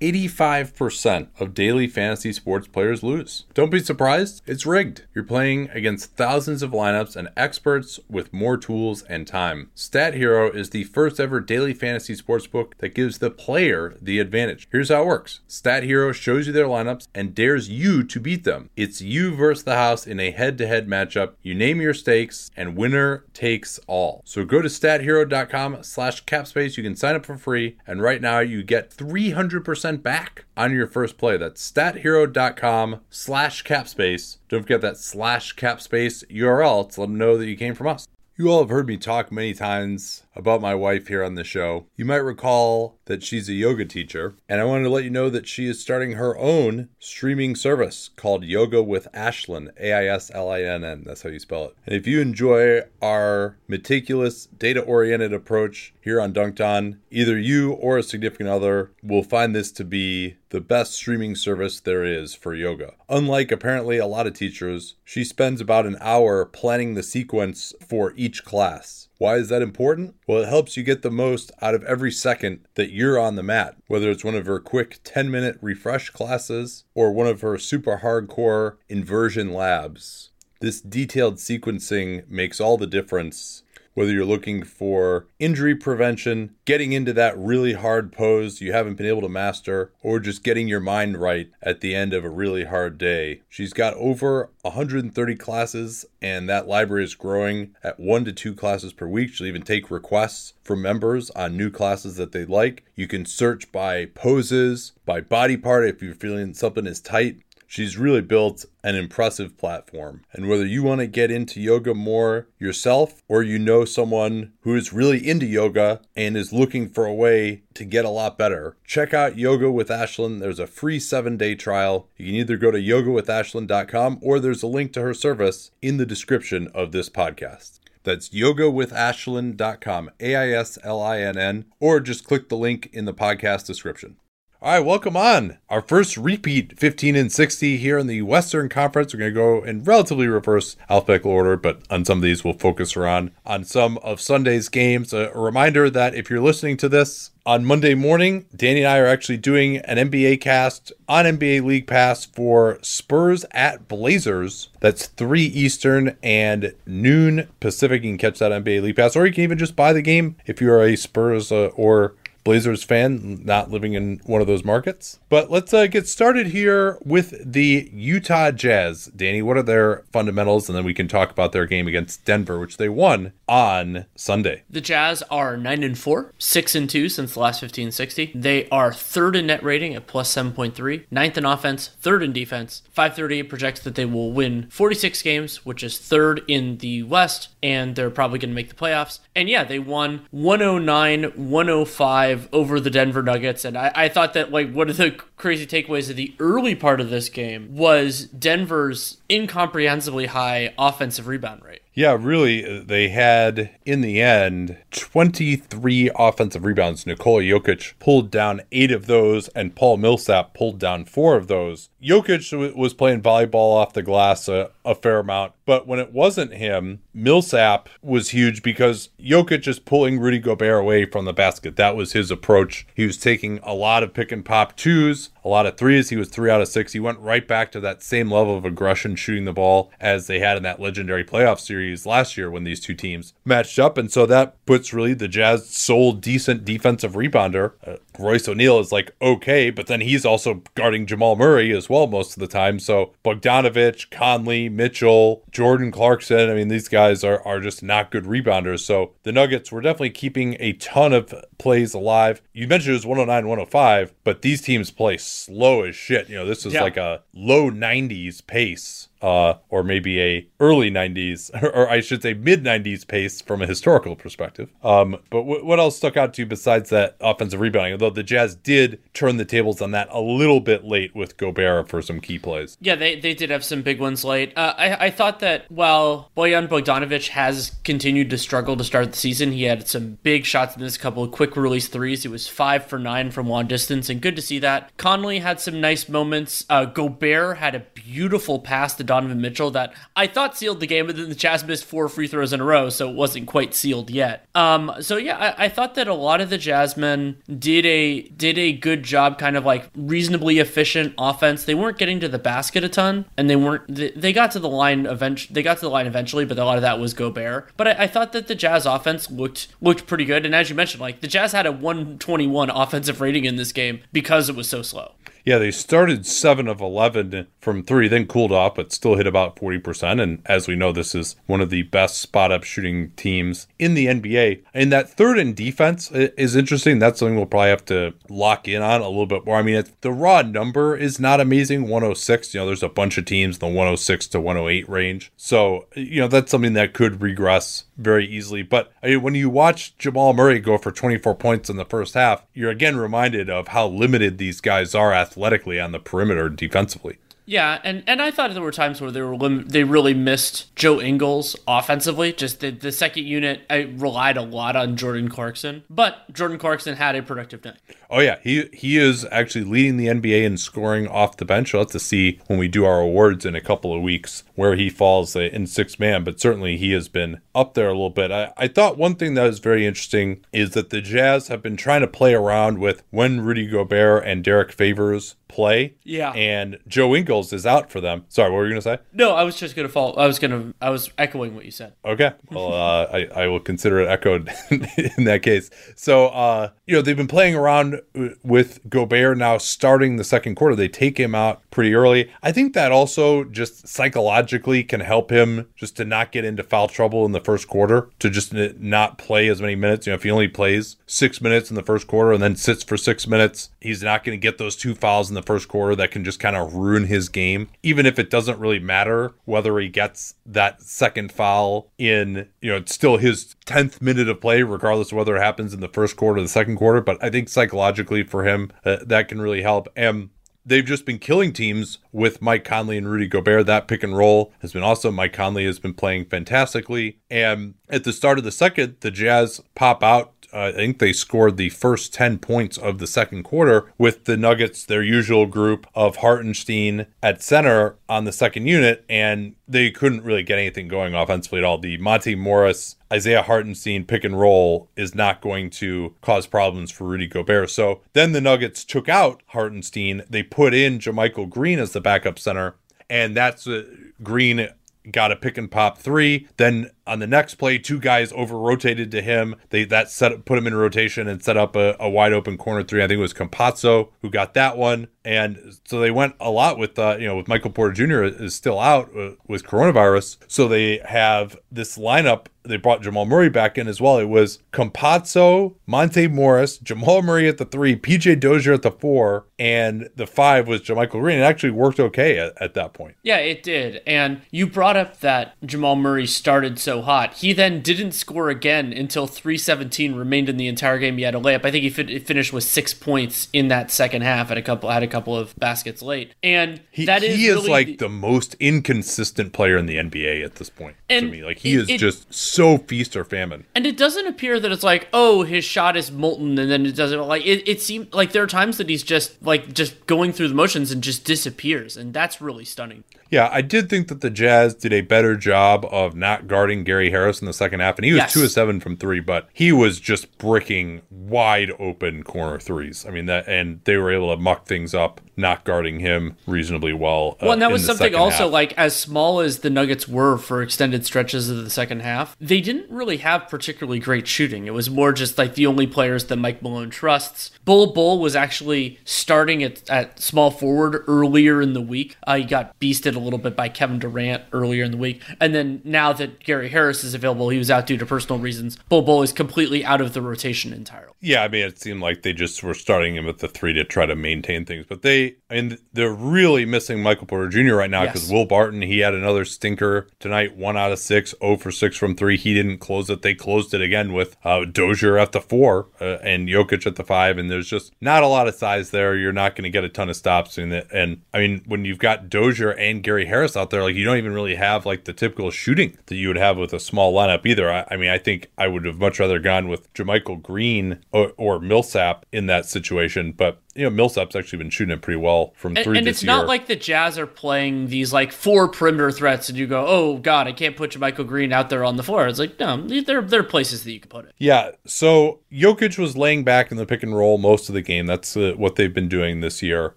[0.00, 3.44] 85% of daily fantasy sports players lose.
[3.54, 5.04] Don't be surprised, it's rigged.
[5.14, 9.70] You're playing against thousands of lineups and experts with more tools and time.
[9.74, 14.18] Stat Hero is the first ever daily fantasy sports book that gives the player the
[14.18, 14.68] advantage.
[14.72, 18.44] Here's how it works Stat Hero shows you their lineups and dares you to beat
[18.44, 18.70] them.
[18.76, 21.32] It's you versus the house in a head to head matchup.
[21.42, 24.22] You name your stakes, and winner takes all.
[24.24, 26.76] So go to stathero.com slash capspace.
[26.76, 30.86] You can sign up for free, and right now you get 300% back on your
[30.86, 31.36] first play.
[31.36, 34.38] That's stathero.com slash capspace.
[34.48, 38.06] Don't forget that slash capspace URL to let them know that you came from us.
[38.36, 41.86] You all have heard me talk many times about my wife here on the show.
[41.96, 45.28] You might recall that she's a yoga teacher, and I wanted to let you know
[45.30, 50.30] that she is starting her own streaming service called Yoga with Aislinn, A I S
[50.32, 51.02] L I N N.
[51.04, 51.74] That's how you spell it.
[51.86, 57.72] And if you enjoy our meticulous, data oriented approach here on Dunked On, either you
[57.72, 62.34] or a significant other will find this to be the best streaming service there is
[62.34, 62.94] for yoga.
[63.08, 68.12] Unlike apparently a lot of teachers, she spends about an hour planning the sequence for
[68.16, 69.08] each class.
[69.20, 70.14] Why is that important?
[70.26, 73.42] Well, it helps you get the most out of every second that you're on the
[73.42, 77.58] mat, whether it's one of her quick 10 minute refresh classes or one of her
[77.58, 80.30] super hardcore inversion labs.
[80.60, 83.62] This detailed sequencing makes all the difference
[83.94, 89.06] whether you're looking for injury prevention, getting into that really hard pose you haven't been
[89.06, 92.64] able to master, or just getting your mind right at the end of a really
[92.64, 93.42] hard day.
[93.48, 98.92] She's got over 130 classes, and that library is growing at one to two classes
[98.92, 99.30] per week.
[99.30, 102.84] She'll even take requests from members on new classes that they like.
[102.94, 107.38] You can search by poses, by body part if you're feeling something is tight.
[107.70, 110.22] She's really built an impressive platform.
[110.32, 114.74] And whether you want to get into yoga more yourself or you know someone who
[114.74, 118.76] is really into yoga and is looking for a way to get a lot better,
[118.84, 120.40] check out Yoga with Aislinn.
[120.40, 122.08] There's a free seven day trial.
[122.16, 126.04] You can either go to yogawithaislinn.com or there's a link to her service in the
[126.04, 127.78] description of this podcast.
[128.02, 133.04] That's yogawithaislinn.com, A I S L I N N, or just click the link in
[133.04, 134.16] the podcast description.
[134.62, 135.56] All right, welcome on.
[135.70, 139.14] Our first repeat 15 and 60 here in the Western Conference.
[139.14, 142.52] We're going to go in relatively reverse alphabetical order, but on some of these we'll
[142.52, 145.14] focus around on some of Sunday's games.
[145.14, 149.06] A, reminder that if you're listening to this on Monday morning, Danny and I are
[149.06, 154.68] actually doing an NBA cast on NBA League Pass for Spurs at Blazers.
[154.80, 158.02] That's 3 Eastern and noon Pacific.
[158.02, 160.36] You can catch that NBA League Pass, or you can even just buy the game
[160.44, 165.18] if you're a Spurs uh, or Blazers fan, not living in one of those markets.
[165.28, 169.06] But let's uh, get started here with the Utah Jazz.
[169.06, 170.68] Danny, what are their fundamentals?
[170.68, 174.62] And then we can talk about their game against Denver, which they won on Sunday.
[174.70, 178.32] The Jazz are 9 and 4, 6 and 2 since the last 15 60.
[178.34, 182.82] They are third in net rating at plus 7.3, ninth in offense, third in defense.
[182.92, 187.96] 538 projects that they will win 46 games, which is third in the West, and
[187.96, 189.20] they're probably going to make the playoffs.
[189.34, 193.64] And yeah, they won 109 105 over the Denver Nuggets.
[193.64, 197.00] And I, I thought that, like, one of the crazy takeaways of the early part
[197.00, 201.82] of this game was Denver's incomprehensibly high offensive rebound rate.
[201.92, 207.04] Yeah, really, they had in the end 23 offensive rebounds.
[207.04, 211.90] Nikola Jokic pulled down eight of those, and Paul Millsap pulled down four of those.
[212.02, 216.54] Jokic was playing volleyball off the glass a, a fair amount, but when it wasn't
[216.54, 221.76] him, Millsap was huge because Jokic is pulling Rudy Gobert away from the basket.
[221.76, 222.86] That was his approach.
[222.94, 226.10] He was taking a lot of pick and pop twos, a lot of threes.
[226.10, 226.92] He was three out of six.
[226.92, 230.38] He went right back to that same level of aggression shooting the ball as they
[230.40, 233.98] had in that legendary playoff series last year when these two teams matched up.
[233.98, 237.72] And so that puts really the Jazz sole decent defensive rebounder.
[237.86, 242.06] Uh, Royce O'Neal is like okay, but then he's also guarding Jamal Murray as well
[242.06, 242.78] most of the time.
[242.78, 248.24] So Bogdanovic, Conley, Mitchell, Jordan Clarkson, I mean, these guys are, are just not good
[248.24, 248.80] rebounders.
[248.80, 252.40] So the Nuggets were definitely keeping a ton of plays alive.
[252.52, 256.28] You mentioned it was 109, 105, but these teams play slow as shit.
[256.28, 256.82] You know, this is Yeah.
[256.82, 259.08] like a low 90s pace.
[259.22, 263.66] Uh, or maybe a early 90s, or I should say mid 90s pace from a
[263.66, 264.70] historical perspective.
[264.82, 267.92] Um, but w- what else stuck out to you besides that offensive rebounding?
[267.92, 271.88] Although the Jazz did turn the tables on that a little bit late with Gobert
[271.88, 272.76] for some key plays.
[272.80, 274.56] Yeah, they, they did have some big ones late.
[274.56, 279.18] Uh, I, I thought that while Bojan Bogdanovic has continued to struggle to start the
[279.18, 282.22] season, he had some big shots in this couple of quick release threes.
[282.22, 284.96] He was five for nine from long distance, and good to see that.
[284.96, 286.64] Conley had some nice moments.
[286.68, 291.06] Uh, Gobert had a beautiful pass to Donovan Mitchell that I thought sealed the game,
[291.06, 293.74] but then the Jazz missed four free throws in a row, so it wasn't quite
[293.74, 294.46] sealed yet.
[294.54, 298.56] Um, so yeah, I, I thought that a lot of the Jazzmen did a did
[298.56, 301.64] a good job, kind of like reasonably efficient offense.
[301.64, 303.92] They weren't getting to the basket a ton, and they weren't.
[303.92, 305.54] They, they got to the line eventually.
[305.54, 307.68] They got to the line eventually, but a lot of that was Gobert.
[307.76, 310.76] But I, I thought that the Jazz offense looked looked pretty good, and as you
[310.76, 314.68] mentioned, like the Jazz had a 121 offensive rating in this game because it was
[314.68, 315.14] so slow.
[315.44, 319.56] Yeah, they started 7 of 11 from 3, then cooled off, but still hit about
[319.56, 320.20] 40%.
[320.20, 323.94] And as we know, this is one of the best spot up shooting teams in
[323.94, 324.62] the NBA.
[324.74, 326.98] And that third in defense is interesting.
[326.98, 329.56] That's something we'll probably have to lock in on a little bit more.
[329.56, 332.54] I mean, the raw number is not amazing 106.
[332.54, 335.32] You know, there's a bunch of teams in the 106 to 108 range.
[335.36, 338.62] So, you know, that's something that could regress very easily.
[338.62, 342.14] But I mean, when you watch Jamal Murray go for 24 points in the first
[342.14, 347.18] half, you're again reminded of how limited these guys are athletically on the perimeter defensively.
[347.46, 350.74] Yeah, and, and I thought there were times where they were lim- they really missed
[350.76, 352.32] Joe Ingles offensively.
[352.32, 356.96] Just the, the second unit, I relied a lot on Jordan Clarkson, but Jordan Clarkson
[356.96, 357.78] had a productive night.
[358.08, 361.72] Oh yeah, he he is actually leading the NBA in scoring off the bench.
[361.72, 364.76] We'll have to see when we do our awards in a couple of weeks where
[364.76, 368.10] he falls uh, in six man, but certainly he has been up there a little
[368.10, 368.30] bit.
[368.30, 371.76] I, I thought one thing that was very interesting is that the Jazz have been
[371.76, 375.94] trying to play around with when Rudy Gobert and Derrick Favors play.
[376.04, 376.32] Yeah.
[376.32, 378.24] And Joe Ingles is out for them.
[378.28, 378.98] Sorry, what were you gonna say?
[379.12, 380.14] No, I was just gonna follow.
[380.14, 380.74] I was gonna.
[380.80, 381.94] I was echoing what you said.
[382.04, 382.32] Okay.
[382.50, 385.70] Well, uh, I I will consider it echoed in that case.
[385.96, 390.56] So, uh, you know, they've been playing around uh, with Gobert now starting the second
[390.56, 390.74] quarter.
[390.74, 392.32] They take him out pretty early.
[392.42, 396.88] I think that also just psychologically can help him just to not get into foul
[396.88, 400.04] trouble in the first quarter, to just not play as many minutes.
[400.04, 402.82] You know, if he only plays six minutes in the first quarter and then sits
[402.82, 405.94] for six minutes, he's not going to get those two fouls in the first quarter
[405.94, 409.78] that can just kind of ruin his game, even if it doesn't really matter whether
[409.78, 414.64] he gets that second foul in, you know, it's still his 10th minute of play,
[414.64, 417.02] regardless of whether it happens in the first quarter or the second quarter.
[417.02, 419.86] But I think psychologically for him, uh, that can really help.
[419.94, 420.30] And
[420.64, 423.66] they've just been killing teams with Mike Conley and Rudy Gobert.
[423.66, 425.14] That pick and roll has been awesome.
[425.14, 427.18] Mike Conley has been playing fantastically.
[427.30, 431.56] And at the start of the second, the Jazz pop out I think they scored
[431.56, 436.16] the first 10 points of the second quarter with the Nuggets, their usual group of
[436.16, 441.58] Hartenstein at center on the second unit, and they couldn't really get anything going offensively
[441.58, 441.78] at all.
[441.78, 447.04] The Monte Morris, Isaiah Hartenstein pick and roll is not going to cause problems for
[447.04, 447.70] Rudy Gobert.
[447.70, 450.22] So then the Nuggets took out Hartenstein.
[450.28, 452.76] They put in JaMychal Green as the backup center,
[453.08, 453.84] and that's uh,
[454.22, 454.68] Green
[455.10, 456.48] got a pick and pop three.
[456.56, 459.56] Then on the next play, two guys over rotated to him.
[459.70, 462.56] They that set up, put him in rotation and set up a, a, wide open
[462.56, 463.02] corner three.
[463.02, 465.08] I think it was Campazzo who got that one.
[465.24, 468.22] And so they went a lot with uh, you know with Michael Porter Jr.
[468.42, 470.38] is still out uh, with coronavirus.
[470.48, 472.46] So they have this lineup.
[472.62, 474.18] They brought Jamal Murray back in as well.
[474.18, 479.46] It was Campazzo, Monte Morris, Jamal Murray at the three, PJ Dozier at the four,
[479.58, 481.38] and the five was JaMychal Green.
[481.38, 483.16] It actually worked okay at, at that point.
[483.22, 484.02] Yeah, it did.
[484.06, 487.34] And you brought up that Jamal Murray started so hot.
[487.34, 491.16] He then didn't score again until 317 remained in the entire game.
[491.16, 491.64] He had a layup.
[491.64, 494.50] I think he fi- finished with six points in that second half.
[494.50, 497.56] At a couple had a couple of baskets late, and he, that is he is
[497.56, 501.32] really like the, the most inconsistent player in the NBA at this point And to
[501.32, 501.44] me.
[501.44, 503.64] Like he it- is it- just so feast or famine.
[503.74, 506.96] and it doesn't appear that it's like oh his shot is molten and then it
[506.96, 507.68] doesn't like it.
[507.68, 510.90] It seems like there are times that he's just like just going through the motions
[510.90, 513.04] and just disappears, and that's really stunning.
[513.30, 517.10] Yeah, I did think that the Jazz did a better job of not guarding Gary
[517.10, 518.32] Harris in the second half, and he was Yes.
[518.32, 523.06] two of seven from three, but he was just bricking wide open corner threes.
[523.06, 526.92] I mean that, and they were able to muck things up, not guarding him reasonably
[526.92, 527.36] well.
[527.40, 528.52] uh, Well, and that was something also half.
[528.52, 532.60] like as small as the Nuggets were for extended stretches of the second half, they
[532.60, 534.66] didn't really have particularly great shooting.
[534.66, 537.50] It was more just like the only players that Mike Malone trusts.
[537.64, 542.16] Bol Bol was actually starting at, at small forward earlier in the week.
[542.26, 545.22] Uh, he got beasted a little bit by Kevin Durant earlier in the week.
[545.40, 548.76] And then now that Gary Harris is available, he was out due to personal reasons.
[548.88, 551.12] Bol Bol is completely out of the rotation entirely.
[551.20, 553.84] Yeah, I mean, it seemed like they just were starting him at the three to
[553.84, 554.86] try to maintain things.
[554.88, 557.74] But they, Mean, they're really missing Michael Porter Jr.
[557.74, 558.32] right now because Yes.
[558.32, 562.14] Will Barton, he had another stinker tonight, one out of six, 0 for six from
[562.14, 562.36] three.
[562.36, 563.22] He didn't close it.
[563.22, 567.04] They closed it again with uh, Dozier at the four uh, and Jokic at the
[567.04, 567.38] five.
[567.38, 569.16] And there's just not a lot of size there.
[569.16, 570.58] You're not going to get a ton of stops.
[570.58, 574.04] And, and I mean, when you've got Dozier and Gary Harris out there, like you
[574.04, 577.12] don't even really have like the typical shooting that you would have with a small
[577.12, 577.70] lineup either.
[577.70, 581.32] I, I mean, I think I would have much rather gone with JaMychal Green or,
[581.36, 583.32] or Millsap in that situation.
[583.32, 586.18] But you know, Millsap's actually been shooting it pretty well from And, three and this
[586.18, 586.32] it's year.
[586.32, 590.18] not like the Jazz are playing these like four perimeter threats, and you go, "Oh
[590.18, 593.22] God, I can't put Michael Green out there on the floor." It's like no, there
[593.22, 594.34] there are places that you can put it.
[594.38, 598.06] Yeah, so Jokic was laying back in the pick and roll most of the game.
[598.06, 599.94] That's uh, what they've been doing this year.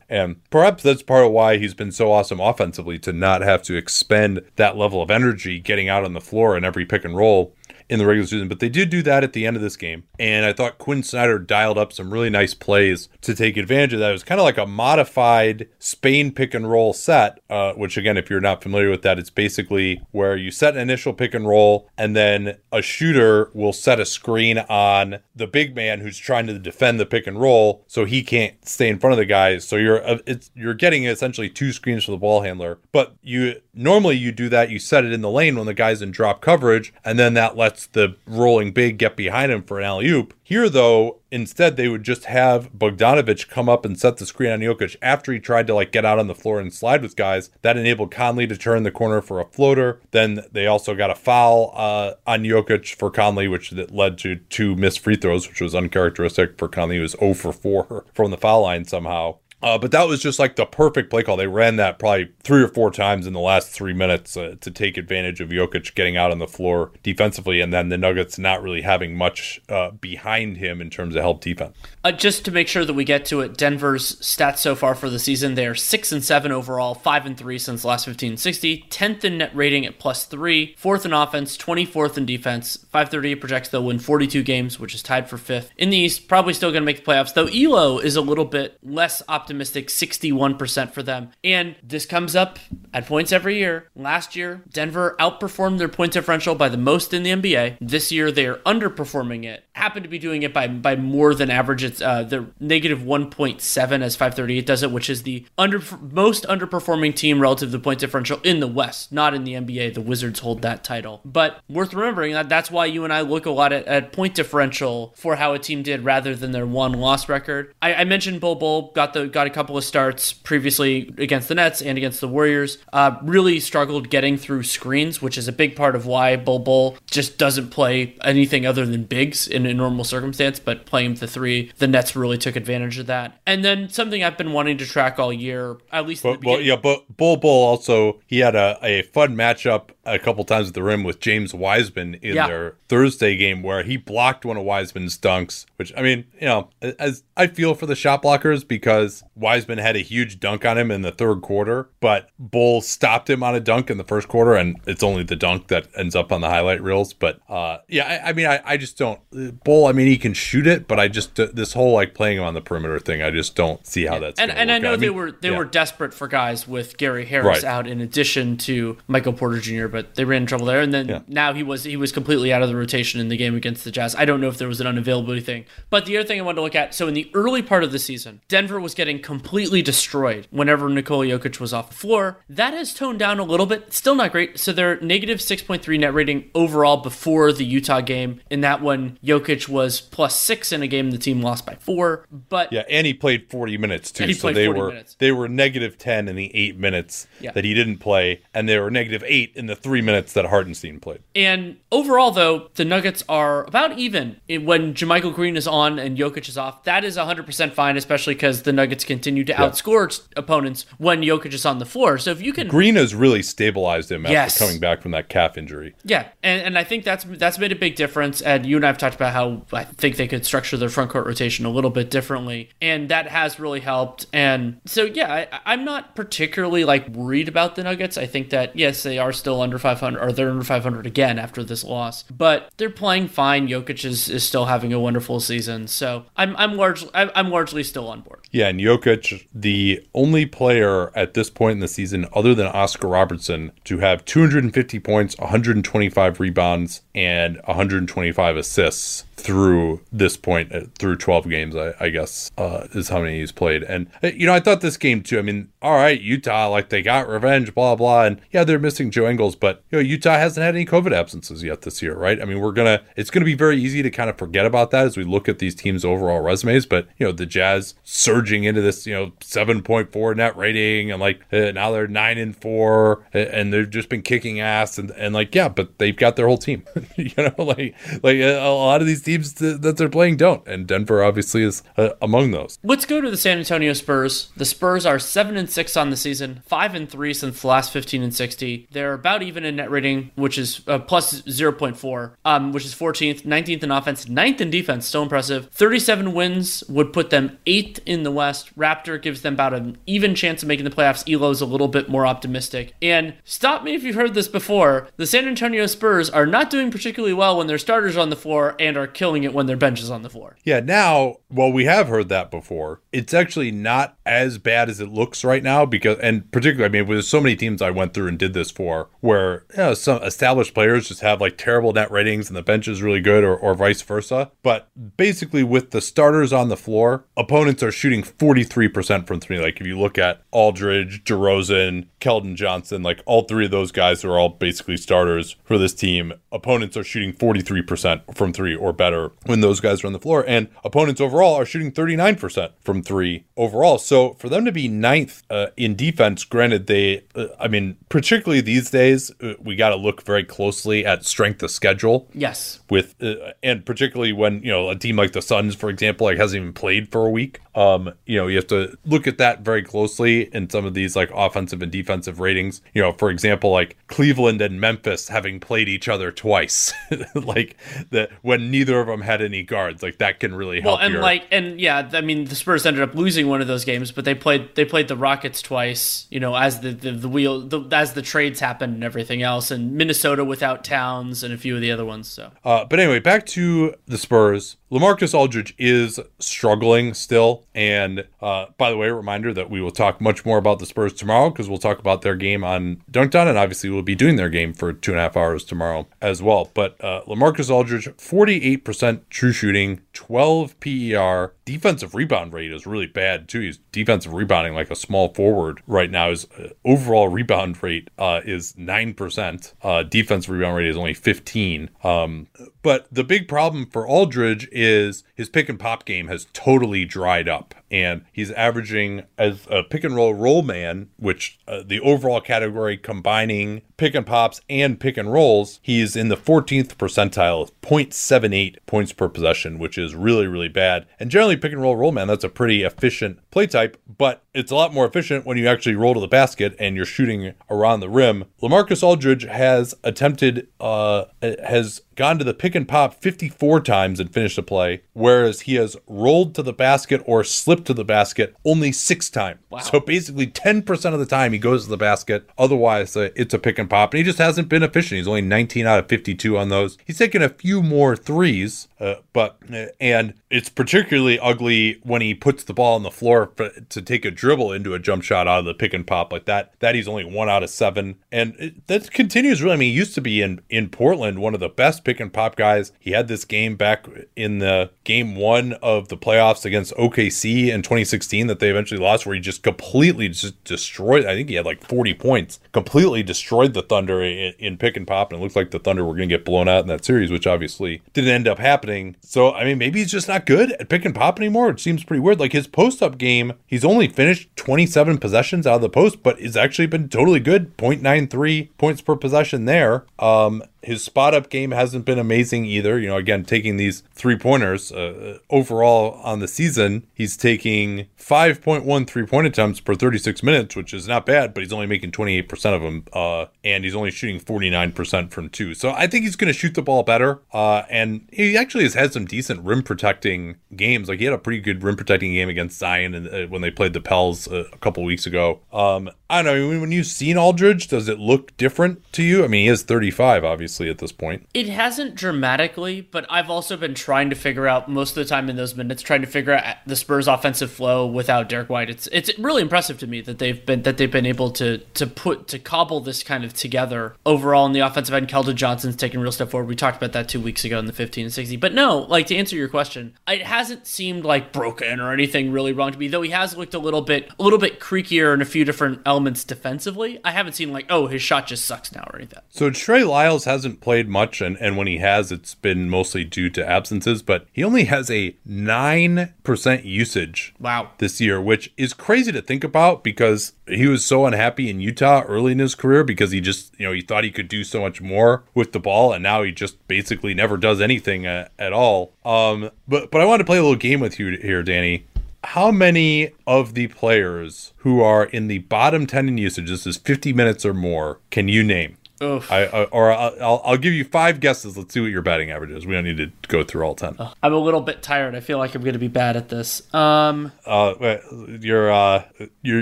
[0.07, 3.75] And perhaps that's part of why he's been so awesome offensively to not have to
[3.75, 7.55] expend that level of energy getting out on the floor in every pick and roll
[7.89, 8.47] in the regular season.
[8.47, 10.03] But they did do that at the end of this game.
[10.19, 13.99] And I thought Quin Snyder dialed up some really nice plays to take advantage of
[13.99, 14.09] that.
[14.09, 18.17] It was kind of like a modified Spain pick and roll set, uh, which, again,
[18.17, 21.47] if you're not familiar with that, it's basically where you set an initial pick and
[21.47, 26.47] roll and then a shooter will set a screen on the big man who's trying
[26.47, 29.67] to defend the pick and roll so he can't stay in front of the guys.
[29.67, 30.17] So you're uh,
[30.55, 32.79] you're getting essentially two screens for the ball handler.
[32.91, 36.01] But you normally you do that, you set it in the lane when the guy's
[36.01, 39.85] in drop coverage, and then that lets the rolling big get behind him for an
[39.85, 40.33] alley oop.
[40.43, 44.59] Here, though, instead they would just have Bogdanovic come up and set the screen on
[44.59, 47.49] Jokic after he tried to like get out on the floor and slide with guys.
[47.61, 49.99] That enabled Conley to turn the corner for a floater.
[50.11, 54.35] Then they also got a foul uh, on Jokic for Conley, which that led to
[54.35, 56.97] two missed free throws, which was uncharacteristic for Conley.
[56.97, 59.37] He was 0 for 4 from the foul line somehow.
[59.63, 61.37] Uh, but that was just like the perfect play call.
[61.37, 64.69] They ran that probably three or four times in the last three minutes uh, to
[64.69, 68.61] take advantage of Jokic getting out on the floor defensively, and then the Nuggets not
[68.61, 71.77] really having much uh, behind him in terms of help defense.
[72.03, 75.09] Uh, just to make sure that we get to it, Denver's stats so far for
[75.09, 78.85] the season, they are 6 and 7 overall, 5 and 3 since last 15 60,
[78.89, 82.75] 10th in net rating at plus 3, 4th in offense, 24th in defense.
[82.91, 85.69] 530 projects they'll win 42 games, which is tied for 5th.
[85.77, 88.45] In the East, probably still going to make the playoffs, though Elo is a little
[88.45, 91.31] bit less optimistic, 61% for them.
[91.43, 92.59] And this comes up
[92.93, 93.89] at points every year.
[93.95, 97.77] Last year, Denver outperformed their point differential by the most in the NBA.
[97.81, 99.63] This year, they are underperforming it.
[99.73, 101.83] Happen to be doing it by by more than average.
[101.83, 107.15] It's uh, the negative 1.7 as 538 does it, which is the under most underperforming
[107.15, 109.93] team relative to the point differential in the West, not in the NBA.
[109.93, 111.21] The Wizards hold that title.
[111.25, 114.35] But worth remembering that that's why you and I look a lot at, at point
[114.35, 117.73] differential for how a team did rather than their one loss record.
[117.81, 121.55] I, I mentioned Bol Bol got the got a couple of starts previously against the
[121.55, 122.77] Nets and against the Warriors.
[122.91, 126.97] Uh, really struggled getting through screens, which is a big part of why Bol Bol
[127.09, 130.59] just doesn't play anything other than bigs in a normal circumstance.
[130.59, 133.39] But playing the three, the Nets really took advantage of that.
[133.45, 136.23] And then something I've been wanting to track all year, at least.
[136.23, 140.43] But, well, yeah, but Bol Bol also he had a, a fun matchup a couple
[140.43, 142.47] times at the rim with James Wiseman in Yeah.
[142.47, 145.65] their Thursday game where he blocked one of Wiseman's dunks.
[145.77, 146.69] Which I mean, you know,
[146.99, 150.91] as I feel for the shot blockers because Wiseman had a huge dunk on him
[150.91, 154.53] in the third quarter, but Bol stopped him on a dunk in the first quarter,
[154.55, 157.13] and it's only the dunk that ends up on the highlight reels.
[157.13, 159.19] But uh, yeah, I, I mean, I, I just don't
[159.63, 159.87] Bol.
[159.87, 162.43] I mean, he can shoot it, but I just uh, this whole like playing him
[162.43, 164.99] on the perimeter thing, I just don't see how that's and and I know out.
[164.99, 165.57] they mean, were they yeah.
[165.57, 167.63] were desperate for guys with Gary Harris Right.
[167.63, 169.87] out in addition to Michael Porter Jr.
[169.93, 171.19] But they ran in trouble there, and then Yeah.
[171.27, 173.91] now he was he was completely out of the rotation in the game against the
[173.91, 174.15] Jazz.
[174.17, 176.55] I don't know if there was an unavailability thing, but the other thing I wanted
[176.55, 176.95] to look at.
[176.95, 181.27] So in the early part of the season, Denver was getting completely destroyed whenever Nikola
[181.27, 182.39] Jokic was off the floor.
[182.49, 183.93] That has toned down a little bit.
[183.93, 184.59] Still not great.
[184.59, 188.41] So they're negative six point three net rating overall before the Utah game.
[188.49, 192.25] In that one, Jokic was plus six in a game the team lost by four.
[192.49, 194.33] But Yeah, and he played 40 minutes too.
[194.33, 195.15] So they were minutes.
[195.19, 197.51] they were negative 10 in the 8 minutes Yeah.
[197.51, 200.99] that he didn't play and they were negative 8 in the 3 minutes that Hartenstein
[200.99, 201.19] played.
[201.35, 206.47] And overall, though, the Nuggets are about even when JaMychal Green is on and Jokic
[206.49, 206.83] is off.
[206.85, 211.65] That is 100% fine, especially because the Nuggets continue to outscore opponents when Jokic is
[211.65, 212.17] on the floor.
[212.17, 214.57] So if you can, Green has really stabilized him after Yes.
[214.57, 215.93] coming back from that calf injury.
[216.03, 218.41] yeah, and, and I think that's that's made a big difference.
[218.41, 221.11] And you and I have talked about how I think they could structure their front
[221.11, 224.25] court rotation a little bit differently, and that has really helped.
[224.33, 228.17] And so yeah, I, I'm not particularly like worried about the Nuggets.
[228.17, 231.63] I think that yes, they are still under 500, or they're under 500 again after
[231.63, 233.67] this loss, but they're playing fine.
[233.67, 238.07] Jokic is, is still having a wonderful season, so I'm I'm largely I'm largely still
[238.07, 238.42] on board.
[238.53, 243.07] Yeah, and Jokic, the only player at this point in the season, other than Oscar
[243.07, 251.17] Robertson, to have 250 points, 125 rebounds, and 125 assists through this point, uh, through
[251.17, 253.83] 12 games, I, I guess, uh, is how many he's played.
[253.83, 256.89] And, uh, you know, I thought this game too, I mean, all right, Utah, like
[256.89, 258.23] they got revenge, blah, blah.
[258.23, 261.63] And yeah, they're missing Joe Ingles, but, you know, Utah hasn't had any COVID absences
[261.63, 262.41] yet this year, right?
[262.41, 264.65] I mean, we're going to, it's going to be very easy to kind of forget
[264.65, 266.85] about that as we look at these teams' overall resumes.
[266.85, 267.95] But, you know, the Jazz
[268.43, 272.55] surging into this, you know, 7.4 net rating and like uh, now they're 9 and
[272.55, 276.35] 4 uh, and they've just been kicking ass and, and like, yeah, but they've got
[276.35, 276.83] their whole team,
[277.15, 280.87] you know, like, like a lot of these teams th- that they're playing don't, and
[280.87, 282.77] Denver obviously is uh, among those.
[282.83, 284.51] Let's go to the San Antonio Spurs.
[284.57, 287.91] The Spurs are seven and six on the season, five and three since the last
[287.91, 288.87] fifteen and sixty.
[288.91, 292.85] They're about even in net rating, which is uh, plus zero point four, um, which
[292.85, 295.07] is fourteenth, nineteenth in offense, 9th in defense.
[295.07, 295.69] Still impressive.
[295.71, 298.77] Thirty-seven wins would put them eighth in the West.
[298.77, 301.31] Raptor gives them about an even chance of making the playoffs.
[301.31, 302.93] Elo's a little bit more optimistic.
[303.01, 305.07] And stop me if you've heard this before.
[305.17, 308.35] The San Antonio Spurs are not doing particularly well when their starters are on the
[308.35, 310.57] floor and are killing it when their bench is on the floor.
[310.63, 313.01] Yeah, now, well, we have heard that before.
[313.11, 317.09] It's actually not as bad as it looks right now because, and particularly, I mean,
[317.09, 320.23] there's so many teams I went through and did this for where you know, some
[320.23, 323.55] established players just have like terrible net ratings and the bench is really good or,
[323.55, 324.51] or vice versa.
[324.63, 329.59] But basically, with the starters on the floor, opponents are shooting 43% from three.
[329.59, 334.23] Like if you look at Aldridge, DeRozan, Keldon Johnson, like all three of those guys
[334.23, 336.33] are all basically starters for this team.
[336.51, 340.43] Opponents are shooting 43% from three or better when those guys are on the floor.
[340.47, 343.97] And opponents overall are shooting 39% from three overall.
[343.97, 348.61] So for them to be ninth uh, in defense, granted, they, uh, I mean, particularly
[348.61, 352.29] these days, uh, we got to look very closely at strength of schedule.
[352.33, 352.79] Yes.
[352.89, 356.37] With, uh, and particularly when, you know, a team like the Suns, for example, like
[356.37, 357.59] hasn't even played for a week.
[357.75, 361.15] Um, you know, you have to look at that very closely in some of these
[361.15, 362.81] like offensive and defensive ratings.
[362.93, 366.93] You know, for example, like Cleveland and Memphis having played each other twice,
[367.35, 367.77] like
[368.11, 370.99] that when neither of them had any guards, like that can really help.
[370.99, 373.67] Well, and your- like, and yeah, I mean, the Spurs ended up losing one of
[373.67, 376.27] those games, but they played they played the Rockets twice.
[376.29, 379.71] You know, as the the, the wheel the, as the trades happened and everything else,
[379.71, 382.27] and Minnesota without Towns and a few of the other ones.
[382.27, 384.77] So Uh, but anyway, back to the Spurs.
[384.91, 387.65] LaMarcus Aldridge is struggling still.
[387.73, 387.92] And
[388.41, 391.13] uh, by the way, a reminder that we will talk much more about the Spurs
[391.13, 394.35] tomorrow because we'll talk about their game on Dunked On, and obviously we'll be doing
[394.35, 396.71] their game for two and a half hours tomorrow as well.
[396.73, 401.53] But uh, LaMarcus Aldridge, 48% true shooting, 12 PER.
[401.65, 403.61] Defensive rebound rate is really bad too.
[403.61, 406.29] He's defensive rebounding like a small forward right now.
[406.29, 409.73] His uh, overall rebound rate uh, is 9%.
[409.81, 411.89] Uh, defensive rebound rate is only 15.
[412.03, 412.47] Um,
[412.81, 417.47] but the big problem for Aldridge is his pick and pop game has totally dried
[417.47, 417.75] up.
[417.89, 422.97] And he's averaging as a pick and roll roll man, which uh, the overall category
[422.97, 429.13] combining pick and pops and pick and rolls, he's in the 14th percentile, 0.78 points
[429.13, 431.05] per possession, which is really, really bad.
[431.19, 434.71] And generally, pick and roll roll man, that's a pretty efficient play type, but it's
[434.71, 437.99] a lot more efficient when you actually roll to the basket and you're shooting around
[437.99, 438.45] the rim.
[438.61, 444.33] Lamarcus Aldridge has attempted, uh, has gone to the pick and pop 54 times and
[444.33, 448.55] finished the play, whereas he has rolled to the basket or slipped to the basket
[448.65, 449.59] only six times.
[449.69, 449.79] Wow.
[449.79, 452.49] So basically 10% of the time he goes to the basket.
[452.57, 454.13] Otherwise, uh, it's a pick and pop.
[454.13, 455.17] And he just hasn't been efficient.
[455.17, 456.97] He's only 19 out of 52 on those.
[457.05, 462.33] He's taken a few more threes, uh, but, uh, and it's particularly ugly when he
[462.33, 465.47] puts the ball on the floor for, to take a dribble into a jump shot
[465.47, 466.73] out of the pick and pop like that.
[466.79, 468.15] That he's only one out of seven.
[468.31, 469.73] And it, that continues really.
[469.73, 472.31] I mean, he used to be in, in Portland, one of the best pick and
[472.31, 472.91] pop guys.
[472.99, 477.81] He had this game back in the game one of the playoffs against OKC in
[477.81, 481.25] 2016 that they eventually lost, where he just completely just destroyed.
[481.25, 485.07] I think he had like 40 points, completely destroyed the Thunder in, in pick and
[485.07, 487.05] pop, and it looked like the Thunder were going to get blown out in that
[487.05, 489.15] series, which obviously didn't end up happening.
[489.21, 491.69] So I mean, maybe he's just not good at pick and pop anymore.
[491.69, 492.39] It seems pretty weird.
[492.39, 496.39] Like his post up game, he's only finished 27 possessions out of the post, but
[496.39, 497.75] it's actually been totally good.
[497.77, 500.05] 0.93 points per possession there.
[500.19, 502.99] Um, his spot up game hasn't been amazing either.
[502.99, 509.07] You know, again, taking these three pointers uh, overall on the season, he's taking 5.1
[509.07, 512.75] three point attempts per 36 minutes, which is not bad, but he's only making 28%
[512.75, 513.05] of them.
[513.13, 515.73] Uh, and he's only shooting 49% from two.
[515.73, 517.41] So I think he's going to shoot the ball better.
[517.51, 521.07] Uh, and he actually has had some decent rim protecting games.
[521.07, 523.71] Like he had a pretty good rim protecting game against Zion and, uh, when they
[523.71, 525.61] played the Pels uh, a couple weeks ago.
[525.71, 526.79] Um, I don't know.
[526.81, 529.43] When you've seen Aldridge, does it look different to you?
[529.43, 531.47] I mean, he is 35, obviously, at this point.
[531.53, 535.47] It hasn't dramatically, but I've also been trying to figure out most of the time
[535.47, 538.89] in those minutes, trying to figure out the Spurs' offensive flow without Derrick White.
[538.89, 542.07] It's it's really impressive to me that they've been that they've been able to to
[542.07, 545.27] put to cobble this kind of together overall in the offensive end.
[545.27, 546.67] Keldon Johnson's taken a real step forward.
[546.67, 548.57] We talked about that two weeks ago in the 15 and 60.
[548.57, 552.73] But no, like to answer your question, it hasn't seemed like broken or anything really
[552.73, 553.07] wrong to me.
[553.07, 556.01] Though he has looked a little bit a little bit creakier in a few different
[556.07, 557.19] elements defensively.
[557.23, 559.39] I haven't seen like, oh, his shot just sucks now or anything.
[559.49, 563.49] So Trey Lyles hasn't played much, and, and when he has, it's been mostly due
[563.51, 567.91] to absences, but he only has a 9% usage Wow.
[567.97, 572.21] this year, which is crazy to think about because he was so unhappy in Utah
[572.27, 574.81] early in his career because he just, you know, he thought he could do so
[574.81, 578.73] much more with the ball, and now he just basically never does anything uh, at
[578.73, 579.13] all.
[579.25, 582.05] Um, but but I wanted to play a little game with you here, Danny.
[582.43, 586.97] How many of the players who are in the bottom 10 in usage, this is
[586.97, 588.97] 50 minutes or more, can you name?
[589.21, 589.49] Oof.
[589.49, 591.77] I, I or I'll, I'll, give you five guesses.
[591.77, 592.85] Let's see what your batting average is.
[592.85, 594.17] We don't need to go through all 10.
[594.41, 595.33] I'm a little bit tired.
[595.33, 596.93] I feel like I'm going to be bad at this.
[596.93, 598.19] Um, Uh, wait,
[598.61, 599.23] your uh,
[599.61, 599.81] your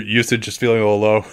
[0.00, 1.24] usage is feeling a little low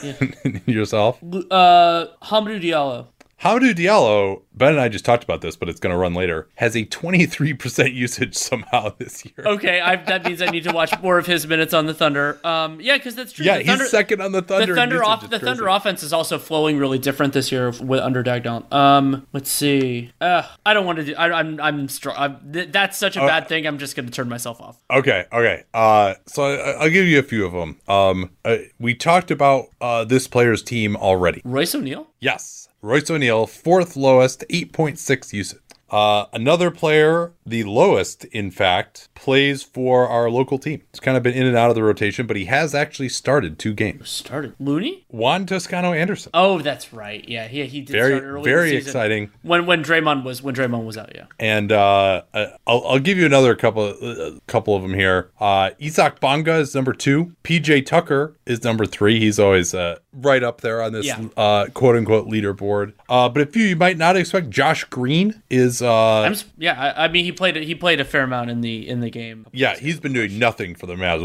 [0.66, 1.22] yourself.
[1.24, 3.08] uh, Hamidou Diallo.
[3.42, 6.50] Hamidou Diallo, Ben and I just talked about this, but it's going to run later,
[6.56, 9.34] has a 23% usage somehow this year.
[9.46, 12.38] Okay, I, that means I need to watch more of his minutes on the Thunder.
[12.46, 13.46] Um, yeah, because that's true.
[13.46, 14.74] yeah, the Thunder, he's second on the Thunder.
[14.74, 15.40] the Thunder off the.
[15.40, 18.72] Thunder offense is also flowing really different this year with under Daigneault.
[18.74, 20.12] Um, let's see.
[20.20, 21.16] Uh, I don't want to do.
[21.16, 23.66] I, I'm I'm, I'm th- That's such Uh, a bad thing.
[23.66, 24.78] I'm just going to turn myself off.
[24.92, 25.64] Okay, okay.
[25.74, 27.80] Uh, so I, I'll give you a few of them.
[27.88, 31.42] Um, uh, we talked about uh, this player's team already.
[31.46, 32.08] Royce O'Neal.
[32.20, 32.68] Yes.
[32.82, 35.60] Royce O'Neal, fourth lowest, 8.6 usage.
[35.92, 40.82] Uh, another player, the lowest, in fact, plays for our local team.
[40.92, 43.58] It's kind of been in and out of the rotation, but he has actually started
[43.58, 44.10] two games.
[44.10, 45.06] Started Looney.
[45.10, 46.30] Juan Toscano Anderson.
[46.34, 47.28] Oh, that's right.
[47.28, 49.32] Yeah, he he did Very, start early very exciting.
[49.42, 51.12] When when Draymond was when Draymond was out.
[51.16, 51.26] Yeah.
[51.40, 52.54] And uh, I'll,
[52.88, 55.32] I'll give you another couple, uh, couple of them here.
[55.40, 57.34] Uh, Isaac Bonga is number two.
[57.44, 59.20] PJ Tucker is number three.
[59.20, 61.20] He's always uh, right up there on this Yeah.
[61.38, 62.94] uh, quote unquote leaderboard.
[63.08, 64.50] Uh, but a few you might not expect.
[64.50, 65.82] Josh Green is.
[65.82, 66.94] Uh, I'm yeah.
[66.98, 69.46] I, I mean, he played he played a fair amount in the in the game.
[69.52, 71.22] yeah, he's been doing nothing for the Mavs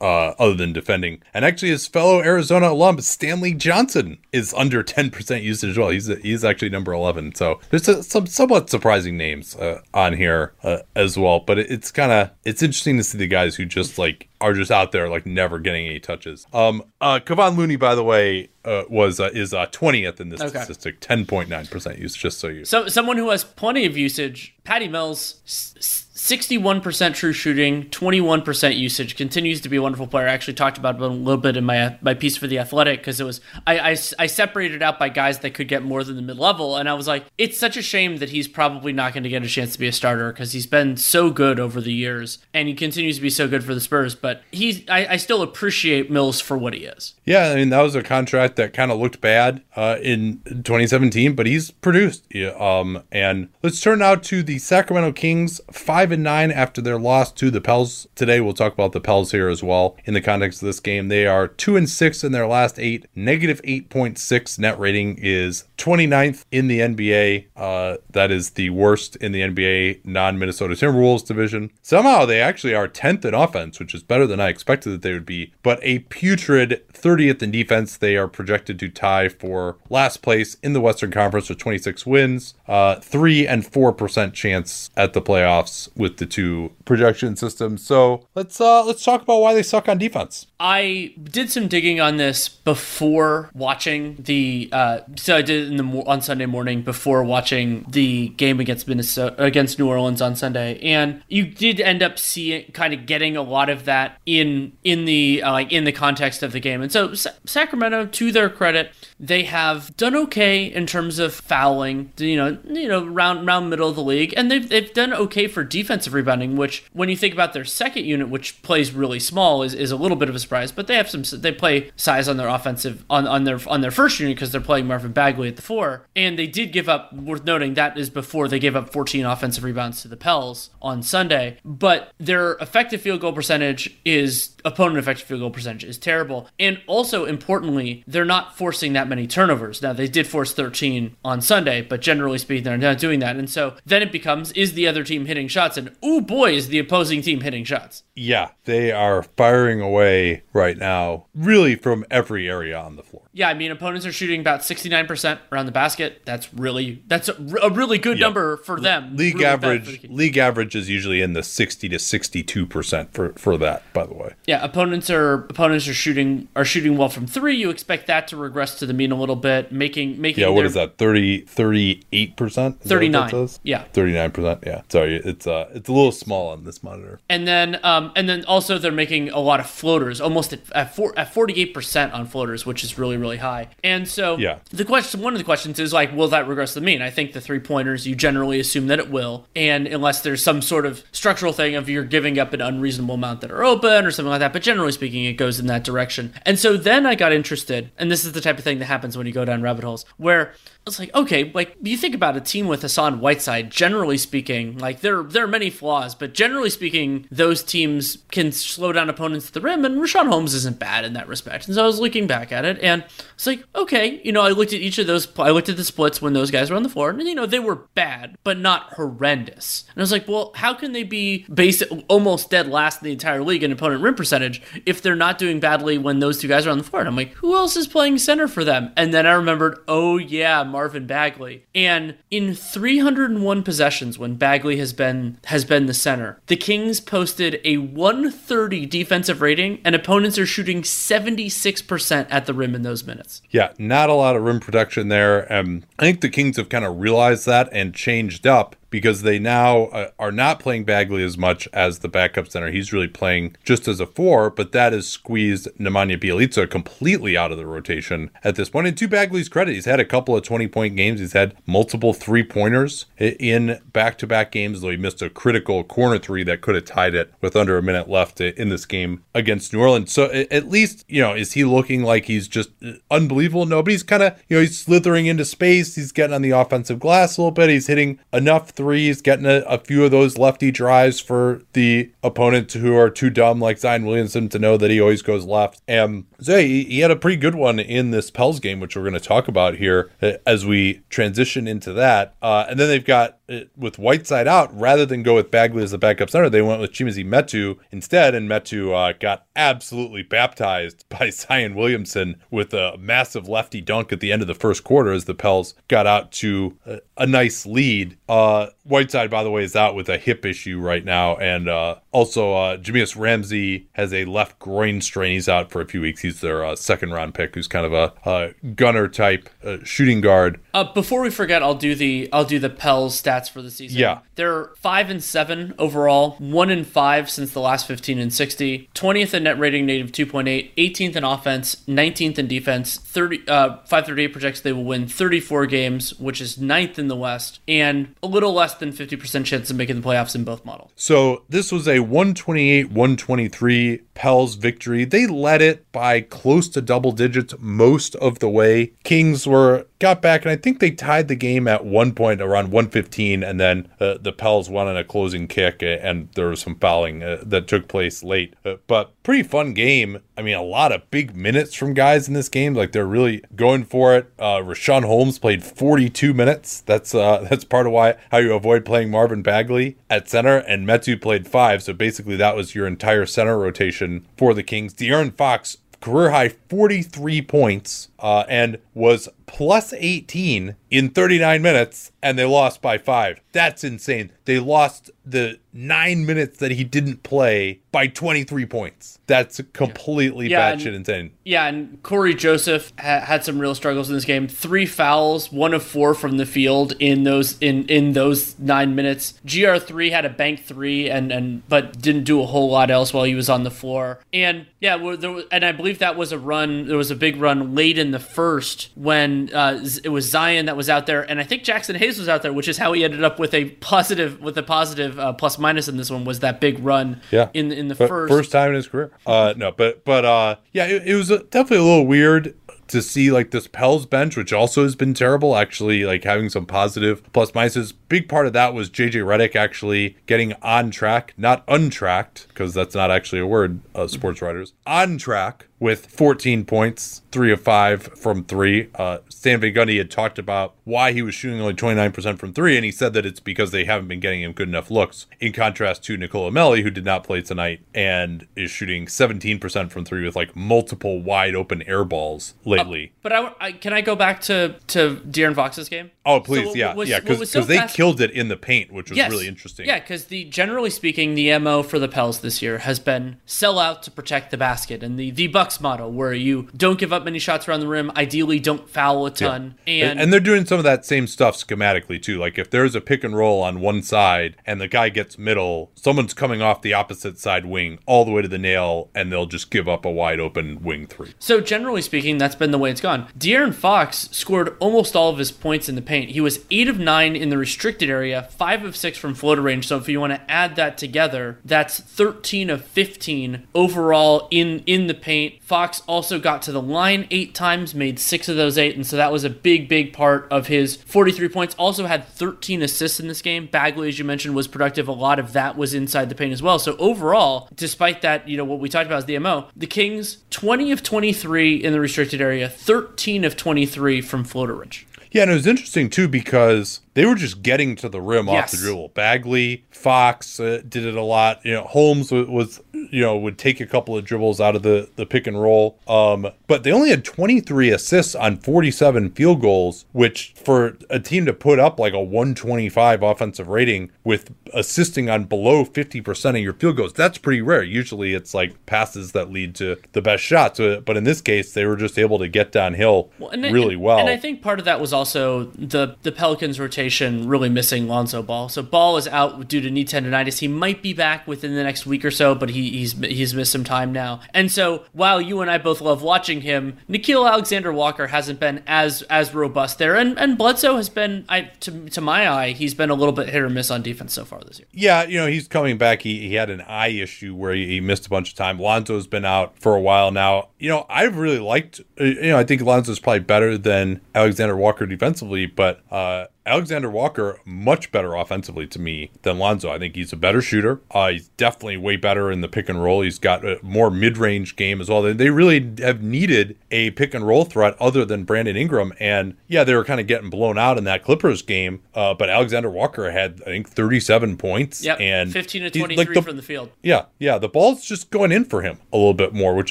[0.00, 1.20] uh, uh, other than defending.
[1.34, 5.90] And actually, his fellow Arizona alum Stanley Johnson is under 10% usage as well.
[5.90, 7.34] He's he's actually number 11.
[7.34, 11.40] So there's a, some somewhat surprising names uh, on here uh, as well.
[11.40, 14.52] But it, it's kind of it's interesting to see the guys who just like are
[14.52, 16.46] just out there like never getting any touches.
[16.52, 20.28] Um, uh, Kevon Looney, by the way, uh, was uh, is uh, twentieth uh, in
[20.28, 20.50] this okay.
[20.50, 22.14] statistic, ten point nine percent use.
[22.14, 25.40] Just so you, so someone who has plenty of usage, Patty Mills.
[25.46, 29.16] S- 61% true shooting, 21% usage.
[29.16, 30.28] Continues to be a wonderful player.
[30.28, 33.00] I actually talked about it a little bit in my my piece for the Athletic
[33.00, 36.16] because it was I, I, I separated out by guys that could get more than
[36.16, 39.14] the mid level, and I was like, it's such a shame that he's probably not
[39.14, 41.80] going to get a chance to be a starter because he's been so good over
[41.80, 44.14] the years, and he continues to be so good for the Spurs.
[44.14, 47.14] But he's I, I still appreciate Mills for what he is.
[47.24, 51.34] Yeah, I mean that was a contract that kind of looked bad uh, in 2017,
[51.34, 52.26] but he's produced.
[52.58, 57.32] Um, and let's turn now to the Sacramento Kings five and nine after their loss
[57.32, 58.40] to the Pels today.
[58.40, 61.08] We'll talk about the Pels here as well in the context of this game.
[61.08, 66.44] They are two and six in their last eight, negative 8.6 net rating is 29th
[66.50, 67.46] in the NBA.
[67.56, 71.70] Uh, that is the worst in the NBA non-Minnesota Timberwolves division.
[71.82, 75.12] Somehow they actually are 10th in offense, which is better than I expected that they
[75.12, 75.52] would be.
[75.62, 77.96] But a putrid 30th in defense.
[77.96, 82.54] They are projected to tie for last place in the Western Conference with 26 wins,
[82.66, 87.84] uh, three and four percent chance at the playoffs with the two projection systems.
[87.84, 90.46] So let's uh, let's talk about why they suck on defense.
[90.58, 94.68] I did some digging on this before watching the.
[94.72, 98.88] Uh, so I did it in the on Sunday morning before watching the game against
[98.88, 103.36] Minnesota against New Orleans on Sunday, and you did end up seeing kind of getting
[103.36, 106.82] a lot of that in in the uh, like in the context of the game.
[106.82, 112.12] And so Sa- Sacramento, to their credit, they have done okay in terms of fouling.
[112.16, 115.48] You know, you know, round round middle of the league, and they've they've done okay
[115.48, 116.56] for defensive rebounding.
[116.56, 119.96] Which, when you think about their second unit, which plays really small, is, is a
[119.96, 120.72] little bit of a surprise.
[120.72, 123.90] But they have some they play size on their offensive on, on their on their
[123.90, 127.12] first unit because they're playing Marvin Bagley at the four, and they did give up.
[127.12, 131.02] Worth noting that is before they gave up 14 offensive rebounds to the Pels on
[131.02, 131.58] Sunday.
[131.64, 136.80] But their effective field goal percentage is opponent effective field goal percentage is terrible, and
[136.86, 139.82] also importantly, they're not forcing that many turnovers.
[139.82, 143.36] Now they did force 13 on Sunday, but generally speaking, they're not doing that.
[143.36, 146.68] And so then it becomes is the other team hitting shots, and oh boy, is
[146.68, 148.04] the opposing team hitting shots.
[148.14, 153.27] Yeah, they are firing away right now, really from every area on the floor.
[153.38, 156.22] Yeah, I mean opponents are shooting about 69% around the basket.
[156.24, 159.16] That's really that's a, a really good number for them.
[159.16, 163.12] League Really for the average league average is usually in the 60 to 62 percent
[163.14, 167.08] for for that by the way Yeah, opponents are opponents are shooting are shooting well
[167.08, 167.54] from three.
[167.56, 170.62] You expect that to regress to the mean a little bit, making making yeah what
[170.62, 173.48] their- is that 30 38 percent 39.
[173.62, 173.84] Yeah.
[173.92, 177.78] 39 percent yeah sorry it's uh it's a little small on this monitor And then,
[177.84, 181.32] um, and then also they're making a lot of floaters, almost at at, four, at
[181.32, 183.68] 48% on floaters, which is really really really high.
[183.84, 184.56] And so Yeah.
[184.70, 187.02] the question, one of the questions is like, will that regress the mean?
[187.02, 189.46] I think the three pointers, you generally assume that it will.
[189.54, 193.40] And unless there's some sort of structural thing of you're giving up an unreasonable amount
[193.42, 194.52] that are open or something like that.
[194.52, 196.32] But generally speaking, it goes in that direction.
[196.46, 199.16] And so then I got interested, and this is the type of thing that happens
[199.16, 200.52] when you go down rabbit holes, where
[200.88, 205.00] it's like, okay, like you think about a team with Hassan Whiteside, generally speaking, like
[205.00, 209.54] there there are many flaws, but generally speaking, those teams can slow down opponents at
[209.54, 211.66] the rim, and Richaun Holmes isn't bad in that respect.
[211.66, 214.50] And so I was looking back at it, and it's like, okay, you know, I
[214.50, 216.82] looked at each of those, I looked at the splits when those guys were on
[216.82, 219.84] the floor, and you know, they were bad, but not horrendous.
[219.94, 223.12] And I was like, well, how can they be basic, almost dead last in the
[223.12, 226.66] entire league in opponent rim percentage if they're not doing badly when those two guys
[226.66, 227.00] are on the floor?
[227.00, 228.92] And I'm like, who else is playing center for them?
[228.96, 231.64] And then I remembered, oh yeah, Marvin Bagley.
[231.74, 237.60] And in 301 possessions when Bagley has been has been the center, the Kings posted
[237.64, 243.42] a 130 defensive rating, and opponents are shooting 76% at the rim in those minutes.
[243.50, 245.52] Yeah, not a lot of rim protection there.
[245.52, 249.38] Um, I think the Kings have kind of realized that and changed up because they
[249.38, 252.70] now uh, are not playing Bagley as much as the backup center.
[252.70, 257.52] He's really playing just as a four, but that has squeezed Nemanja Bjelica completely out
[257.52, 258.86] of the rotation at this point.
[258.86, 261.20] And to Bagley's credit, he's had a couple of 20 point games.
[261.20, 265.84] He's had multiple three pointers in back to back games, though he missed a critical
[265.84, 269.24] corner three that could have tied it with under a minute left in this game
[269.34, 270.12] against New Orleans.
[270.12, 272.70] So at least, you know, is he looking like he's just
[273.10, 273.66] unbelievable?
[273.66, 275.94] No, but he's kind of, you know, he's slithering into space.
[275.94, 277.68] He's getting on the offensive glass a little bit.
[277.70, 282.72] He's hitting enough threes, getting a, a, few of those lefty drives for the opponent
[282.72, 285.82] who are too dumb, like Zion Williamson, to know that he always goes left.
[285.88, 289.02] And so he, he had a pretty good one in this Pels game, which we're
[289.02, 292.36] going to talk about here uh, as we transition into that.
[292.40, 295.90] Uh, and then they've got uh, with Whiteside out, rather than go with Bagley as
[295.90, 301.04] the backup center, they went with Chimezie Metu instead, and Metu uh, got absolutely baptized
[301.18, 305.12] by Zion Williamson with a massive lefty dunk at the end of the first quarter
[305.12, 308.16] as the Pels got out to a, a nice lead.
[308.28, 311.96] Uh, Whiteside, by the way, is out with a hip issue right now, and uh,
[312.10, 315.34] also uh, Jahmi'us Ramsey has a left groin strain.
[315.34, 316.22] He's out for a few weeks.
[316.22, 320.20] He's their uh, second round pick, who's kind of a, a gunner type uh, shooting
[320.20, 320.60] guard.
[320.72, 323.98] Uh, before we forget, I'll do the I'll do the Pels stats for the season.
[323.98, 324.20] Yeah.
[324.34, 328.88] they're five and seven overall, one and five since the last fifteen and sixty.
[328.94, 330.74] Twentieth in net rating, native two point eight.
[330.76, 332.96] 18th in offense, nineteenth in defense.
[332.96, 336.98] Thirty uh, five thirty eight projects they will win thirty four games, which is ninth
[336.98, 340.34] in the West, and a little less than fifty percent chance of making the playoffs
[340.34, 340.90] in both models.
[340.96, 345.04] So this was a 128 123 Pels victory.
[345.04, 348.92] They led it by close to double digits most of the way.
[349.04, 352.72] Kings were got back, and I think they tied the game at one point around
[352.72, 356.76] 115, and then uh, the Pels won on a closing kick, and there was some
[356.76, 358.54] fouling uh, that took place late.
[358.64, 360.18] Uh, but pretty fun game.
[360.36, 362.74] I mean, a lot of big minutes from guys in this game.
[362.74, 364.32] Like they're really going for it.
[364.38, 366.80] Uh, Richaun Holmes played 42 minutes.
[366.80, 370.86] That's uh, that's part of why how you avoid playing Marvin Bagley at center, and
[370.86, 371.82] Metu played five.
[371.82, 374.94] So basically, that was your entire center rotation for the Kings.
[374.94, 382.38] De'Aaron Fox career high 43 points uh, and was plus 18 in 39 minutes and
[382.38, 387.80] they lost by five that's insane they lost the nine minutes that he didn't play
[387.92, 393.58] by 23 points that's completely Yeah, batshit insane Yeah, and Cory Joseph ha- had some
[393.58, 394.48] real struggles in this game.
[394.48, 399.34] Three fouls, one of four from the field in those in in those nine minutes.
[399.46, 403.12] Gr three had a bank three, and and but didn't do a whole lot else
[403.12, 404.20] while he was on the floor.
[404.32, 406.86] And yeah, well, there was, and I believe that was a run.
[406.86, 410.76] There was a big run late in the first when uh, it was Zion that
[410.76, 413.04] was out there, and I think Jaxson Hayes was out there, which is how he
[413.04, 416.24] ended up with a positive with a positive uh, plus minus in this one.
[416.24, 417.20] Was that big run?
[417.30, 417.48] Yeah.
[417.54, 418.52] in in the But first.
[418.52, 419.10] time in his career.
[419.26, 422.54] Uh, no, but but uh, yeah, it, it was definitely a little weird
[422.88, 425.56] to see like this Pels bench, which also has been terrible.
[425.56, 427.92] Actually, like having some positive plus minuses.
[428.08, 432.94] Big part of that was JJ Redick actually getting on track, not untracked, because that's
[432.94, 433.80] not actually a word.
[433.94, 438.88] Uh, sports writers on track with 14 points, three of five from three.
[438.96, 442.74] Uh, Stan Van Gundy had talked about why he was shooting only 29% from three,
[442.76, 445.26] and he said that it's because they haven't been getting him good enough looks.
[445.38, 450.04] In contrast to Nicolo Melli, who did not play tonight and is shooting 17% from
[450.04, 453.12] three with like multiple wide open air balls lately.
[453.22, 456.10] But I, I can I go back to to De'Aaron Fox's game?
[456.26, 459.08] oh, please, So yeah, was- yeah, because so they killed it in the paint, which
[459.10, 459.30] was Yes.
[459.30, 459.86] really interesting.
[459.86, 463.78] Yeah, because the generally speaking, the mo for the Pels this year has been sell
[463.78, 467.12] out to protect the basket, and the the bucket Bucks model where you don't give
[467.12, 470.40] up many shots around the rim, ideally don't foul a ton, And, and and they're
[470.40, 472.38] doing some of that same stuff schematically too.
[472.38, 475.90] Like if there's a pick and roll on one side and the guy gets middle,
[475.94, 479.44] someone's coming off the opposite side wing all the way to the nail, and they'll
[479.44, 481.34] just give up a wide open wing three.
[481.38, 483.28] So generally speaking, that's been the way it's gone.
[483.38, 486.30] De'Aaron Fox scored almost all of his points in the paint.
[486.30, 489.86] He was eight of nine in the restricted area, five of six from floater range.
[489.86, 495.08] So if you want to add that together, that's thirteen of fifteen overall in in
[495.08, 495.56] the paint.
[495.68, 499.16] Fox also got to the line eight times, made six of those eight, and so
[499.18, 501.74] that was a big, big part of his forty-three points.
[501.74, 503.66] Also had thirteen assists in this game.
[503.66, 505.08] Bagley, as you mentioned, was productive.
[505.08, 506.78] A lot of that was inside the paint as well.
[506.78, 509.68] So overall, despite that, you know what we talked about is the mo.
[509.76, 515.06] The Kings twenty of twenty-three in the restricted area, thirteen of twenty-three from floater range.
[515.30, 518.70] Yeah, and it was interesting too because they were just getting to the rim off
[518.70, 519.08] the dribble.
[519.08, 521.60] Bagley, Fox uh, did it a lot.
[521.64, 524.82] You know, Holmes was, was you know would take a couple of dribbles out of
[524.82, 525.98] the the pick and roll.
[526.06, 531.44] Um, but they only had 23 assists on 47 field goals, which for a team
[531.46, 536.72] to put up like a 125 offensive rating with assisting on below 50% of your
[536.72, 537.82] field goals, that's pretty rare.
[537.82, 540.80] Usually it's like passes that lead to the best shots.
[540.80, 544.18] Uh, But in this case, they were just able to get downhill I- really well.
[544.18, 548.42] And I think part of that was also the the Pelicans rotation really missing Lonzo
[548.42, 548.68] Ball.
[548.68, 550.58] So Ball is out due to knee tendonitis.
[550.58, 553.72] He might be back within the next week or so, but he, he's he's missed
[553.72, 554.40] some time now.
[554.54, 558.82] And so while you and I both love watching him, Nickeil Alexander Walker hasn't been
[558.86, 562.94] as as robust there, and and Bledsoe has been, I to to my eye, he's
[562.94, 564.88] been a little bit hit or miss on defense so far this year.
[564.92, 566.22] Yeah, you know, he's coming back.
[566.22, 568.78] He, he had an eye issue where he, he missed a bunch of time.
[568.78, 570.68] Lonzo's been out for a while now.
[570.78, 574.76] You know, I've really liked, uh, you know, I think Lonzo's probably better than Alexander
[574.76, 579.90] Walker defensively, but uh, Alexander Walker much better offensively to me than Lonzo.
[579.90, 581.00] I think he's a better shooter.
[581.10, 583.22] Uh, he's definitely way better in the pick and roll.
[583.22, 585.22] He's got a more mid-range game as well.
[585.22, 589.12] They, really have needed a pick and roll threat other than Brandon Ingram.
[589.18, 592.02] And yeah, they were kind of getting blown out in that Clippers game.
[592.14, 595.02] Uh, but Alexander Walker had I think 37 points.
[595.04, 596.90] Yep, and fifteen to he's- twenty like three the- from the field.
[597.02, 597.58] yeah, yeah.
[597.58, 599.90] The ball's just going in for him a little bit more, which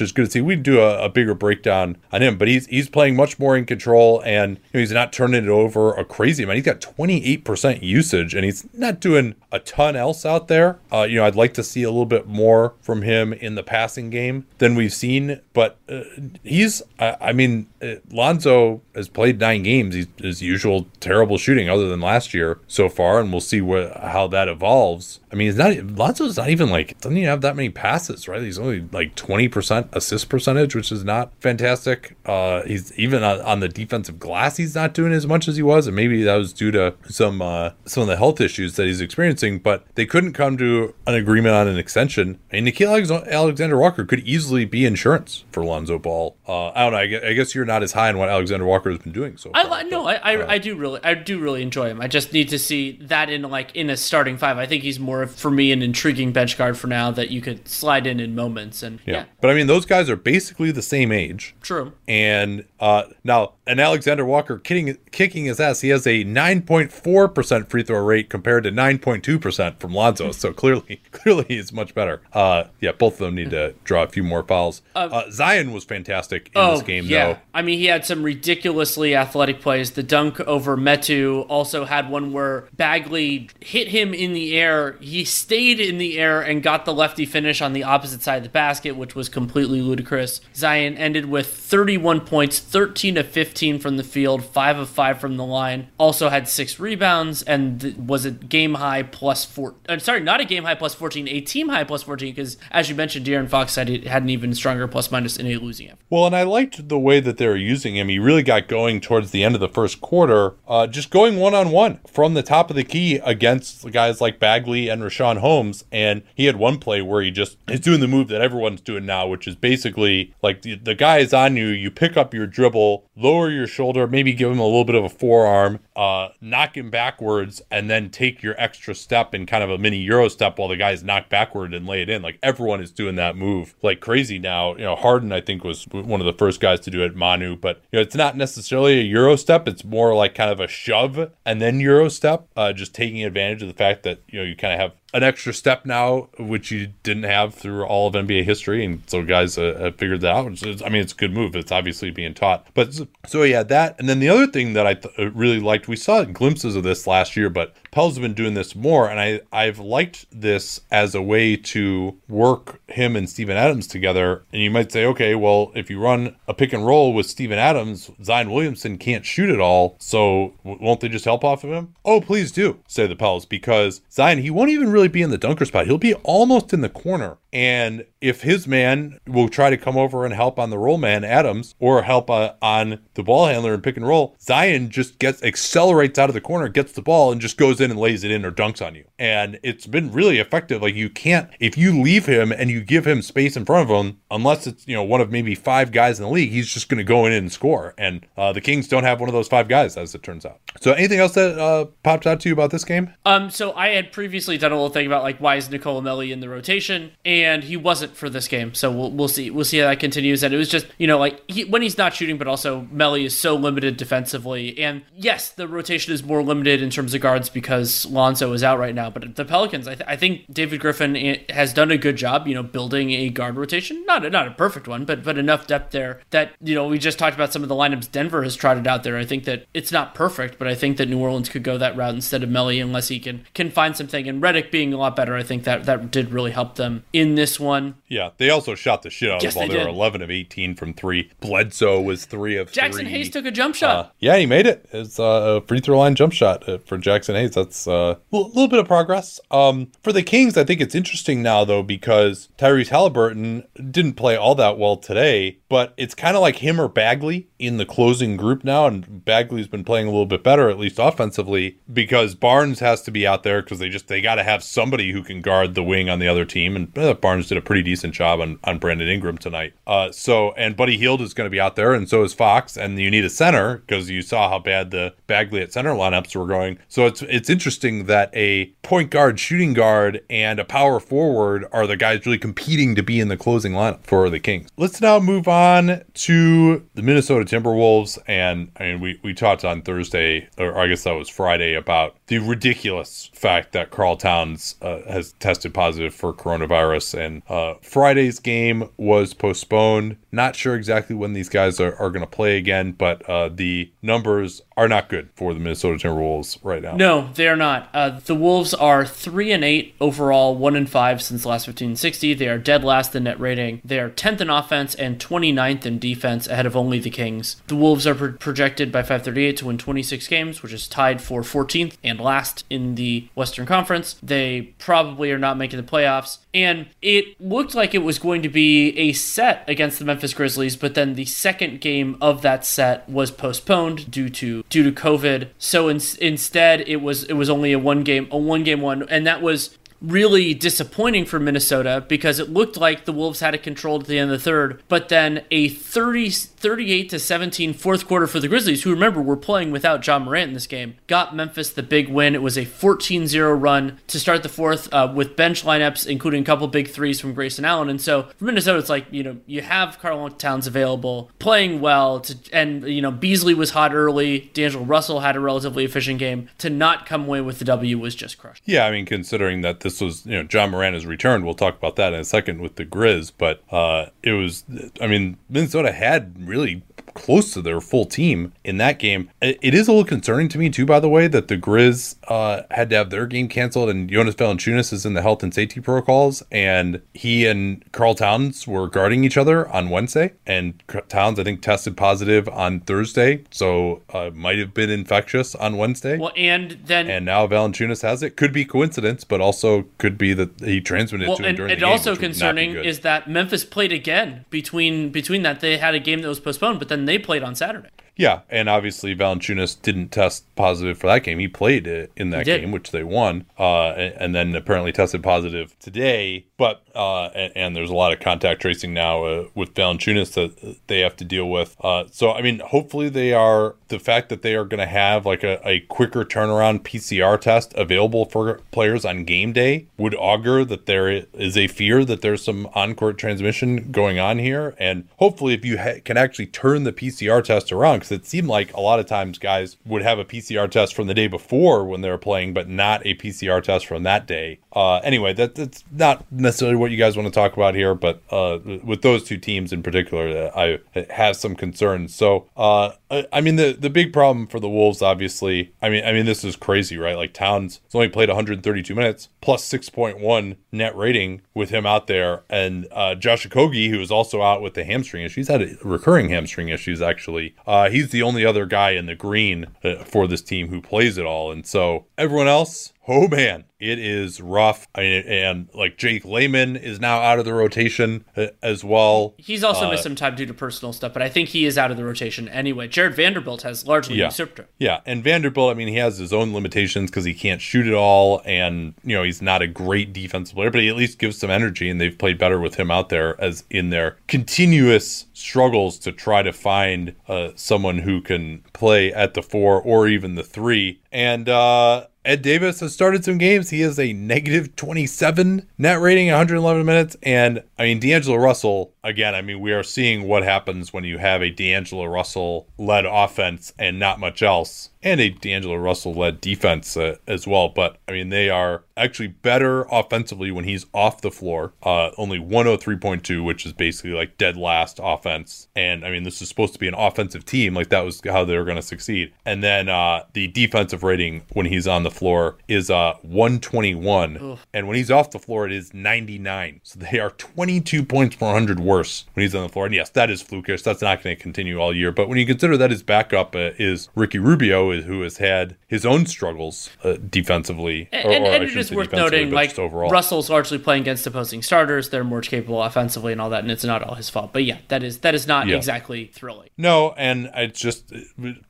[0.00, 0.40] is good to see.
[0.40, 3.64] We do a, a bigger breakdown on him, but he's he's playing much more in
[3.66, 6.56] control, and you know, he's not turning it over a crazy amount.
[6.56, 10.78] He's got twenty eight percent usage, and he's not doing a ton else out there.
[10.92, 13.62] Uh, you know, I'd like to see a little bit more from him in the
[13.62, 16.02] passing game than we've seen, but uh,
[16.42, 16.82] he's.
[16.98, 17.68] I, I mean,
[18.10, 19.94] Lonzo has played nine games.
[19.94, 24.28] He's his usual terrible shooting, other than last year so far, and we'll see how
[24.28, 25.20] that evolves.
[25.30, 28.42] I mean, it's not Lonzo's not even like doesn't even have that many passes, right?
[28.42, 32.16] He's only like twenty percent assist percentage, which is not fantastic.
[32.24, 35.62] Uh, he's even on, on the defensive glass, he's not doing as much as he
[35.62, 38.86] was, and maybe that was due to some uh, some of the health issues that
[38.86, 39.58] he's experiencing.
[39.58, 42.40] But they couldn't come to an agreement on an extension.
[42.50, 46.36] And Nickeil Alex- Alexander Walker could easily be insurance for Lonzo Ball.
[46.46, 46.98] Uh, I don't know.
[46.98, 49.36] I guess, I guess you're not as high on what Alexander Walker has been doing
[49.36, 49.84] so I far.
[49.84, 52.00] li- no, I, I, I do really I do really enjoy him.
[52.00, 54.58] I just need to see that in like in a starting five.
[54.58, 57.68] I think he's more for me an intriguing bench guard for now that you could
[57.68, 58.82] slide in in moments.
[58.82, 59.24] And yeah, Yeah.
[59.40, 61.54] But I mean, those guys are basically the same age.
[61.60, 61.92] true.
[62.08, 67.82] And uh, now, and Alexander Walker kicking, kicking his ass, he has a 9.4% free
[67.82, 70.32] throw rate compared to 9.2% from Lonzo.
[70.38, 72.20] So clearly, clearly he's much better.
[72.32, 74.82] Uh, yeah, both of them need to draw a few more fouls.
[74.94, 77.32] Uh, Zion was fantastic in this game, yeah.
[77.32, 77.38] though.
[77.52, 79.92] I mean, he had some ridiculously athletic plays.
[79.92, 84.92] The dunk over Metu also had one where Bagley hit him in the air.
[85.00, 88.42] He stayed in the air and got the lefty finish on the opposite side of
[88.44, 90.40] the basket, which was completely ludicrous.
[90.54, 95.36] Zion ended with 31 points, 13 of 15 from the field, 5 of 5 from
[95.36, 95.88] the line.
[95.98, 99.74] Also had 6 rebounds and was a game high plus 4.
[99.88, 102.88] I'm sorry, not a game high plus 14, a team high plus 14 because as
[102.88, 105.98] you mentioned, De'Aaron Fox it had an even stronger plus minus in a losing effort.
[106.10, 108.08] Well, and I liked the way that they were using him.
[108.08, 111.54] He really got going towards the end of the first quarter, uh, just going one
[111.54, 115.84] on one from the top of the key against guys like Bagley and Richaun Holmes.
[115.90, 119.06] And he had one play where he just is doing the move that everyone's doing
[119.06, 122.46] now, which is basically like the, the guy is on you, you pick up your
[122.46, 126.76] dribble, lower your shoulder, maybe give him a little bit of a forearm, uh, knock
[126.76, 130.56] him backwards, and then take your extra step in kind of a mini Euro step
[130.56, 132.22] while the guy's knocked backward and lay it in.
[132.22, 134.76] Like everyone is doing that move like crazy now.
[134.76, 137.56] You know, Harden, I think, was one of the first guys to do it, Manu,
[137.56, 139.66] but you know, it's not necessarily a Euro step.
[139.66, 143.62] It's more like kind of a shove and then Euro step, uh, just taking advantage
[143.62, 146.70] of the fact that, you know, you kind of have an extra step now, which
[146.70, 150.34] you didn't have through all of NBA history, and so guys uh, have figured that
[150.34, 150.46] out.
[150.84, 151.56] I mean, it's a good move.
[151.56, 153.98] It's obviously being taught, but so, so yeah, that.
[153.98, 156.82] And then the other thing that I th- uh, really liked, we saw glimpses of
[156.82, 161.14] this last year, but Have been doing this more, and I I've liked this as
[161.14, 164.44] a way to work him and Steven Adams together.
[164.52, 167.58] And you might say, okay, well, if you run a pick and roll with Steven
[167.58, 171.94] Adams, Zion Williamson can't shoot it all, so won't they just help off of him?
[172.04, 175.38] Oh, please do, say the Pels, because Zion he won't even really be in the
[175.38, 175.86] dunker spot.
[175.86, 180.24] He'll be almost in the corner and if his man will try to come over
[180.24, 183.82] and help on the roll man, Adams, or help uh, on the ball handler and
[183.82, 187.40] pick and roll, Zion just gets accelerates out of the corner, gets the ball, and
[187.40, 189.04] just goes in and lays it in or dunks on you.
[189.18, 190.82] And it's been really effective.
[190.82, 194.06] Like you can't, if you leave him and you give him space in front of
[194.06, 196.88] him, unless it's, you know, one of maybe five guys in the league, he's just
[196.88, 197.94] going to go in and score.
[197.98, 200.60] And uh, the Kings don't have one of those five guys, as it turns out.
[200.80, 203.12] So anything else that uh, popped out to you about this game?
[203.24, 206.30] Um, so I had previously done a little thing about like, why is Nicolo Melli
[206.30, 207.12] in the rotation?
[207.24, 208.74] And and he wasn't for this game.
[208.74, 210.42] So we'll, we'll see we'll see how that continues.
[210.42, 213.24] And it was just you know like he, when he's not shooting, but also Melli
[213.24, 214.78] is so limited defensively.
[214.78, 218.78] And yes, the rotation is more limited in terms of guards because Lonzo is out
[218.78, 219.10] right now.
[219.10, 222.46] But the Pelicans, I, th- I think David Griffin eh, has done a good job,
[222.46, 224.04] you know, building a guard rotation.
[224.06, 226.98] Not a, not a perfect one, but but enough depth there that you know we
[226.98, 229.16] just talked about some of the lineups Denver has trotted out there.
[229.16, 231.96] I think that it's not perfect, but I think that New Orleans could go that
[231.96, 234.28] route instead of Melli unless he can can find something.
[234.28, 237.34] And Redick being a lot better, I think that that did really help them in
[237.34, 237.96] this one.
[238.08, 239.68] Yeah, they also shot the shit out yes, of the ball.
[239.68, 241.30] They, they were 11 of 18 from three.
[241.40, 243.10] Bledsoe was three of Jaxson three.
[243.10, 244.06] Hayes took a jump shot.
[244.06, 244.88] Uh, yeah, he made it.
[244.92, 247.56] It's uh, a free throw line jump shot uh, for Jaxson Hayes.
[247.58, 249.40] That's uh, a little, bit of progress.
[249.50, 254.36] Um, for the Kings, I think it's interesting now though because Tyrese Halliburton didn't play
[254.36, 258.36] all that well today, but it's kind of like him or Bagley in the closing
[258.36, 262.80] group now, and Bagley's been playing a little bit better, at least offensively, because Barnes
[262.80, 265.40] has to be out there because they just they got to have somebody who can
[265.40, 268.40] guard the wing on the other team, and uh, Barnes did a pretty decent job
[268.40, 269.74] on on Brandon Ingram tonight.
[269.86, 272.76] Uh, so and Buddy Hield is going to be out there, and so is Fox,
[272.76, 276.36] and you need a center because you saw how bad the Bagley at center lineups
[276.36, 276.78] were going.
[276.88, 281.86] So it's it's interesting that a point guard, shooting guard, and a power forward are
[281.86, 284.68] the guys really competing to be in the closing lineup for the Kings.
[284.76, 289.82] Let's now move on to the Minnesota Timberwolves, and I mean we we talked on
[289.82, 295.00] Thursday, or I guess that was Friday, about the ridiculous fact that Karl Towns uh,
[295.08, 300.16] has tested positive for coronavirus, and uh, Friday's game was postponed.
[300.30, 303.90] Not sure exactly when these guys are, are going to play again, but uh, the
[304.02, 306.94] numbers are not good for the Minnesota Timberwolves right now.
[306.96, 307.88] No, they are not.
[307.94, 312.34] Uh, the Wolves are three and eight overall, one and five since last fifteen sixty.
[312.34, 313.80] They are dead last in net rating.
[313.82, 317.56] They are tenth in offense and 29th in defense, ahead of only the Kings.
[317.68, 321.22] The Wolves are pro- projected by 538 to win twenty six games, which is tied
[321.22, 324.16] for fourteenth and last in the Western Conference.
[324.22, 328.48] They probably are not making the playoffs, and it looked like it was going to
[328.48, 333.08] be a set against the Memphis Grizzlies, but then the second game of that set
[333.08, 335.50] was postponed due to due to COVID.
[335.58, 339.08] So in, instead, it was it was only a one game a one game one,
[339.08, 343.62] and that was really disappointing for Minnesota because it looked like the Wolves had it
[343.62, 348.06] controlled at the end of the third, but then a 30, 38 to 17 fourth
[348.06, 351.34] quarter for the Grizzlies, who remember were playing without Ja Morant in this game, got
[351.34, 352.34] Memphis the big win.
[352.34, 356.42] It was a 14 0 run to start the fourth uh, with bench lineups, including
[356.42, 357.88] a couple big threes from Grayson Allen.
[357.88, 362.20] And so for Minnesota, it's like, you know, you have Karl Towns available, playing well,
[362.20, 364.50] to, and, you know, Beasley was hot early.
[364.54, 366.48] D'Angelo Russell had a relatively efficient game.
[366.58, 368.62] To not come away with the W was just crushed.
[368.64, 371.44] Yeah, I mean, considering that this was, you know, Ja Morant has returned.
[371.44, 374.64] We'll talk about that in a second with the Grizz, but uh, it was,
[375.00, 376.82] I mean, Minnesota had really
[377.14, 379.30] close to their full team in that game.
[379.40, 382.62] It is a little concerning to me too, by the way, that the Grizz uh,
[382.70, 385.80] had to have their game canceled and Jonas Valanciunas is in the health and safety
[385.80, 391.44] protocols, and he and Karl Towns were guarding each other on Wednesday, and Towns I
[391.44, 396.18] think tested positive on Thursday, so uh, might have been infectious on Wednesday.
[396.18, 398.36] Well, and then and now Valanciunas has it.
[398.36, 401.72] Could be coincidence, but also could be that he transmitted well, it to him during
[401.72, 401.92] and the game.
[401.92, 406.22] And also concerning is that Memphis played again between between that they had a game
[406.22, 407.90] that was postponed, but then they played on Saturday.
[408.18, 411.38] Yeah, and obviously Valanciunas didn't test positive for that game.
[411.38, 415.78] He played it in that game, which they won, uh, and then apparently tested positive
[415.78, 416.44] today.
[416.56, 420.78] But uh, and, and, there's a lot of contact tracing now uh, with Valanciunas that
[420.88, 421.76] they have to deal with.
[421.80, 425.24] Uh, so I mean, hopefully they are the fact that they are going to have
[425.24, 430.64] like a, a quicker turnaround PCR test available for players on game day would augur
[430.64, 435.54] that there is a fear that there's some on-court transmission going on here, and hopefully
[435.54, 438.80] if you ha- can actually turn the PCR test around because it seemed like a
[438.80, 442.10] lot of times guys would have a PCR test from the day before when they
[442.10, 444.58] were playing, but not a PCR test from that day.
[444.72, 448.22] Uh, anyway, that, that's not necessarily what you guys want to talk about here, but
[448.30, 452.14] uh, with those two teams in particular, uh, I have some concerns.
[452.14, 455.72] So uh, I, mean the the big problem for the Wolves, obviously.
[455.80, 457.16] I mean, I mean this is crazy, right?
[457.16, 462.42] Like Towns has only played 132 minutes plus 6.1 net rating with him out there,
[462.50, 466.68] and uh, Josh Okogie, who is also out with the hamstring issues, had recurring hamstring
[466.68, 467.54] issues actually.
[467.66, 471.16] Uh, he's the only other guy in the green uh, for this team who plays
[471.16, 474.86] it all, and so everyone else oh man, it is rough.
[474.94, 479.34] I mean, and like Jake Layman is now out of the rotation uh, as well.
[479.38, 481.78] He's also uh, missed some time due to personal stuff, but I think he is
[481.78, 482.86] out of the rotation anyway.
[482.86, 484.26] Jarred Vanderbilt has largely yeah.
[484.26, 484.66] usurped him.
[484.78, 487.94] Yeah, and Vanderbilt, I mean, he has his own limitations because he can't shoot it
[487.94, 491.38] all, and you know he's not a great defensive player, but he at least gives
[491.38, 495.98] some energy, and they've played better with him out there as in their continuous struggles
[496.00, 500.42] to try to find uh, someone who can play at the four or even the
[500.42, 501.00] three.
[501.10, 503.70] And uh, Ed Davis has started some games.
[503.70, 507.16] He has a negative 27 net rating, 111 minutes.
[507.22, 511.16] And I mean, D'Angelo Russell, again, I mean, we are seeing what happens when you
[511.16, 516.40] have a D'Angelo Russell led offense and not much else and a D'Angelo Russell led
[516.40, 517.68] defense uh, as well.
[517.68, 521.72] But I mean, they are actually better offensively when he's off the floor.
[521.82, 525.68] Uh, only 103.2, which is basically like dead last offense.
[525.76, 527.74] And I mean, this is supposed to be an offensive team.
[527.74, 529.32] Like that was how they were going to succeed.
[529.44, 534.36] And then uh, the defensive rating when he's on the floor is uh, 121.
[534.36, 534.58] Ugh.
[534.74, 536.80] And when he's off the floor, it is 99.
[536.82, 539.86] So they are 22 points per 100 worse when he's on the floor.
[539.86, 540.82] And yes, that is flukish.
[540.82, 542.10] That's not going to continue all year.
[542.10, 546.04] But when you consider that his backup uh, is Ricky Rubio, who has had his
[546.04, 548.08] own struggles uh, defensively.
[548.12, 550.10] And, or, or and it is worth noting, like overall.
[550.10, 552.10] Russell's largely playing against opposing starters.
[552.10, 554.52] They're more capable offensively and all that, and it's not all his fault.
[554.52, 555.76] But yeah, that is that is not yeah.
[555.76, 556.70] exactly thrilling.
[556.76, 558.12] No, and it's just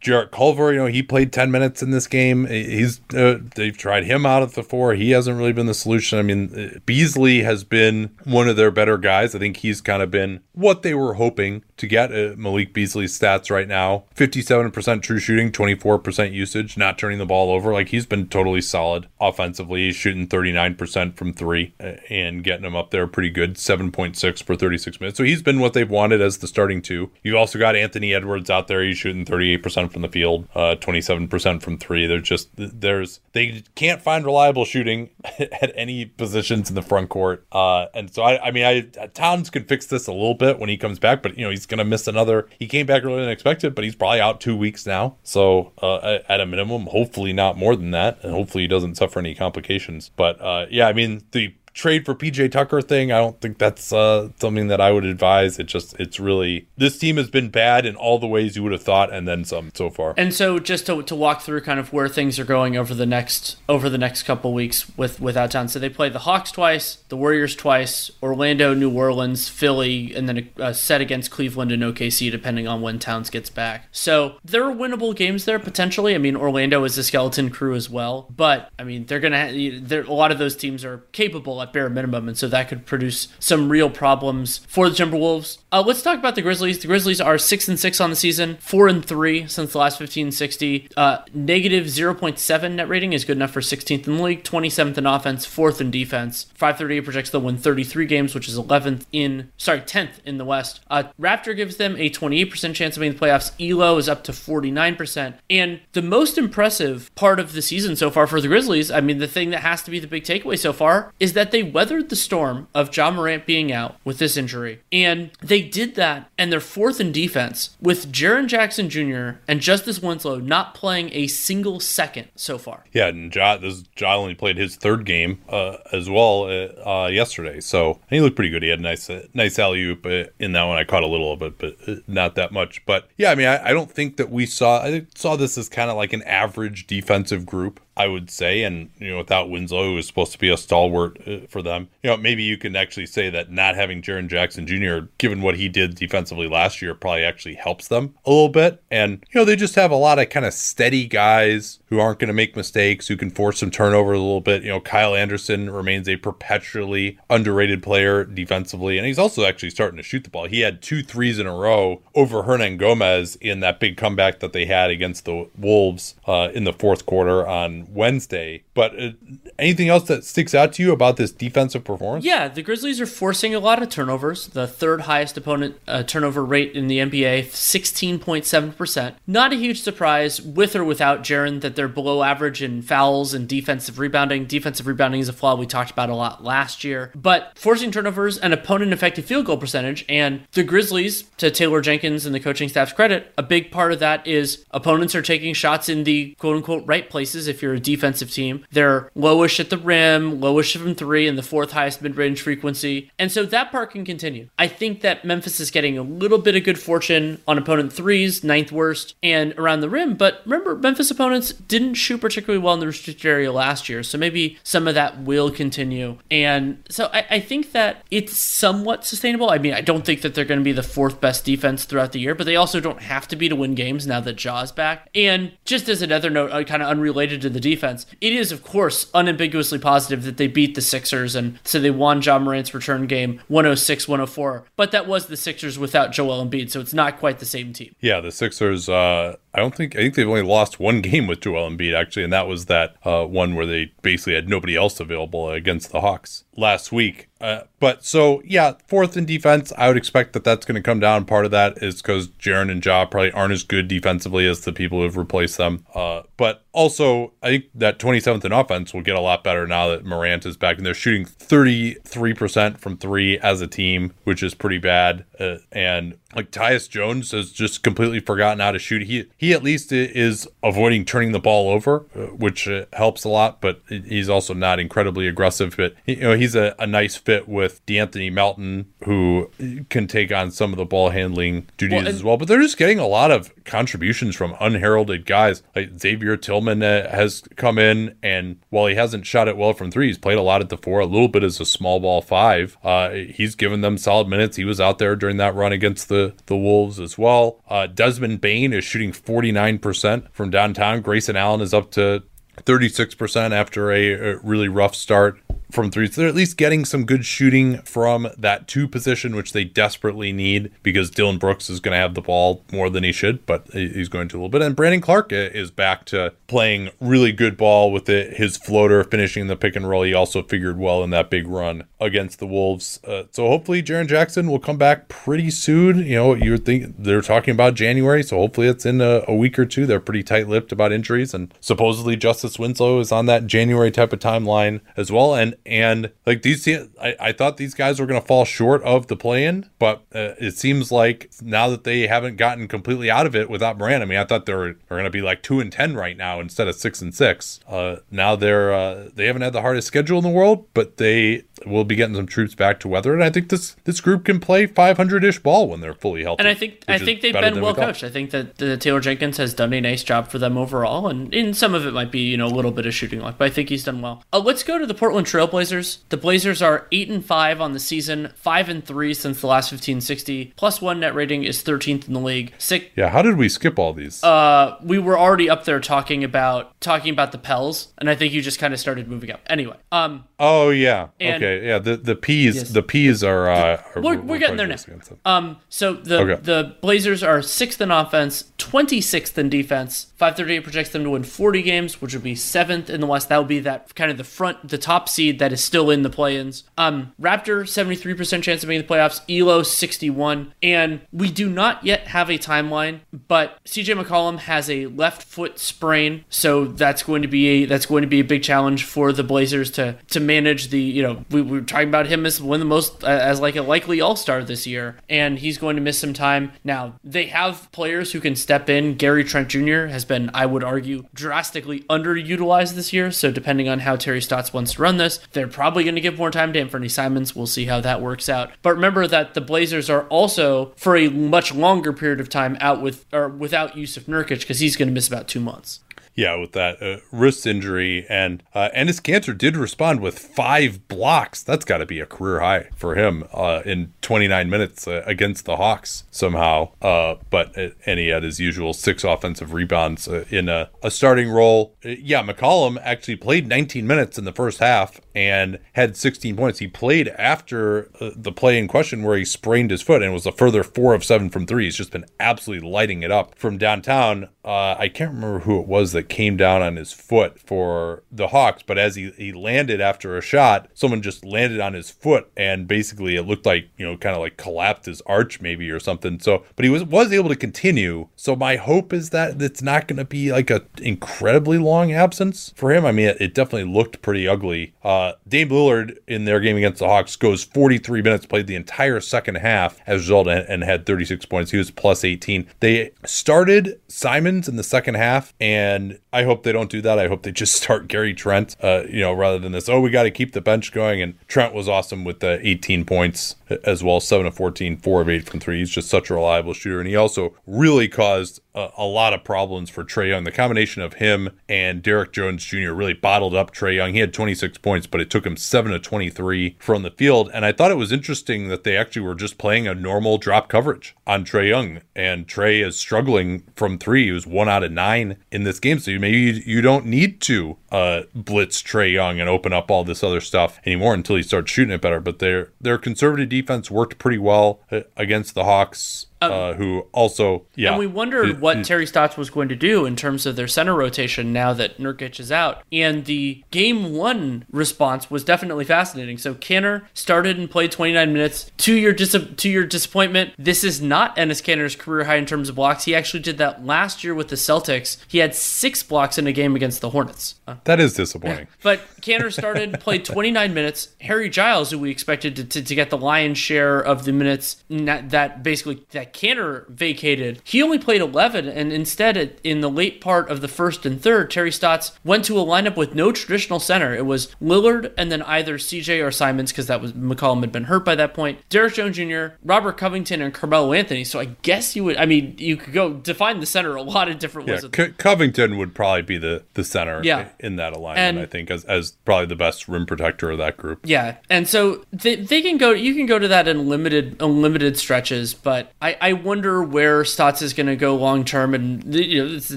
[0.01, 0.73] Jarrett Culver.
[0.73, 2.47] You know, he played ten minutes in this game.
[2.47, 4.95] He's uh, they've tried him out at the four.
[4.95, 6.19] He hasn't really been the solution.
[6.19, 9.35] I mean, uh, Beasley has been one of their better guys.
[9.35, 12.13] I think he's kind of been what they were hoping to get.
[12.13, 17.19] Uh, Malik Beasley's stats right now: fifty-seven percent true shooting, twenty-four percent usage, not turning
[17.19, 17.73] the ball over.
[17.73, 19.87] Like he's been totally solid offensively.
[19.87, 24.57] He's shooting 39% from three uh, and getting them up there pretty good, 7.6 per
[24.57, 25.17] 36 minutes.
[25.17, 27.11] So he's been what they've wanted as the starting two.
[27.23, 28.83] You've also got Anthony Edwards out there.
[28.83, 32.07] He's shooting 38% from the field, uh, 27% from three.
[32.07, 37.47] They're just, there's, they can't find reliable shooting at any positions in the front court.
[37.53, 40.69] Uh, and so, I, I mean, I, Towns could fix this a little bit when
[40.69, 42.49] he comes back, but, you know, he's going to miss another.
[42.59, 45.17] He came back earlier than expected, but he's probably out two weeks now.
[45.23, 46.87] So, uh, at a minimum.
[46.87, 50.11] Hopefully, not more than that, and hopefully, he doesn't suffer any complications.
[50.17, 53.93] But uh, yeah, I mean, the trade for PJ Tucker thing, I don't think that's
[53.93, 55.59] uh, something that I would advise.
[55.61, 58.73] It just, it's really, this team has been bad in all the ways you would
[58.73, 60.13] have thought and then some so far.
[60.17, 63.07] And so just to, to walk through kind of where things are going over the
[63.07, 65.69] next, over the next couple weeks with, without town.
[65.69, 70.51] So they play the Hawks twice, the Warriors twice, Orlando, New Orleans, Philly, and then
[70.59, 73.87] a, a set against Cleveland and OKC, depending on when Towns gets back.
[73.93, 76.17] So there are winnable games there potentially.
[76.17, 80.01] I mean, Orlando is a skeleton crew as well, but I mean, they're going to,
[80.01, 83.69] a lot of those teams are capable bare minimum, and so that could produce some
[83.69, 85.59] real problems for the Timberwolves.
[85.71, 86.79] Uh, let's talk about the Grizzlies.
[86.79, 90.01] The Grizzlies are six and six on the season, four and three since the last
[90.01, 90.89] 1560.
[90.97, 95.07] Uh, negative 0.7 net rating is good enough for 16th in the league, 27th in
[95.07, 96.45] offense, fourth in defense.
[96.55, 100.81] 538 projects they'll win 33 games, which is 11th in, sorry, 10th in the West.
[100.91, 103.53] Uh, Raptor gives them a 28% chance of making the playoffs.
[103.61, 105.35] Elo is up to 49%.
[105.51, 109.19] And the most impressive part of the season so far for the Grizzlies, I mean,
[109.19, 112.09] the thing that has to be the big takeaway so far, is that they weathered
[112.09, 114.81] the storm of John Morant being out with this injury.
[114.91, 119.41] And they they did that, and they're fourth in defense with Jaren Jackson Jr.
[119.49, 122.85] and Justice Winslow not playing a single second so far.
[122.93, 127.09] Yeah, and Ja, this, ja only played his third game uh, as well uh, uh
[127.09, 128.63] yesterday, so he looked pretty good.
[128.63, 130.79] He had a nice, uh, nice alley oop uh, in that one.
[130.79, 131.77] I caught a little of it, but
[132.09, 132.87] not that much.
[132.87, 134.81] But yeah, I mean, I, I don't think that we saw.
[134.85, 137.81] I saw this as kind of like an average defensive group.
[137.99, 138.63] I would say.
[138.63, 141.89] And, you know, without Winslow, who was supposed to be a stalwart uh, for them,
[142.03, 145.57] you know, maybe you can actually say that not having Jaren Jackson Jr., given what
[145.57, 148.81] he did defensively last year, probably actually helps them a little bit.
[148.91, 152.19] And, you know, they just have a lot of kind of steady guys who aren't
[152.19, 154.63] going to make mistakes, who can force some turnover a little bit.
[154.63, 158.99] You know, Kyle Anderson remains a perpetually underrated player defensively.
[158.99, 160.47] And he's also actually starting to shoot the ball.
[160.47, 164.67] He had two threes in a row over Hernangomez in that big comeback that they
[164.67, 168.65] had against the Wolves uh, in the fourth quarter on Wednesday.
[168.75, 169.11] But uh,
[169.59, 172.25] anything else that sticks out to you about this defensive performance?
[172.25, 174.49] Yeah, the Grizzlies are forcing a lot of turnovers.
[174.49, 179.15] The third highest opponent uh, turnover rate in the NBA, 16.7%.
[179.27, 183.49] Not a huge surprise with or without Jaren that they're below average in fouls and
[183.49, 184.47] defensive rebounding.
[184.47, 187.13] Defensive rebounding is a flaw we talked about a lot last year.
[187.15, 192.27] But forcing turnovers and opponent effective field goal percentage, and the Grizzlies, to Taylor Jenkins
[192.27, 195.89] and the coaching staff's credit, a big part of that is opponents are taking shots
[195.89, 198.65] in the quote unquote right places if you're a defensive team.
[198.73, 203.11] They're lowish at the rim, lowish from three, and the fourth highest mid range frequency.
[203.21, 204.49] And so that part can continue.
[204.59, 208.43] I think that Memphis is getting a little bit of good fortune on opponent threes,
[208.43, 210.17] ninth worst, and around the rim.
[210.17, 214.03] But remember, Memphis opponents didn't shoot particularly well in the restricted area last year.
[214.03, 216.17] So maybe some of that will continue.
[216.31, 219.51] And so I, I think that it's somewhat sustainable.
[219.51, 222.13] I mean, I don't think that they're going to be the fourth best defense throughout
[222.13, 224.73] the year, but they also don't have to be to win games now that Ja's
[224.73, 225.09] back.
[225.15, 228.65] And just as another note, uh, kind of unrelated to the defense, it is, of
[228.65, 231.37] course, unambiguously positive that they beat the Sixers.
[231.37, 234.65] And so they won Ja Morant's return game 106 104.
[234.77, 236.71] But that was the Sixers without Joel Embiid.
[236.71, 237.95] So it's not quite the same team.
[238.01, 241.41] Yeah, the Sixers, uh, I don't think, I think they've only lost one game with
[241.41, 242.25] Joel Embiid, actually.
[242.25, 246.01] And that was that uh, one where they basically had nobody else available against the
[246.01, 247.29] Hawks last week.
[247.41, 250.99] Uh, but so yeah, fourth in defense, I would expect that that's going to come
[250.99, 251.25] down.
[251.25, 254.73] Part of that is because Jaren and Ja probably aren't as good defensively as the
[254.73, 255.87] people who've replaced them.
[255.95, 259.89] Uh, but also, I think that 27th in offense will get a lot better now
[259.89, 264.55] that Morant is back, and they're shooting 33% from three as a team, which is
[264.55, 265.25] pretty bad.
[265.39, 269.03] Uh, and like Tyus Jones has just completely forgotten how to shoot.
[269.03, 273.29] He he at least is avoiding turning the ball over, uh, which uh, helps a
[273.29, 273.61] lot.
[273.61, 275.75] But he's also not incredibly aggressive.
[275.77, 279.51] But you know he's a, a nice fit with De'Anthony Melton, who
[279.91, 282.37] can take on some of the ball handling duties well, as well.
[282.37, 285.63] But they're just getting a lot of contributions from unheralded guys.
[285.75, 289.91] Like Xavier Tillman uh, has come in, and while he hasn't shot it well from
[289.91, 292.23] three, he's played a lot at the four, a little bit as a small ball
[292.23, 292.77] five.
[292.83, 294.57] Uh, he's given them solid minutes.
[294.57, 297.63] He was out there during that run against the the Wolves as well.
[297.69, 301.01] Uh, Desmond Bane is shooting 49% from downtown.
[301.01, 302.23] Grayson Allen is up to
[302.63, 305.41] 36% after a, a really rough start
[305.71, 306.07] from three.
[306.07, 310.33] So they're at least getting some good shooting from that two position, which they desperately
[310.33, 313.67] need because Dillon Brooks is going to have the ball more than he should, but
[313.73, 314.63] he's going to a little bit.
[314.63, 319.47] And Brandon Clarke is back to playing really good ball with it, his floater finishing
[319.47, 320.03] the pick and roll.
[320.03, 323.01] He also figured well in that big run against the Wolves.
[323.05, 325.99] Uh, so hopefully Jaren Jackson will come back pretty soon.
[325.99, 329.59] You know, you think they're talking about January, so hopefully it's in a, a week
[329.59, 329.87] or two.
[329.87, 334.13] They're pretty tight lipped about injuries, and supposedly Justice Winslow is on that January type
[334.13, 335.35] of timeline as well.
[335.35, 336.67] And and like these,
[337.01, 340.35] I, I thought these guys were going to fall short of the play-in, but uh,
[340.39, 344.07] it seems like now that they haven't gotten completely out of it without Morant, I
[344.07, 346.69] mean, I thought they were, going to be like two and ten right now instead
[346.69, 347.61] of six and six.
[347.69, 351.45] Uh, now they're uh, they haven't had the hardest schedule in the world, but they
[351.67, 354.41] will be getting some troops back to weather, and I think this this group can
[354.41, 356.41] play 500 ish ball when they're fully healthy.
[356.41, 358.05] And I think I think they've been well coached.
[358.05, 361.33] I think that the Taylor Jenkins has done a nice job for them overall, and
[361.33, 363.47] in some of it might be you know a little bit of shooting luck, but
[363.47, 364.23] I think he's done well.
[364.33, 365.99] Uh, let's go to the Portland Trailblazers.
[366.09, 369.73] The Blazers are eight and five on the season, five and three since the last
[369.73, 370.53] 1560.
[370.57, 372.53] Plus one net rating is 13th in the league.
[372.59, 372.87] Six.
[372.97, 374.23] Yeah, how did we skip all these?
[374.23, 378.33] Uh, we were already up there talking about talking about the Pels, and I think
[378.33, 379.41] you just kind of started moving up.
[379.47, 380.25] Anyway, um.
[380.39, 381.09] Oh yeah.
[381.21, 381.67] okay.
[381.67, 381.79] Yeah.
[381.79, 382.71] The the P's yes.
[382.71, 383.51] the P's are.
[383.51, 384.77] Uh, are we're, we're, we're, getting there now.
[385.25, 385.59] Um.
[385.69, 386.43] So the okay.
[386.43, 390.13] the Blazers are sixth in offense, 26th in defense.
[390.17, 393.29] 538 projects them to win 40 games, which would be seventh in the West.
[393.29, 396.03] That would be that kind of the front, the top seed that is still in
[396.03, 396.65] the play-ins.
[396.77, 399.21] Um, Raptor 73% chance of making the playoffs.
[399.29, 404.87] Elo 61, and we do not yet have a timeline, but CJ McCollum has a
[404.87, 408.43] left foot sprain, so that's going to be a that's going to be a big
[408.43, 412.07] challenge for the Blazers to to manage the you know we, we were talking about
[412.07, 415.39] him as one of the most as like a likely All Star this year, and
[415.39, 416.53] he's going to miss some time.
[416.65, 418.95] Now they have players who can step in.
[418.95, 419.87] Gary Trent Jr.
[419.87, 423.11] has been, I would argue, drastically underutilized this year.
[423.11, 426.19] So depending on how Terry Stotts wants to run this, they're probably going to give
[426.19, 427.35] more time to Anfernee Simons.
[427.35, 428.51] We'll see how that works out.
[428.63, 432.81] But remember that the Blazers are also for a much longer period of time out
[432.83, 435.81] with or without Jusuf Nurkic because he's going to miss about two months
[436.19, 441.45] yeah, with that uh, wrist injury, and uh, Enes Kanter did respond with five blocks.
[441.45, 445.45] That's got to be a career high for him uh, in 29 minutes uh, against
[445.45, 446.73] the Hawks somehow.
[446.83, 450.91] Uh, but uh, and he had his usual six offensive rebounds uh, in a, a
[450.91, 451.77] starting role.
[451.85, 456.59] yeah, McCollum actually played 19 minutes in the first half and had 16 points.
[456.59, 460.33] He played after the play in question where he sprained his foot and was a
[460.33, 461.67] further four of seven from three.
[461.67, 464.31] He's just been absolutely lighting it up from downtown.
[464.45, 468.63] I can't remember who it was that came down on his foot for the Hawks.
[468.63, 472.67] But as he, he landed after a shot, someone just landed on his foot and
[472.67, 476.19] basically it looked like, you know, kind of like collapsed his arch maybe or something.
[476.21, 478.09] So, but he was, was able to continue.
[478.17, 482.53] So my hope is that it's not going to be like a incredibly long absence
[482.57, 482.85] for him.
[482.85, 484.75] I mean, it, it definitely looked pretty ugly.
[484.83, 489.01] Uh, Dame Lillard in their game against the Hawks goes 43 minutes, played the entire
[489.01, 491.51] second half as a result and, and had 36 points.
[491.51, 492.49] He was plus 18.
[492.61, 496.99] They started Simons in the second half, and I hope they don't do that.
[496.99, 499.69] I hope they just start Gary Trent, uh, you know, rather than this.
[499.69, 501.03] Oh, we got to keep the bench going.
[501.03, 505.09] And Trent was awesome with the 18 points as well, seven of 14, four of
[505.09, 505.59] eight from three.
[505.59, 509.25] He's just such a reliable shooter, and he also really caused a, a lot of
[509.25, 510.25] problems for Trae Young.
[510.25, 512.73] The combination of him and Derrick Jones Jr.
[512.73, 513.93] really bottled up Trae Young.
[513.93, 517.31] He had 26 points, but it took him seven to 23 from the field.
[517.33, 520.49] And I thought it was interesting that they actually were just playing a normal drop
[520.49, 524.07] coverage on Trae Young, and Trae is struggling from three.
[524.07, 527.21] He was one out of nine in this game, so maybe you, you don't need
[527.23, 531.23] to uh, blitz Trae Young and open up all this other stuff anymore until he
[531.23, 532.01] starts shooting it better.
[532.01, 536.07] But their their conservative defense worked pretty well uh, against the Hawks.
[536.21, 537.71] Um, uh, who also, yeah.
[537.71, 540.35] And we wondered it, what it, Terry Stotts was going to do in terms of
[540.35, 542.65] their center rotation now that Nurkic is out.
[542.73, 546.19] And the game one response was definitely fascinating.
[546.19, 548.51] So Kanter started and played 29 minutes.
[548.57, 552.49] To your dis- to your disappointment, this is not Enes Kanter's career high in terms
[552.49, 552.83] of blocks.
[552.83, 554.97] He actually did that last year with the Celtics.
[555.07, 557.37] He had six blocks in a game against the Hornets.
[557.47, 558.49] Uh, that is disappointing.
[558.63, 560.89] but Kanter started, played 29 minutes.
[561.01, 564.65] Harry Giles, who we expected to, to, to get the lion's share of the minutes
[564.69, 570.01] that basically that that Kanter vacated, he only played 11, and instead, in the late
[570.01, 573.59] part of the first and third, Terry Stotts went to a lineup with no traditional
[573.59, 573.95] center.
[573.95, 577.65] It was Lillard and then either CJ or Simons, because that was McCollum had been
[577.65, 578.39] hurt by that point.
[578.49, 581.05] Derrick Jones Jr., Robert Covington, and Carmelo Anthony.
[581.05, 584.09] So I guess you would, I mean, you could go define the center a lot
[584.09, 584.63] of different ways.
[584.63, 587.31] Yeah, Co- Covington would probably be the the center yeah.
[587.41, 590.57] in that alignment, and, I think, as, as probably the best rim protector of that
[590.57, 590.81] group.
[590.85, 594.79] Yeah, and so they, they can go, you can go to that in limited, unlimited
[594.79, 599.25] stretches, but I, I wonder where Stotts is going to go long term, and you
[599.25, 599.57] know it's the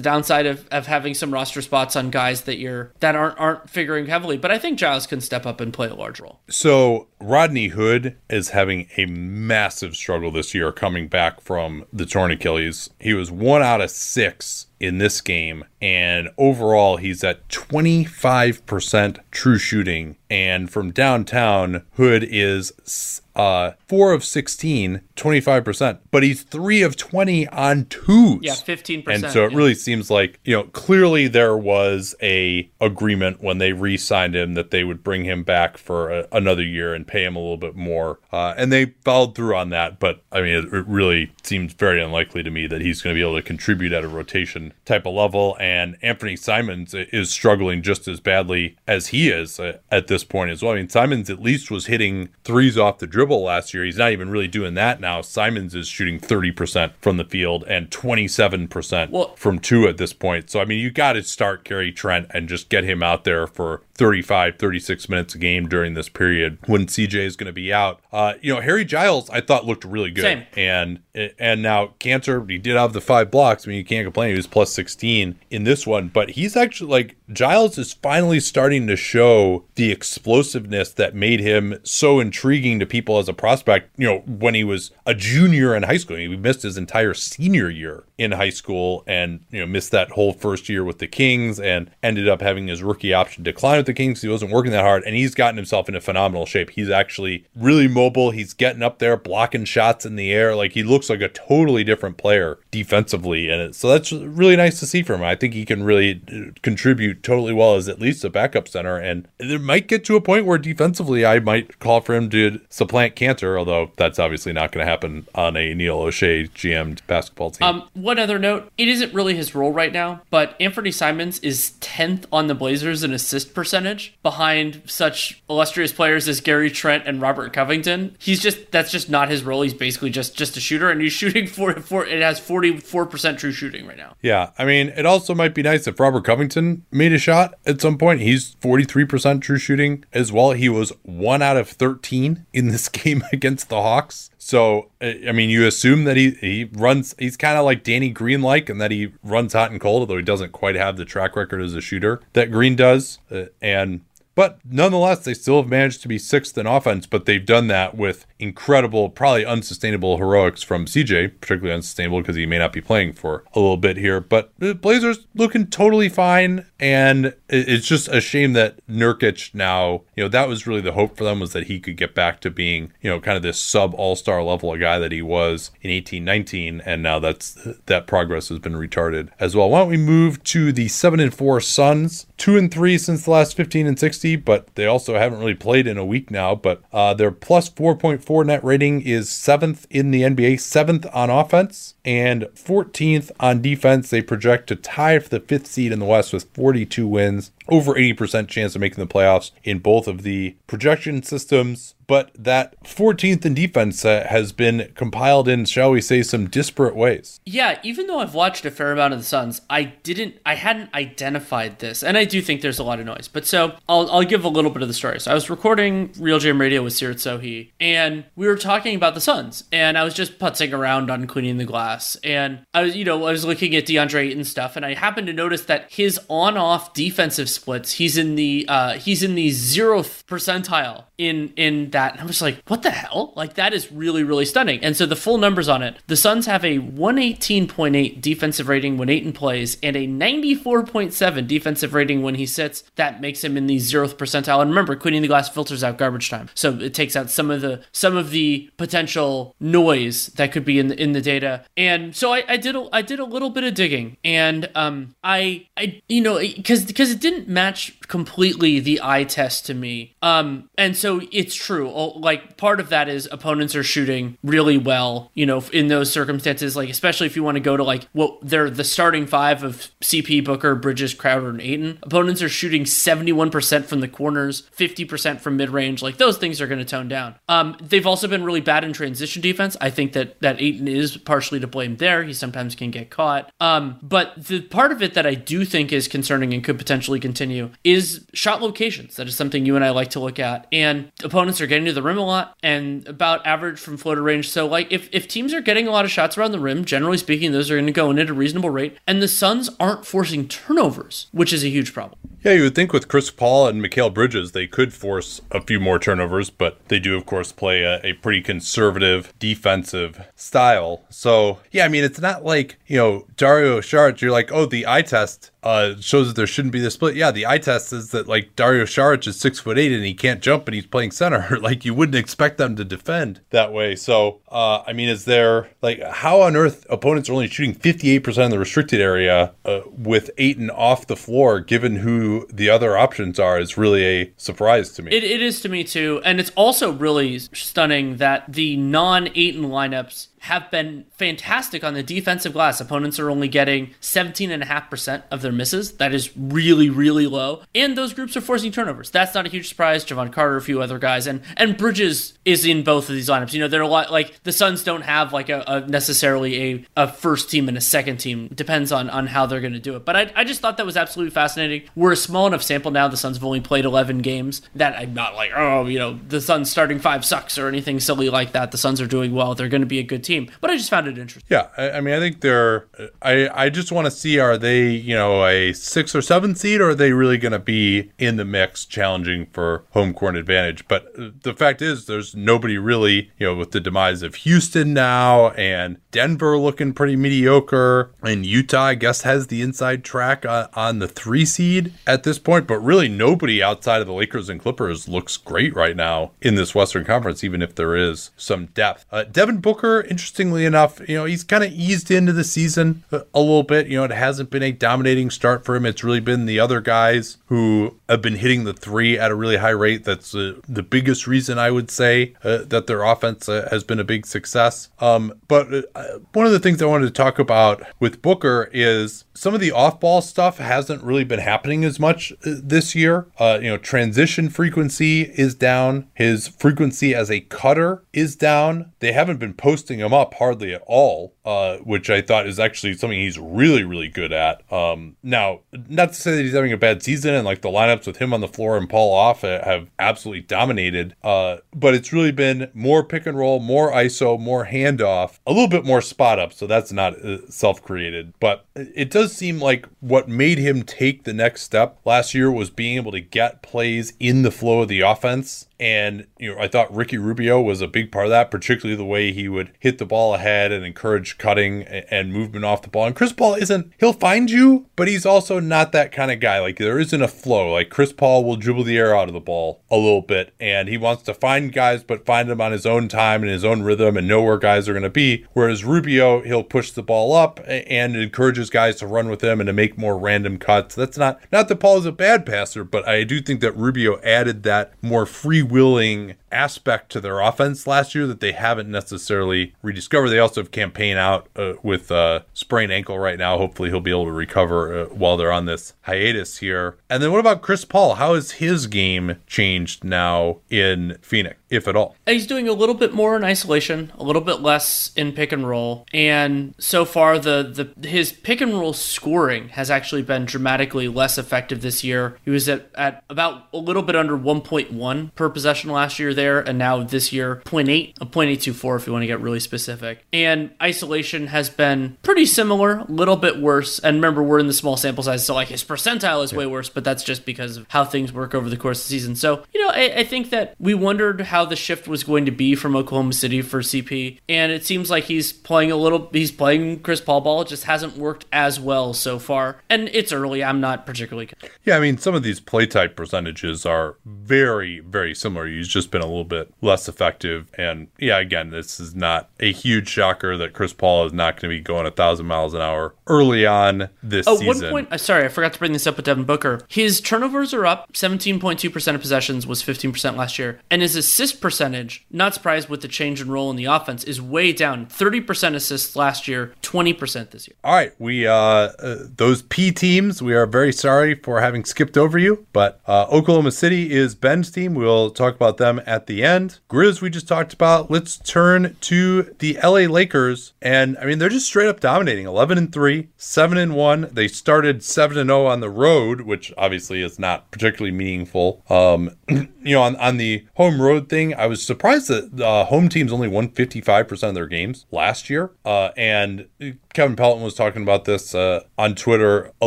[0.00, 4.06] downside of, of having some roster spots on guys that you're that aren't aren't figuring
[4.06, 4.36] heavily.
[4.36, 6.40] But I think Giles can step up and play a large role.
[6.48, 12.30] So Rodney Hood is having a massive struggle this year, coming back from the torn
[12.30, 12.90] Achilles.
[12.98, 15.64] He was one out of six in this game.
[15.80, 20.16] And overall, he's at 25% true shooting.
[20.28, 25.98] And from downtown, Hood is uh, 4 of 16, 25%.
[26.10, 28.40] But he's 3 of 20 on twos.
[28.42, 29.04] Yeah, 15%.
[29.08, 29.56] And so it yeah.
[29.56, 34.70] really seems like, you know, clearly there was a agreement when they re-signed him that
[34.70, 37.76] they would bring him back for a, another year and pay him a little bit
[37.76, 38.18] more.
[38.32, 40.00] Uh, and they followed through on that.
[40.00, 43.18] But, I mean, it, it really seems very unlikely to me that he's going to
[43.18, 45.56] be able to contribute at a rotation type of level.
[45.60, 50.62] And Anfernee Simons is struggling just as badly as he is at this point as
[50.62, 50.72] well.
[50.72, 53.84] I mean, Simons at least was hitting threes off the dribble last year.
[53.84, 55.11] He's not even really doing that now.
[55.20, 60.48] Simons is shooting 30% from the field and 27% well, from two at this point.
[60.48, 63.46] So, I mean, you got to start Gary Trent and just get him out there
[63.46, 67.72] for 35, 36 minutes a game during this period when CJ is going to be
[67.72, 68.00] out.
[68.12, 70.22] Uh, you know, Harry Giles, I thought looked really good.
[70.22, 70.46] Same.
[70.56, 71.00] And
[71.38, 73.66] and now Kanter, he did have the five blocks.
[73.66, 74.30] I mean, you can't complain.
[74.30, 78.86] He was plus 16 in this one, but he's actually like Giles is finally starting
[78.86, 83.90] to show the explosiveness that made him so intriguing to people as a prospect.
[83.98, 87.68] You know, when he was a junior in high school, he missed his entire senior
[87.68, 91.58] year in high school and, you know, missed that whole first year with the Kings
[91.60, 94.22] and ended up having his rookie option decline with the Kings.
[94.22, 96.70] He wasn't working that hard and he's gotten himself into phenomenal shape.
[96.70, 98.30] He's actually really mobile.
[98.30, 100.54] He's getting up there, blocking shots in the air.
[100.54, 103.48] Like he looks like a totally different player defensively.
[103.50, 105.26] And so that's really nice to see from him.
[105.26, 108.96] I think he can really uh, contribute totally well as at least a backup center.
[108.96, 112.60] And it might get to a point where defensively I might call for him to
[112.68, 117.50] supplant Kanter, although that's obviously not going to happen on a Neil Olshey GM'd basketball
[117.50, 117.66] team.
[117.66, 121.72] Um, one other note, it isn't really his role right now, but Anfernee Simons is
[121.80, 127.22] 10th on the Blazers in assist percentage behind such illustrious players as Gary Trent and
[127.22, 128.14] Robert Covington.
[128.18, 129.62] He's just, that's just not his role.
[129.62, 133.50] He's basically just, just a shooter and he's shooting for, for it has 44% true
[133.50, 134.14] shooting right now.
[134.20, 134.50] Yeah.
[134.58, 137.96] I mean, it also might be nice if Robert Covington made a shot at some
[137.96, 138.20] point.
[138.20, 140.50] He's 43% true shooting as well.
[140.50, 144.28] He was one out of 13 in this game against the Hawks.
[144.52, 148.42] So, I mean, you assume that he, he runs, he's kind of like Danny Green
[148.42, 151.36] like, and that he runs hot and cold, although he doesn't quite have the track
[151.36, 153.18] record as a shooter that Green does.
[153.30, 154.02] Uh, and
[154.34, 157.96] But nonetheless, they still have managed to be sixth in offense, but they've done that
[157.96, 163.12] with incredible, probably unsustainable heroics from CJ, particularly unsustainable because he may not be playing
[163.12, 164.20] for a little bit here.
[164.20, 166.66] But the Blazers looking totally fine.
[166.80, 171.16] And it's just a shame that Nurkic now, you know, that was really the hope
[171.16, 173.60] for them was that he could get back to being, you know, kind of this
[173.60, 176.82] sub all star level of guy that he was in 18 19.
[176.84, 177.56] And now that's
[177.86, 179.70] that progress has been retarded as well.
[179.70, 182.26] Why don't we move to the 7 and 4 Suns?
[182.36, 185.86] Two and three since the last 15 and 60, but they also haven't really played
[185.86, 186.54] in a week now.
[186.54, 191.94] But uh, their plus 4.4 net rating is seventh in the NBA, seventh on offense,
[192.04, 194.10] and 14th on defense.
[194.10, 197.94] They project to tie for the fifth seed in the West with 42 wins over
[197.94, 201.94] 80% chance of making the playoffs in both of the projection systems.
[202.08, 207.40] But that 14th in defense has been compiled in, shall we say, some disparate ways.
[207.46, 210.92] Yeah, even though I've watched a fair amount of the Suns, I didn't, I hadn't
[210.92, 213.28] identified this, and I do think there's a lot of noise.
[213.28, 215.20] But so I'll, I'll give a little bit of the story.
[215.20, 219.14] So I was recording Real Jam Radio with Seerat Sohi, and we were talking about
[219.14, 222.96] the Suns, and I was just putzing around on cleaning the glass, and I was,
[222.96, 225.90] you know, I was looking at DeAndre Ayton stuff, and I happened to notice that
[225.90, 227.92] his on-off defensive splits.
[227.92, 232.12] He's in the uh, he's in the zeroth percentile in in that.
[232.12, 233.32] And I'm just like, what the hell?
[233.36, 234.82] Like that is really really stunning.
[234.82, 239.08] And so the full numbers on it: the Suns have a 118.8 defensive rating when
[239.08, 242.84] Ayton plays, and a 94.7 defensive rating when he sits.
[242.96, 244.60] That makes him in the zeroth percentile.
[244.60, 247.60] And remember, cleaning the glass filters out garbage time, so it takes out some of
[247.60, 251.64] the some of the potential noise that could be in the, in the data.
[251.76, 255.14] And so I, I did a, I did a little bit of digging, and um
[255.22, 260.14] I I you know because because it didn't match completely the eye test to me.
[260.22, 261.90] Um, and so it's true.
[262.16, 266.76] Like part of that is opponents are shooting really well, you know, in those circumstances.
[266.76, 269.90] Like especially if you want to go to like what they're the starting five of
[270.00, 271.98] CP, Booker, Bridges, Crowder, and Ayton.
[272.02, 276.02] Opponents are shooting seventy one percent from the corners, fifty percent from mid range.
[276.02, 277.36] Like those things are going to tone down.
[277.48, 279.76] Um, they've also been really bad in transition defense.
[279.80, 282.22] I think that that Ayton is partially to blame there.
[282.22, 283.50] He sometimes can get caught.
[283.60, 287.20] Um, but the part of it that I do think is concerning and could potentially
[287.32, 289.16] continue is shot locations.
[289.16, 290.66] That is something you and I like to look at.
[290.70, 294.50] And opponents are getting to the rim a lot and about average from floater range.
[294.50, 297.16] So, like, if, if teams are getting a lot of shots around the rim, generally
[297.16, 298.98] speaking, those are going to go in at a reasonable rate.
[299.06, 302.18] And the Suns aren't forcing turnovers, which is a huge problem.
[302.44, 305.78] Yeah, you would think with Chris Paul and Mikal Bridges, they could force a few
[305.78, 311.04] more turnovers, but they do, of course, play a, a pretty conservative defensive style.
[311.08, 314.88] So, yeah, I mean, it's not like, you know, Dario Saric, you're like, oh, the
[314.88, 317.14] eye test uh, shows that there shouldn't be this split.
[317.14, 320.14] Yeah, the eye test is that like Dario Saric is six foot eight and he
[320.14, 321.58] can't jump and he's playing center.
[321.60, 323.94] like you wouldn't expect them to defend that way.
[323.96, 328.44] So, uh, I mean, is there like how on earth opponents are only shooting 58%
[328.44, 333.38] in the restricted area uh, with Ayton off the floor, given who the other options
[333.38, 335.12] are, is really a surprise to me.
[335.12, 336.20] It, it is to me too.
[336.24, 342.02] And it's also really stunning that the non Ayton lineups have been fantastic on the
[342.02, 342.80] defensive glass.
[342.80, 345.92] Opponents are only getting 17.5% of their misses.
[345.92, 347.62] That is really, really low.
[347.76, 349.08] And those groups are forcing turnovers.
[349.08, 350.04] That's not a huge surprise.
[350.04, 353.52] Jevon Carter, a few other guys, and and Bridges is in both of these lineups.
[353.52, 356.86] You know, they're a lot like the Suns don't have like a, a necessarily a,
[356.96, 358.48] a first team and a second team.
[358.48, 360.04] Depends on on how they're going to do it.
[360.04, 361.88] But I, I just thought that was absolutely fascinating.
[361.94, 363.06] We're a small enough sample now.
[363.06, 366.40] The Suns have only played 11 games that I'm not like, oh, you know, the
[366.40, 368.72] Suns starting five sucks or anything silly like that.
[368.72, 369.54] The Suns are doing well.
[369.54, 370.50] They're going to be a good team team.
[370.60, 371.42] But I just found it interesting.
[371.48, 372.86] Yeah, I, I mean, I think they're.
[373.20, 376.80] I I just want to see are they you know a six or seven seed
[376.80, 380.86] or are they really going to be in the mix challenging for home court advantage?
[380.88, 385.50] But the fact is, there's nobody really you know with the demise of Houston now
[385.50, 390.98] and Denver looking pretty mediocre and Utah I guess has the inside track on, on
[390.98, 395.08] the three seed at this point, but really nobody outside of the Lakers and Clippers
[395.08, 399.04] looks great right now in this Western Conference, even if there is some depth.
[399.10, 403.40] Uh, Devin Booker, interestingly enough, you know, he's kind of eased into the season a,
[403.40, 403.88] little bit.
[403.88, 405.84] You know, it hasn't been a dominating start for him.
[405.84, 409.56] It's really been the other guys who have been hitting the three at a really
[409.56, 410.04] high rate.
[410.04, 413.98] That's uh, the biggest reason I would say uh, that their offense uh, has been
[413.98, 414.90] a big success.
[415.00, 415.66] Um, but
[415.96, 419.60] uh, one of the things I wanted to talk about with Booker is some of
[419.60, 423.26] the off-ball stuff hasn't really been happening as much uh, this year.
[423.38, 426.08] Uh, you know, transition frequency is down.
[426.14, 428.92] His frequency as a cutter is down.
[429.00, 432.94] They haven't been posting him up hardly at all uh, which I thought is actually
[432.94, 434.70] something he's really, really good at.
[434.72, 438.06] Um, now, not to say that he's having a bad season and like the lineups
[438.06, 442.32] with him on the floor and Paul off have absolutely dominated, uh, but it's really
[442.32, 446.52] been more pick and roll, more ISO, more handoff, a little bit more spot up.
[446.52, 451.24] So that's not uh, self created, but it does seem like what made him take
[451.24, 454.88] the next step last year was being able to get plays in the flow of
[454.88, 458.52] the offense and, you know, I thought Ricky Rubio was a big part of that,
[458.52, 462.82] particularly the way he would hit the ball ahead and encourage cutting and movement off
[462.82, 463.06] the ball.
[463.06, 466.60] And Chris Paul isn't, he'll find you, but he's also not that kind of guy.
[466.60, 467.72] Like, there isn't a flow.
[467.72, 470.88] Like, Chris Paul will dribble the air out of the ball a little bit, and
[470.88, 473.82] he wants to find guys, but find them on his own time and his own
[473.82, 475.46] rhythm and know where guys are going to be.
[475.52, 479.66] Whereas Rubio, he'll push the ball up and encourages guys to run with him and
[479.66, 480.94] to make more random cuts.
[480.94, 484.20] That's not, not that Paul is a bad passer, but I do think that Rubio
[484.22, 489.74] added that more free willing aspect to their offense last year that they haven't necessarily
[489.82, 490.30] rediscovered.
[490.30, 493.58] They also have Cam Payne out uh, with a uh, sprained ankle right now.
[493.58, 496.96] Hopefully, he'll be able to recover uh, while they're on this hiatus here.
[497.08, 498.16] And then, what about Chris Paul?
[498.16, 502.16] How has his game changed now in Phoenix, if at all?
[502.26, 505.68] He's doing a little bit more in isolation, a little bit less in pick and
[505.68, 511.08] roll, and so far the the his pick and roll scoring has actually been dramatically
[511.08, 512.38] less effective this year.
[512.44, 516.60] He was at at about a little bit under 1.1 per possession last year there,
[516.60, 520.24] and now this year 0.8, a 0.824 if you want to get really specific.
[520.32, 523.98] And isolation has been pretty similar, a little bit worse.
[524.00, 526.88] And remember, we're in the small sample size, so like his percentile is way worse,
[526.88, 529.36] but that's just because of how things work over the course of the season.
[529.36, 532.50] So, you know, I, I think that we wondered how the shift was going to
[532.50, 536.50] be from Oklahoma City for CP, and it seems like he's playing a little, he's
[536.50, 537.62] playing Chris Paul ball.
[537.62, 539.80] It just hasn't worked as well so far.
[539.88, 540.64] And it's early.
[540.64, 541.50] I'm not particularly.
[541.84, 545.66] Yeah, I mean, some of these play type percentages are very, very similar.
[545.66, 547.68] He's just been a little bit less effective.
[547.74, 551.70] And yeah, again, this is not a huge shocker that Chris Paul is not going
[551.70, 554.66] to be going a thousand miles an hour early on this oh, season.
[554.66, 556.80] one point, uh, sorry, I forgot to bring this up with Devin Booker.
[556.88, 558.12] His turnovers are up.
[558.12, 560.80] 17.2% of possessions was 15% last year.
[560.90, 564.40] And his assist percentage, not surprised with the change in role in the offense, is
[564.40, 565.06] way down.
[565.06, 567.76] 30% assists last year, 20% this year.
[567.84, 568.12] All right.
[568.18, 572.66] We, uh, uh, those P teams, we are very sorry for having skipped over you,
[572.72, 574.94] but uh, Oklahoma City is Ben's team.
[574.94, 576.80] We'll talk about them at the end.
[576.88, 578.10] Grizz, we just talked about.
[578.10, 580.72] Let's turn to the LA Lakers.
[580.80, 584.30] And I mean, they're just straight up dominating 11 and 3, 7 and 1.
[584.32, 588.82] They started 7 and 0 on the road, which obviously is not particularly meaningful.
[588.88, 593.08] Um, you know, on, on the home road thing, I was surprised that uh, home
[593.08, 595.72] teams only won 55% of their games last year.
[595.84, 596.68] Uh, and
[597.14, 599.86] Kevin Pelton was talking about this uh, on Twitter a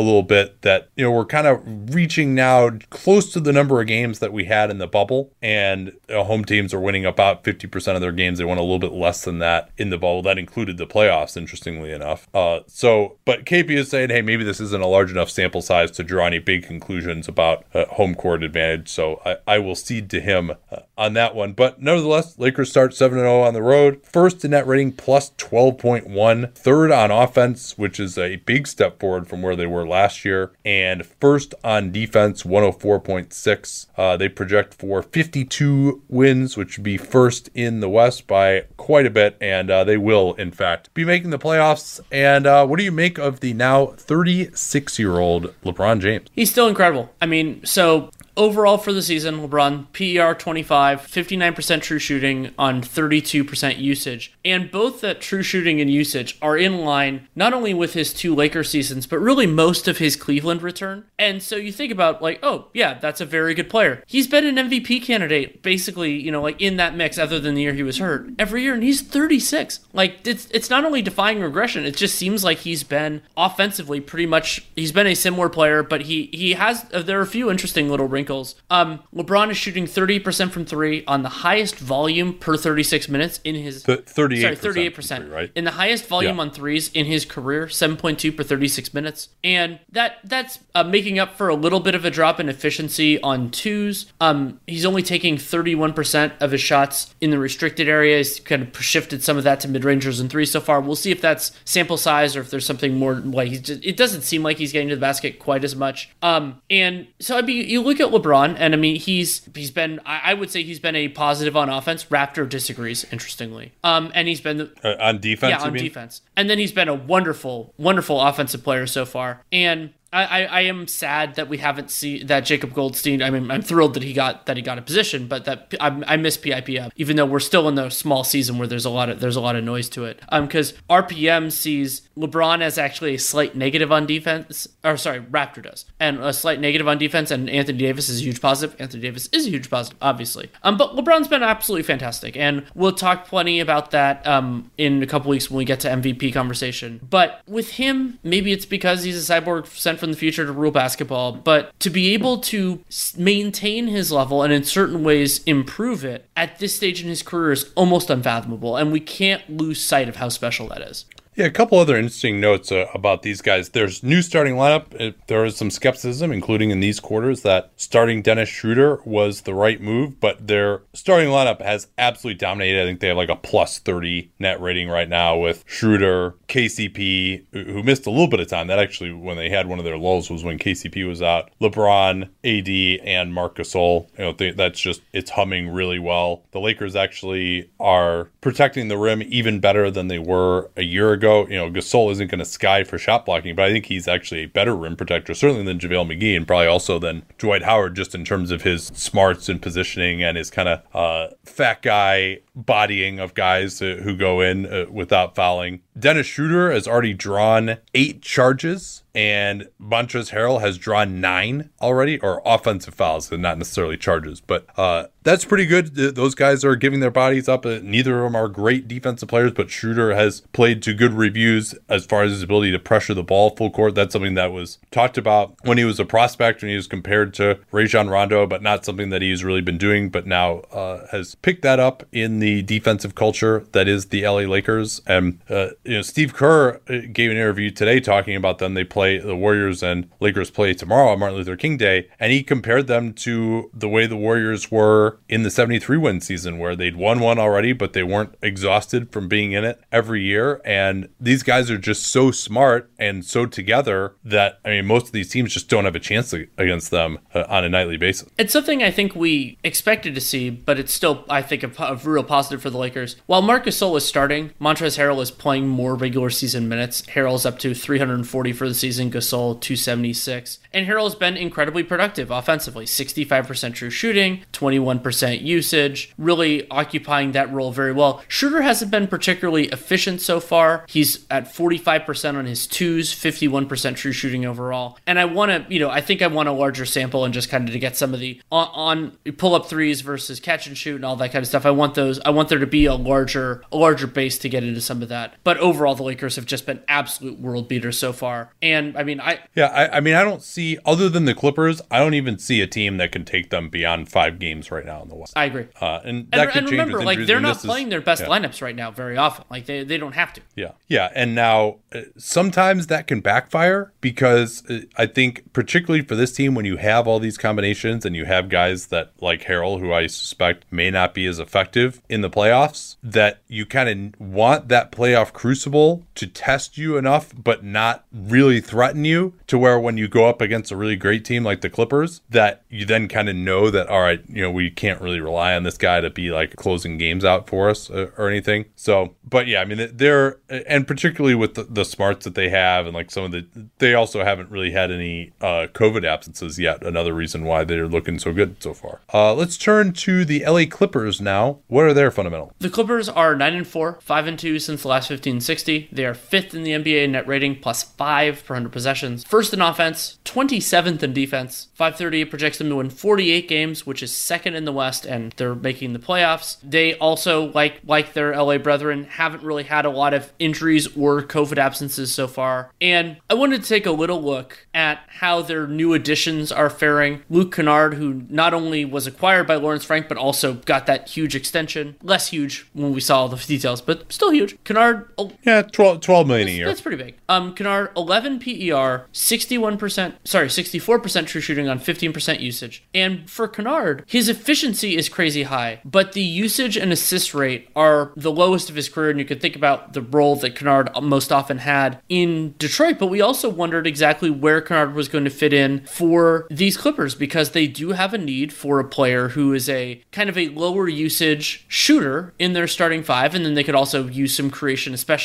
[0.00, 1.60] little bit that, you know, we're kind of
[1.94, 5.32] reaching now close to the number of games that we had in the bubble.
[5.42, 8.38] And uh, home teams are winning about 50% of their games.
[8.38, 10.22] They won a little bit less than that in the bubble.
[10.22, 12.28] That included the playoffs, interestingly enough.
[12.32, 15.90] Uh, so, but KP is saying, hey, maybe this isn't a large enough sample size
[15.92, 18.88] to draw any big conclusions about uh, home court advantage.
[18.88, 21.54] So I, I will cede to him uh, on that one.
[21.54, 24.00] But nevertheless, Lakers start 7 0 on the road.
[24.04, 26.54] First in net rating plus 12.1.
[26.54, 30.52] Third on offense, which is a big step forward from where they were last year.
[30.64, 33.86] And first on defense, 104.6.
[33.96, 39.06] Uh, they project for 52 wins, which would be first in the West by quite
[39.06, 39.36] a bit.
[39.40, 42.00] And uh, they will, in fact, be making the playoffs.
[42.10, 46.28] And uh, what do you make of the now 36 year old LeBron James?
[46.32, 47.12] He's still incredible.
[47.20, 53.78] I mean, so Overall for the season, LeBron, PER 25, 59% true shooting on 32%
[53.78, 54.34] usage.
[54.44, 58.34] And both that true shooting and usage are in line not only with his two
[58.34, 61.04] Lakers seasons, but really most of his Cleveland return.
[61.18, 64.02] And so you think about, like, oh, yeah, that's a very good player.
[64.06, 67.62] He's been an MVP candidate, basically, you know, like in that mix, other than the
[67.62, 69.80] year he was hurt, every year, and he's 36.
[69.94, 74.26] Like, it's, it's not only defying regression, it just seems like he's been offensively pretty
[74.26, 77.50] much, he's been a similar player, but he, he has, uh, there are a few
[77.50, 78.56] interesting little wrinkles wrinkles.
[78.70, 83.54] Um, LeBron is shooting 30% from three on the highest volume per 36 minutes in
[83.54, 83.84] his.
[83.84, 85.16] Th- 38 Sorry, 38%.
[85.18, 85.52] Three, right?
[85.54, 86.42] In the highest volume Yeah.
[86.42, 89.28] on threes in his career, 7.2 per 36 minutes.
[89.44, 93.20] And that that's uh, making up for a little bit of a drop in efficiency
[93.22, 94.06] on twos.
[94.20, 98.18] Um, he's only taking 31% of his shots in the restricted area.
[98.18, 100.80] He's kind of shifted some of that to mid rangers and threes so far.
[100.80, 103.14] We'll see if that's sample size or if there's something more.
[103.14, 106.10] Like he's just, it doesn't seem like he's getting to the basket quite as much.
[106.22, 110.00] Um, and so I mean, you look at LeBron, and I mean, he's he's been
[110.06, 112.04] I, I would say he's been a positive on offense.
[112.06, 113.72] Raptor disagrees, interestingly.
[113.84, 116.22] Um, and he's been the, Uh, on defense, yeah, on defense.
[116.36, 119.42] And then he's been a wonderful, wonderful offensive player so far.
[119.52, 123.22] And I, I, am sad that we haven't seen that Jacob Goldstein.
[123.22, 126.02] I mean, I'm thrilled that he got that he got a position, but that I,
[126.06, 129.08] I miss PIPM, even though we're still in the small season where there's a lot
[129.08, 130.20] of there's a lot of noise to it.
[130.28, 135.62] Um, because RPM sees LeBron as actually a slight negative on defense, or sorry, Raptor
[135.62, 138.80] does, and a slight negative on defense, and Anthony Davis is a huge positive.
[138.80, 140.50] Anthony Davis is a huge positive, obviously.
[140.62, 145.06] Um, but LeBron's been absolutely fantastic, and we'll talk plenty about that um in a
[145.06, 147.00] couple weeks when we get to MVP conversation.
[147.08, 149.66] But with him, maybe it's because he's a cyborg
[149.96, 152.82] sent from the future to rule basketball, but to be able to
[153.16, 157.52] maintain his level and in certain ways improve it at this stage in his career
[157.52, 161.06] is almost unfathomable, and we can't lose sight of how special that is.
[161.36, 163.68] Yeah, a couple other interesting notes uh, about these guys.
[163.68, 164.94] There's new starting lineup.
[164.98, 169.52] It, there is some skepticism, including in these quarters, that starting Dennis Schroeder was the
[169.52, 172.80] right move, but their starting lineup has absolutely dominated.
[172.80, 177.44] I think they have like a plus 30 net rating right now with Schroeder, KCP,
[177.52, 178.68] who missed a little bit of time.
[178.68, 181.50] That actually, when they had one of their lulls, was when KCP was out.
[181.60, 184.08] LeBron, AD, and Marc Gasol.
[184.16, 186.44] You know, they, that's just it's humming really well.
[186.52, 191.25] The Lakers actually are protecting the rim even better than they were a year ago
[191.26, 194.06] ago, you know, Gasol isn't going to sky for shot blocking, but I think he's
[194.06, 197.96] actually a better rim protector, certainly than JaVale McGee, and probably also than Dwight Howard,
[197.96, 202.38] just in terms of his smarts and positioning and his kind of uh, fat guy
[202.54, 205.80] bodying of guys who go in uh, without fouling.
[205.98, 212.42] Dennis Schroeder has already drawn eight charges, and Montrezl Harrell has drawn nine already, or
[212.44, 214.42] offensive fouls, and not necessarily charges.
[214.42, 215.94] But uh, that's pretty good.
[215.94, 217.64] Those guys are giving their bodies up.
[217.64, 221.74] Uh, neither of them are great defensive players, but Schroeder has played to good reviews
[221.88, 223.94] as far as his ability to pressure the ball full court.
[223.94, 227.34] That's something that was talked about when he was a prospect, when he was compared
[227.34, 231.34] to Rajon Rondo, but not something that he's really been doing, but now uh, has
[231.36, 235.00] picked that up in the defensive culture that is the LA Lakers.
[235.06, 238.74] And uh, you know, Steve Kerr uh, gave an interview today talking about them.
[238.74, 242.42] They play the Warriors and Lakers play tomorrow on Martin Luther King Day, and he
[242.42, 246.96] compared them to the way the Warriors were in the 73 win season, where they'd
[246.96, 250.60] won one already, but they weren't exhausted from being in it every year.
[250.64, 255.12] And these guys are just so smart and so together that, I mean, most of
[255.12, 258.28] these teams just don't have a chance against them uh, on a nightly basis.
[258.36, 261.94] It's something I think we expected to see, but it's still, I think, a, a
[261.96, 263.16] real positive for the Lakers.
[263.26, 267.02] While Marcus Gasol is starting, Montrezl Harrell is playing more regular season minutes.
[267.02, 270.58] Harrell's up to 340 for the season, Gasol 276.
[270.72, 277.72] And Harrell's been incredibly productive offensively 65% true shooting, 21% usage, really occupying that role
[277.72, 278.22] very well.
[278.28, 280.84] Schroeder hasn't been particularly efficient so far.
[280.88, 284.98] He's at 45% on his twos, 51% true shooting overall.
[285.06, 287.48] And I want to, you know, I think I want a larger sample and just
[287.48, 290.76] kind of to get some of the on, on pull up threes versus catch and
[290.76, 291.66] shoot and all that kind of stuff.
[291.66, 294.64] I want those, I want there to be a larger, a larger base to get
[294.64, 295.34] into some of that.
[295.44, 298.52] But overall, the Lakers have just been absolute world beaters so far.
[298.62, 301.80] And I mean, I yeah, I, I mean, I don't see other than the Clippers,
[301.90, 305.02] I don't even see a team that can take them beyond five games right now
[305.02, 305.32] in the West.
[305.36, 305.66] I agree.
[305.80, 308.00] Uh, and that and, could and change remember, like they're not this is- playing their
[308.00, 308.28] best yeah.
[308.28, 309.44] lineups right now very often.
[309.50, 310.40] Like they, they don't have to.
[310.54, 310.72] Yeah.
[310.88, 311.10] Yeah.
[311.14, 316.54] And now uh, sometimes that can backfire because uh, I think, particularly for this team,
[316.54, 320.06] when you have all these combinations and you have guys that like Harrell, who I
[320.06, 324.92] suspect may not be as effective in the playoffs, that you kind of want that
[324.92, 330.06] playoff crucible to test you enough, but not really threaten you to where when you
[330.06, 333.36] go up against a really great team like the Clippers, that you then kind of
[333.36, 336.30] know that, all right, you know, we can't really rely on this guy to be
[336.30, 338.66] like closing games out for us uh, or anything.
[338.76, 342.84] So, but yeah, I mean, they're, and particularly with the, the smarts that they have
[342.84, 343.46] and like some of the,
[343.78, 346.84] they also haven't really had any uh, COVID absences yet.
[346.84, 349.00] Another reason why they're looking so good so far.
[349.14, 351.60] Uh, let's turn to the LA Clippers now.
[351.68, 352.52] What are their fundamentals?
[352.58, 355.88] The Clippers are 9 and 4, 5 and 2 since the last 1560.
[355.92, 359.24] They are 5th in the NBA in net rating, plus 5 per 100 possessions.
[359.24, 361.68] First in offense, 27th in defense.
[361.74, 365.54] 538 projects them to win 48 games, which is second in the West, and they're
[365.54, 366.56] making the playoffs.
[366.62, 371.22] They also, like like their LA brethren, haven't really had a lot of injuries or
[371.22, 372.70] COVID absences so far.
[372.80, 377.22] And I wanted to take a little look at how their new additions are faring.
[377.30, 381.34] Luke Kennard, who not only was acquired by Lawrence Frank, but also got that huge
[381.34, 381.96] extension.
[382.02, 384.62] Less huge when we saw all the details, but still huge.
[384.64, 385.10] Kennard,
[385.44, 386.66] Yeah, 12, 12 million a year.
[386.66, 387.16] that's pretty big.
[387.28, 392.84] Um, Kennard, 11 PER, 61% sorry, 64% true shooting on 15% usage.
[392.94, 398.12] And for Kennard, his efficiency is crazy high, but the usage and assist rate are
[398.16, 399.10] the lowest of his career.
[399.10, 403.06] And you could think about the role that Kennard most often had in Detroit, but
[403.06, 407.50] we also wondered exactly where Kennard was going to fit in for these Clippers because
[407.50, 410.88] they do have a need for a player who is a kind of a lower
[410.88, 413.34] usage shooter in their starting five.
[413.34, 415.15] And then they could also use some creation, especially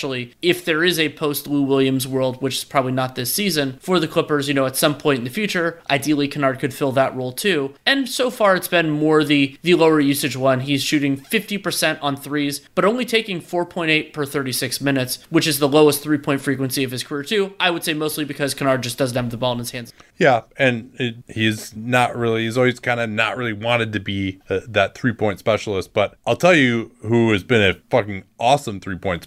[0.42, 4.00] if there is a post Lou Williams world, which is probably not this season for
[4.00, 5.82] the Clippers, you know, at some point in the future.
[5.90, 7.74] Ideally, Kennard could fill that role too.
[7.86, 10.62] And so far, it's been more the, the lower usage one.
[10.62, 15.68] He's shooting 50% on threes, but only taking 4.8 per 36 minutes, which is the
[15.68, 17.54] lowest three point frequency of his career, too.
[17.60, 19.94] I would say mostly because Kennard just doesn't have the ball in his hands.
[20.18, 24.40] Yeah, and it, he's not really, he's always kind of not really wanted to be
[24.50, 25.94] uh, that three point specialist.
[25.94, 29.24] But I'll tell you who has been a fucking awesome three point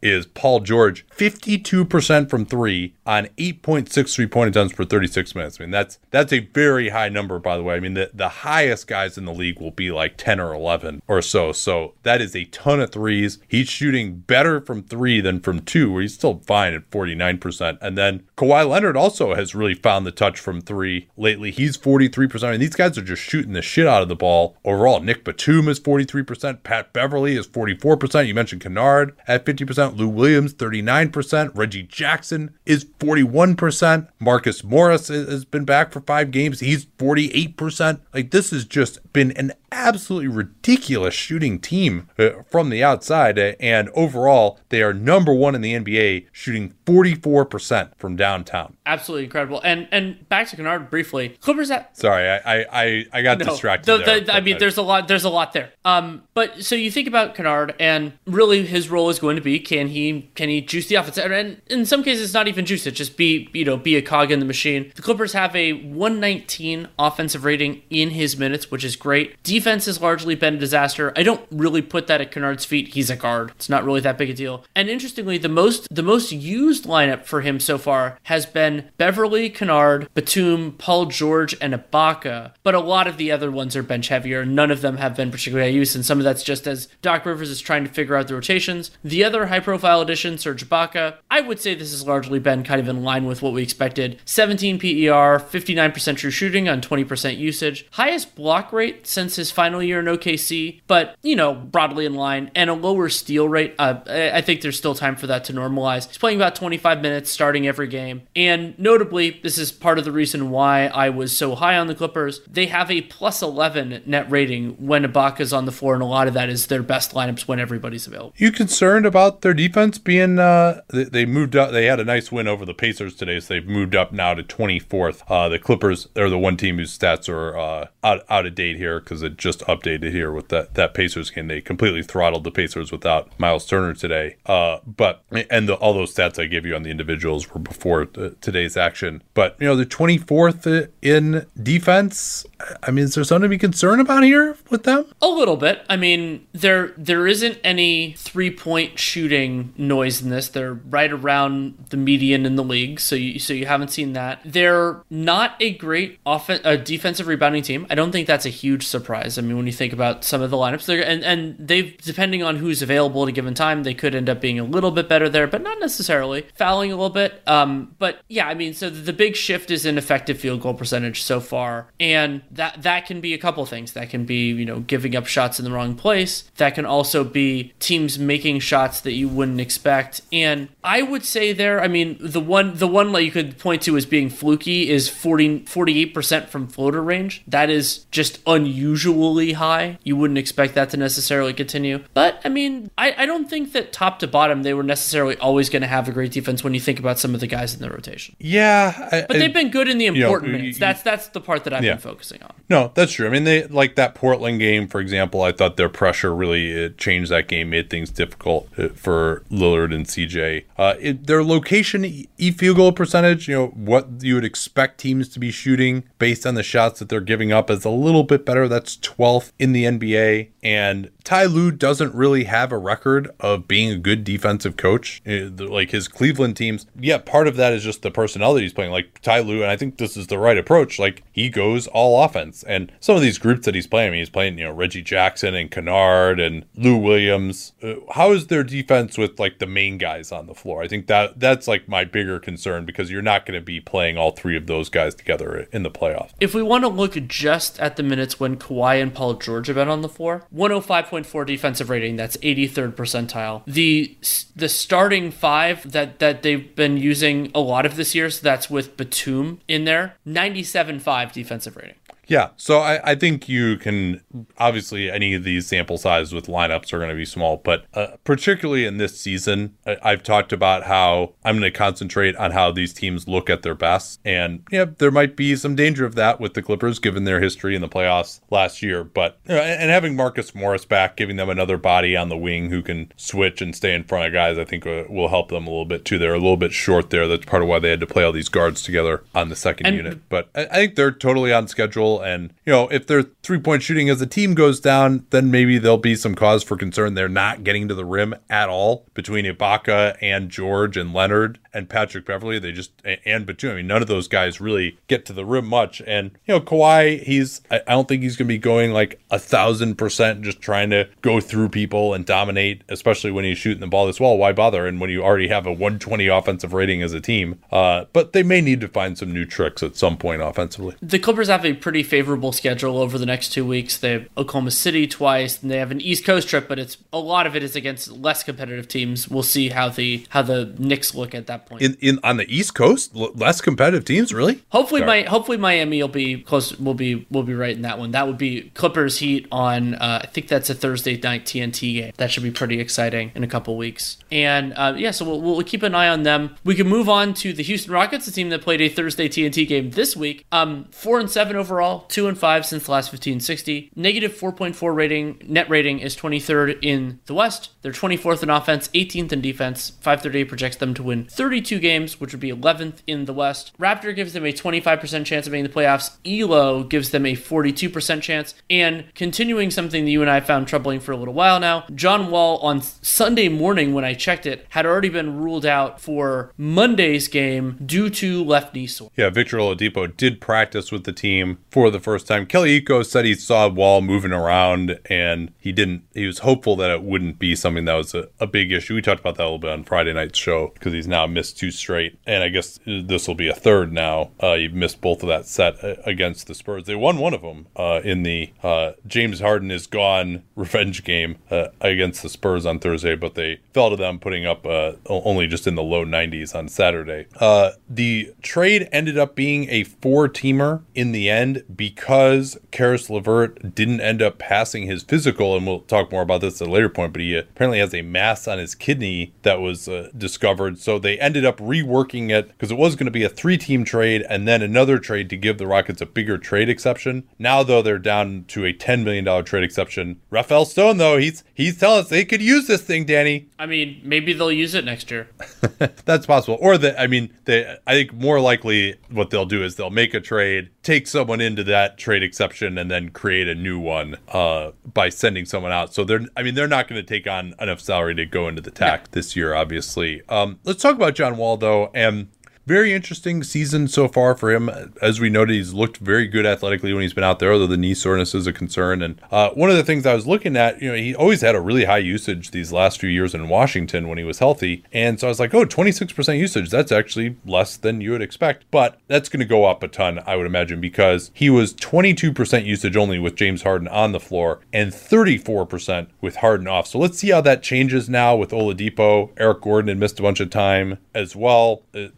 [0.00, 1.06] is Paul George.
[1.08, 5.60] 52% from three on 8.6 three point attempts per 36 minutes.
[5.60, 7.74] I mean, that's that's a very high number, by the way.
[7.74, 11.02] I mean, the, the highest guys in the league will be like 10 or 11
[11.08, 11.52] or so.
[11.52, 13.38] So that is a ton of threes.
[13.48, 17.78] He's shooting better from three than from two, where he's still fine at 49%.
[17.80, 21.50] And then Kawhi Leonard also has really found the touch from three lately.
[21.50, 22.44] He's 43%.
[22.44, 25.00] I mean, these guys are just shooting the shit out of the ball overall.
[25.00, 26.62] Nick Batum is 43%.
[26.62, 28.26] Pat Beverley is 44%.
[28.26, 29.81] You mentioned Kennard at 50%.
[29.90, 31.52] Lou Williams, 39%.
[31.54, 34.08] Reggie Jackson is 41%.
[34.18, 36.60] Marcus Morris has been back for five games.
[36.60, 38.00] He's 48%.
[38.14, 43.38] Like, this has just been an absolutely ridiculous shooting team uh, from the outside.
[43.38, 48.76] Uh, and overall, they are number one in the NBA, shooting 44% from downtown.
[48.84, 49.60] Absolutely incredible.
[49.64, 51.30] And and back to Kennard briefly.
[51.40, 53.86] Clippers at Sorry, I I, I got no, distracted.
[53.86, 55.08] The, there, the, I mean, there's a lot.
[55.08, 55.72] There's a lot there.
[55.84, 59.54] Um, but so you think about Kennard, and really his role is going to be
[59.72, 61.16] can he can he juice the offense?
[61.16, 62.90] And in some cases, not even juice it.
[62.90, 64.92] Just be you know be a cog in the machine.
[64.94, 69.42] The Clippers have a 119 offensive rating in his minutes, which is great.
[69.42, 71.12] Defense has largely been a disaster.
[71.16, 72.88] I don't really put that at Kennard's feet.
[72.88, 73.52] He's a guard.
[73.52, 74.62] It's not really that big a deal.
[74.76, 79.48] And interestingly, the most the most used lineup for him so far has been Beverley,
[79.48, 82.52] Kennard, Batum, Paul George, and Ibaka.
[82.62, 84.44] But a lot of the other ones are bench heavier.
[84.44, 87.24] None of them have been particularly high use, and some of that's just as Doc
[87.24, 88.90] Rivers is trying to figure out the rotations.
[89.02, 92.80] The other high profile addition, Serge Ibaka, I would say this has largely been kind
[92.80, 94.20] of in line with what we expected.
[94.24, 97.86] 17 PER, 59% true shooting on 20% usage.
[97.92, 102.50] Highest block rate since his final year in OKC, but, you know, broadly in line,
[102.54, 103.74] and a lower steal rate.
[103.78, 106.06] Uh, I think there's still time for that to normalize.
[106.06, 108.22] He's playing about 25 minutes starting every game.
[108.34, 111.94] And notably, this is part of the reason why I was so high on the
[111.94, 112.40] Clippers.
[112.50, 116.28] They have a plus 11 net rating when Ibaka's on the floor, and a lot
[116.28, 118.34] of that is their best lineups when everybody's available.
[118.36, 122.48] You concerned about their defense being, uh, they moved up, they had a nice win
[122.48, 125.22] over the Pacers today, so they've moved up now to 24th.
[125.28, 128.76] Uh, the Clippers, they're the one team whose stats are uh, out, out of date
[128.76, 131.48] here because it just updated here with that, that Pacers game.
[131.48, 134.36] They completely throttled the Pacers without Miles Turner today.
[134.46, 138.06] Uh, but, and the, all those stats I gave you on the individuals were before
[138.06, 139.22] today's action.
[139.34, 142.44] But, you know, the 24th in defense,
[142.82, 145.06] I mean, is there something to be concerned about here with them?
[145.20, 145.84] A little bit.
[145.88, 150.48] I mean, there there isn't any three point shooting noise in this.
[150.48, 154.40] They're right around the median in the league, so you so you haven't seen that.
[154.44, 157.86] They're not a great offen- a defensive rebounding team.
[157.90, 159.38] I don't think that's a huge surprise.
[159.38, 162.42] I mean, when you think about some of the lineups, they're and and they've depending
[162.42, 165.08] on who's available at a given time, they could end up being a little bit
[165.08, 167.42] better there, but not necessarily fouling a little bit.
[167.46, 171.22] Um, but yeah, I mean, so the big shift is in effective field goal percentage
[171.22, 173.92] so far, and that that can be a couple things.
[173.92, 176.50] That can be you know giving up shots in the wrong place.
[176.56, 180.22] That can also be teams making shots that you wouldn't expect.
[180.32, 183.82] And I would say there, I mean, the one the one that you could point
[183.82, 187.42] to as being fluky is 40, 48% from floater range.
[187.46, 189.98] That is just unusually high.
[190.02, 192.04] You wouldn't expect that to necessarily continue.
[192.14, 195.68] But I mean, I, I don't think that top to bottom they were necessarily always
[195.68, 197.80] going to have a great defense when you think about some of the guys in
[197.80, 198.36] the rotation.
[198.38, 200.78] Yeah, I, but they've been good in the important know, minutes.
[200.78, 201.92] that's that's the part that I've yeah.
[201.92, 202.52] been focusing on.
[202.68, 203.26] No, that's true.
[203.26, 205.42] I mean, they like that Portland game, for example.
[205.42, 210.06] I thought their pressure really changed that game, made things difficult uh, for Lillard and
[210.06, 210.64] CJ.
[210.78, 215.28] Uh, it, their location e field goal percentage, you know, what you would expect teams
[215.28, 218.46] to be shooting based on the shots that they're giving up is a little bit
[218.46, 218.68] better.
[218.68, 220.48] That's 12th in the NBA.
[220.62, 225.20] And Ty Lue doesn't really have a record of being a good defensive coach.
[225.26, 228.72] Uh, like his Cleveland teams, yeah, part of that is just the personnel that he's
[228.72, 228.92] playing.
[228.92, 230.98] Like Ty Lue, and I think this is the right approach.
[230.98, 232.62] Like he goes all offense.
[232.62, 235.02] And some of these groups that he's playing, I mean, he's playing, you know, Reggie
[235.02, 237.74] Jackson and Kennard and Lou Williams.
[237.82, 240.82] Uh, how is their defense with like the main guys on the floor?
[240.82, 244.02] I think that that's like my bigger concern because you're not going to be playing
[244.02, 246.30] playing all three of those guys together in the playoffs.
[246.40, 249.76] If we want to look just at the minutes when Kawhi and Paul George have
[249.76, 253.62] been on the floor, 105.4 defensive rating, that's 83rd percentile.
[253.66, 254.16] The
[254.56, 258.68] the starting five that that they've been using a lot of this year, so that's
[258.68, 261.94] with Batum in there, 97.5 defensive rating.
[262.32, 264.22] Yeah, so I, I think you can
[264.56, 268.16] obviously any of these sample size with lineups are going to be small, but uh,
[268.24, 272.72] particularly in this season, I, I've talked about how I'm going to concentrate on how
[272.72, 276.40] these teams look at their best, and yeah, there might be some danger of that
[276.40, 279.04] with the Clippers given their history in the playoffs last year.
[279.04, 282.70] But you know, and having Marcus Morris back, giving them another body on the wing
[282.70, 285.66] who can switch and stay in front of guys, I think uh, will help them
[285.66, 286.16] a little bit too.
[286.16, 287.28] They're a little bit short there.
[287.28, 289.88] That's part of why they had to play all these guards together on the second
[289.88, 290.30] And- unit.
[290.30, 292.21] But I, I think they're totally on schedule.
[292.22, 295.78] And, you know, if their three point shooting as a team goes down, then maybe
[295.78, 297.14] there'll be some cause for concern.
[297.14, 301.88] They're not getting to the rim at all between Ibaka and George and Leonard and
[301.88, 302.58] Patrick Beverley.
[302.58, 302.92] They just,
[303.24, 303.72] and Batum.
[303.72, 306.02] I mean, none of those guys really get to the rim much.
[306.06, 309.38] And, you know, Kawhi, he's, I, don't think he's going to be going like a
[309.38, 313.86] thousand percent just trying to go through people and dominate, especially when he's shooting the
[313.86, 314.36] ball this well.
[314.36, 314.86] Why bother?
[314.86, 318.42] And when you already have a 120 offensive rating as a team, uh, but they
[318.42, 320.96] may need to find some new tricks at some point offensively.
[321.00, 323.96] The Clippers have a pretty favorable schedule over the next two weeks.
[323.96, 327.18] They have Oklahoma City twice, and they have an East Coast trip, but it's a
[327.18, 329.30] lot of it is against less competitive teams.
[329.30, 331.80] We'll see how the how the Knicks look at that point.
[331.80, 334.62] In in on the East Coast, l- less competitive teams, really.
[334.68, 335.22] Hopefully, Sorry.
[335.24, 336.78] my hopefully Miami will be close.
[336.78, 338.10] Will be will be right in that one.
[338.10, 339.94] That would be Clippers Heat on.
[339.94, 342.12] Uh, I think that's a Thursday night TNT game.
[342.16, 344.18] That should be pretty exciting in a couple weeks.
[344.30, 346.56] And uh, yeah, so we'll, we'll keep an eye on them.
[346.64, 349.66] We can move on to the Houston Rockets, a team that played a Thursday TNT
[349.66, 350.44] game this week.
[350.52, 353.90] Um, four and seven overall, two and five since the last fifteen sixty.
[353.94, 355.40] Negative four point four rating.
[355.46, 357.70] Net rating is twenty third in the West.
[357.82, 359.90] They're twenty fourth in offense, eighteenth in defense.
[360.00, 363.26] Five thirty eight projects them to win thirty two games, which would be eleventh in
[363.26, 363.72] the West.
[363.78, 366.16] Raptor gives them a twenty five percent chance of making the playoffs.
[366.24, 368.54] Elo gives them a forty two percent chance.
[368.70, 372.30] And continuing something that you and I found troubling for a little while now, John
[372.30, 377.28] Wall on Sunday morning when I checked it had already been ruled out for Monday's
[377.28, 379.10] game due to left knee sore.
[379.16, 382.46] Yeah, Victor Oladipo did practice with the team for the first time.
[382.46, 386.04] Kelly Iko said he saw a Wall moving around and he didn't.
[386.14, 388.94] He was hopeful that it wouldn't be something that was a, a big issue.
[388.94, 391.58] We talked about that a little bit on Friday night's show because he's now missed
[391.58, 394.30] two straight, and I guess this will be a third now.
[394.42, 396.84] Uh, you've missed both of that set uh, against the Spurs.
[396.84, 401.38] They won one of them uh, in the uh, James Harden is gone revenge game
[401.50, 405.46] uh, against the Spurs on Thursday, but they fell to them, putting up uh, only
[405.46, 407.26] just in the low 90s on Saturday.
[407.40, 414.00] Uh, the trade ended up being a four-teamer in the end because Caris LeVert didn't
[414.00, 417.12] end up passing his physical, and we'll talk more about this at a later point.
[417.12, 421.18] But he apparently has a mass on his kidney that was uh, discovered, so they
[421.18, 424.62] ended up reworking it because it was going to be a three-team trade and then
[424.62, 427.24] another trade to give the Rockets a bigger trade exception.
[427.38, 430.20] Now, though, they're down to a ten million dollar trade exception.
[430.30, 433.48] Rafael Stone, though, he's he's telling us they could use this thing, Danny.
[433.58, 435.28] I mean, maybe they'll use it next year.
[436.04, 436.58] That's possible.
[436.60, 440.14] Or that I mean, they I think more likely what they'll do is they'll make
[440.14, 444.72] a trade, take someone into that trade exception, and then create a new one uh,
[444.92, 445.94] by sending someone out.
[445.94, 448.62] So they're I mean they're not going to take on enough salary to go into
[448.62, 450.22] the tax this year, obviously.
[450.28, 452.28] Um, let's talk about John Wall though, and
[452.66, 454.70] very interesting season so far for him.
[455.00, 457.76] As we noted, he's looked very good athletically when he's been out there, although the
[457.76, 459.02] knee soreness is a concern.
[459.02, 461.54] And uh, one of the things I was looking at, you know, he always had
[461.54, 464.84] a really high usage these last few years in Washington when he was healthy.
[464.92, 466.70] And so I was like, oh, 26% usage.
[466.70, 468.64] That's actually less than you would expect.
[468.70, 472.64] But that's going to go up a ton, I would imagine, because he was 22%
[472.64, 476.86] usage only with James Harden on the floor and 34% with Harden off.
[476.86, 479.30] So let's see how that changes now with Oladipo.
[479.36, 481.82] Eric Gordon had missed a bunch of time as well.
[481.94, 482.08] Uh,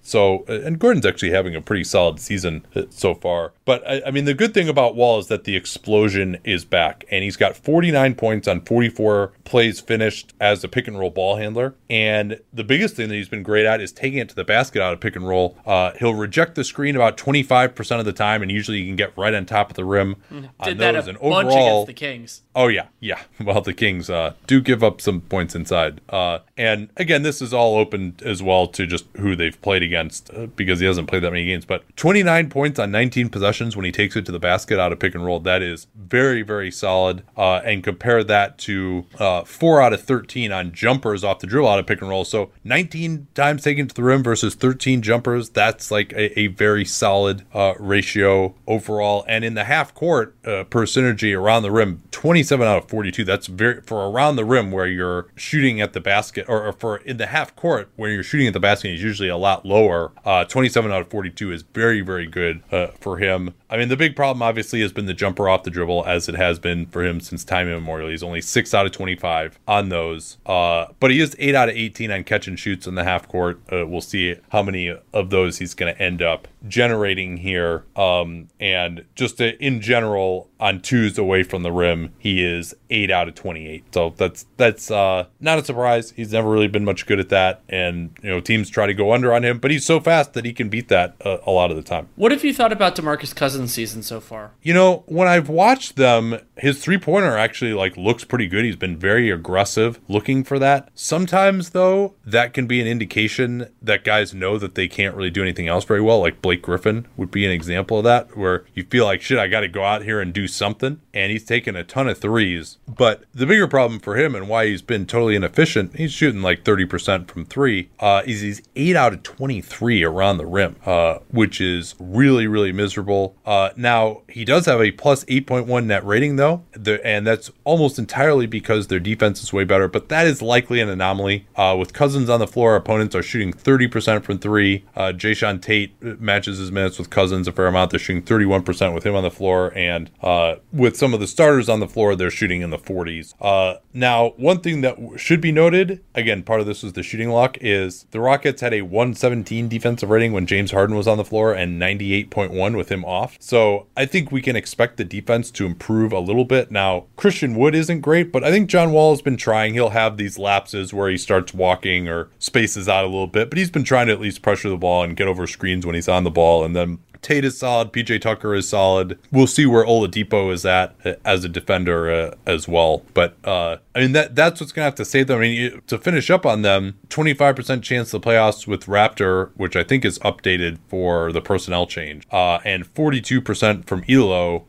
[0.48, 3.52] Uh, and Gordon's actually having a pretty solid season uh, so far.
[3.64, 7.04] But I, I mean, the good thing about Wall is that the explosion is back,
[7.10, 11.36] and he's got 49 points on 44 plays finished as a pick and roll ball
[11.36, 11.74] handler.
[11.88, 14.82] And the biggest thing that he's been great at is taking it to the basket
[14.82, 15.56] out of pick and roll.
[15.64, 19.16] Uh, he'll reject the screen about 25% of the time, and usually you can get
[19.16, 21.08] right on top of the rim on Did that a those.
[21.08, 22.42] And overall, against the Kings.
[22.54, 23.20] Oh yeah, yeah.
[23.44, 27.52] Well, the Kings uh, do give up some points inside, uh, and again, this is
[27.52, 31.22] all open as well to just who they've played against uh, because he hasn't played
[31.24, 31.64] that many games.
[31.64, 34.98] But 29 points on 19 possessions when he takes it to the basket out of
[34.98, 37.22] pick and roll, that is very, very solid.
[37.36, 41.68] Uh, and compare that to uh, four out of 13 on jumpers off the dribble
[41.68, 42.24] out of pick and roll.
[42.24, 45.50] So 19 times taken to the rim versus 13 jumpers.
[45.50, 49.24] That's like a, a very solid uh, ratio overall.
[49.28, 53.24] And in the half court uh, per synergy around the rim, 27 out of 42.
[53.24, 56.98] That's very for around the rim where you're shooting at the basket, or, or for
[56.98, 60.12] in the half court where you're shooting at the basket is usually a lot lower
[60.24, 63.43] Uh, 27 out of 42 is very, very good uh, for him.
[63.70, 66.34] I mean, the big problem obviously has been the jumper off the dribble, as it
[66.36, 68.10] has been for him since time immemorial.
[68.10, 71.76] He's only six out of 25 on those, uh, but he is eight out of
[71.76, 73.60] 18 on catch and shoots in the half court.
[73.72, 77.84] Uh, we'll see how many of those he's going to end up generating here.
[77.96, 83.10] Um, and just to, in general, on twos away from the rim, he is eight
[83.10, 83.84] out of 28.
[83.92, 86.12] So that's that's uh, not a surprise.
[86.12, 89.12] He's never really been much good at that, and you know teams try to go
[89.12, 91.70] under on him, but he's so fast that he can beat that uh, a lot
[91.70, 92.08] of the time.
[92.16, 94.52] What have you thought about DeMarcus Cousins' season so far?
[94.62, 98.64] You know, when I've watched them, his three pointer actually like looks pretty good.
[98.64, 100.90] He's been very aggressive looking for that.
[100.94, 105.42] Sometimes though, that can be an indication that guys know that they can't really do
[105.42, 106.20] anything else very well.
[106.20, 109.48] Like Blake Griffin would be an example of that, where you feel like shit, I
[109.48, 111.00] got to go out here and do something.
[111.12, 112.78] And he's taken a ton of threes.
[112.88, 116.64] But the bigger problem for him and why he's been totally inefficient, he's shooting like
[116.64, 121.60] 30% from three, uh, is he's 8 out of 23 around the rim, uh, which
[121.60, 123.23] is really, really miserable.
[123.44, 127.98] Uh, now, he does have a plus 8.1 net rating, though, the, and that's almost
[127.98, 131.46] entirely because their defense is way better, but that is likely an anomaly.
[131.56, 134.84] Uh, with Cousins on the floor, opponents are shooting 30% from three.
[134.96, 137.90] Uh, Jae'Sean Tate matches his minutes with Cousins a fair amount.
[137.90, 141.68] They're shooting 31% with him on the floor, and uh, with some of the starters
[141.68, 143.34] on the floor, they're shooting in the 40s.
[143.40, 147.30] Uh, now, one thing that should be noted, again, part of this was the shooting
[147.30, 151.24] lock is the Rockets had a 117 defensive rating when James Harden was on the
[151.24, 153.36] floor and 98.1 with him off.
[153.40, 156.70] So I think we can expect the defense to improve a little bit.
[156.70, 159.74] Now, Christian Wood isn't great, but I think John Wall has been trying.
[159.74, 163.58] He'll have these lapses where he starts walking or spaces out a little bit, but
[163.58, 166.08] he's been trying to at least pressure the ball and get over screens when he's
[166.08, 166.64] on the ball.
[166.64, 167.92] And then Tate is solid.
[167.92, 169.18] PJ Tucker is solid.
[169.32, 170.94] We'll see where Oladipo is at
[171.24, 173.02] as a defender uh, as well.
[173.14, 175.38] But uh, I mean that that's what's gonna have to save them.
[175.38, 179.74] I mean to finish up on them, 25% chance of the playoffs with Raptor, which
[179.74, 184.66] I think is updated for the personnel change, uh, and 42% from Elo.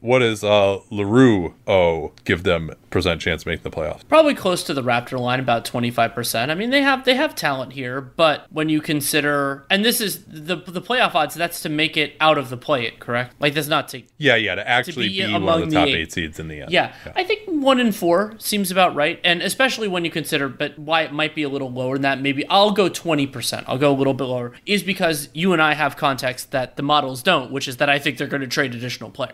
[0.00, 4.06] What does uh, Larue O give them percent chance of making the playoffs?
[4.08, 6.50] Probably close to the Raptor line, about twenty five percent.
[6.50, 10.24] I mean, they have they have talent here, but when you consider, and this is
[10.24, 13.34] the the playoff odds, that's to make it out of the play it correct.
[13.40, 15.86] Like that's not to yeah yeah to actually to be, be one of the top
[15.86, 15.96] the eight.
[15.96, 16.12] eight.
[16.12, 16.70] seeds in the end.
[16.70, 16.94] Yeah.
[17.04, 20.78] yeah, I think one in four seems about right, and especially when you consider, but
[20.78, 22.20] why it might be a little lower than that.
[22.20, 23.64] Maybe I'll go twenty percent.
[23.68, 24.52] I'll go a little bit lower.
[24.64, 27.98] Is because you and I have context that the models don't, which is that I
[27.98, 29.32] think they're going to trade additional player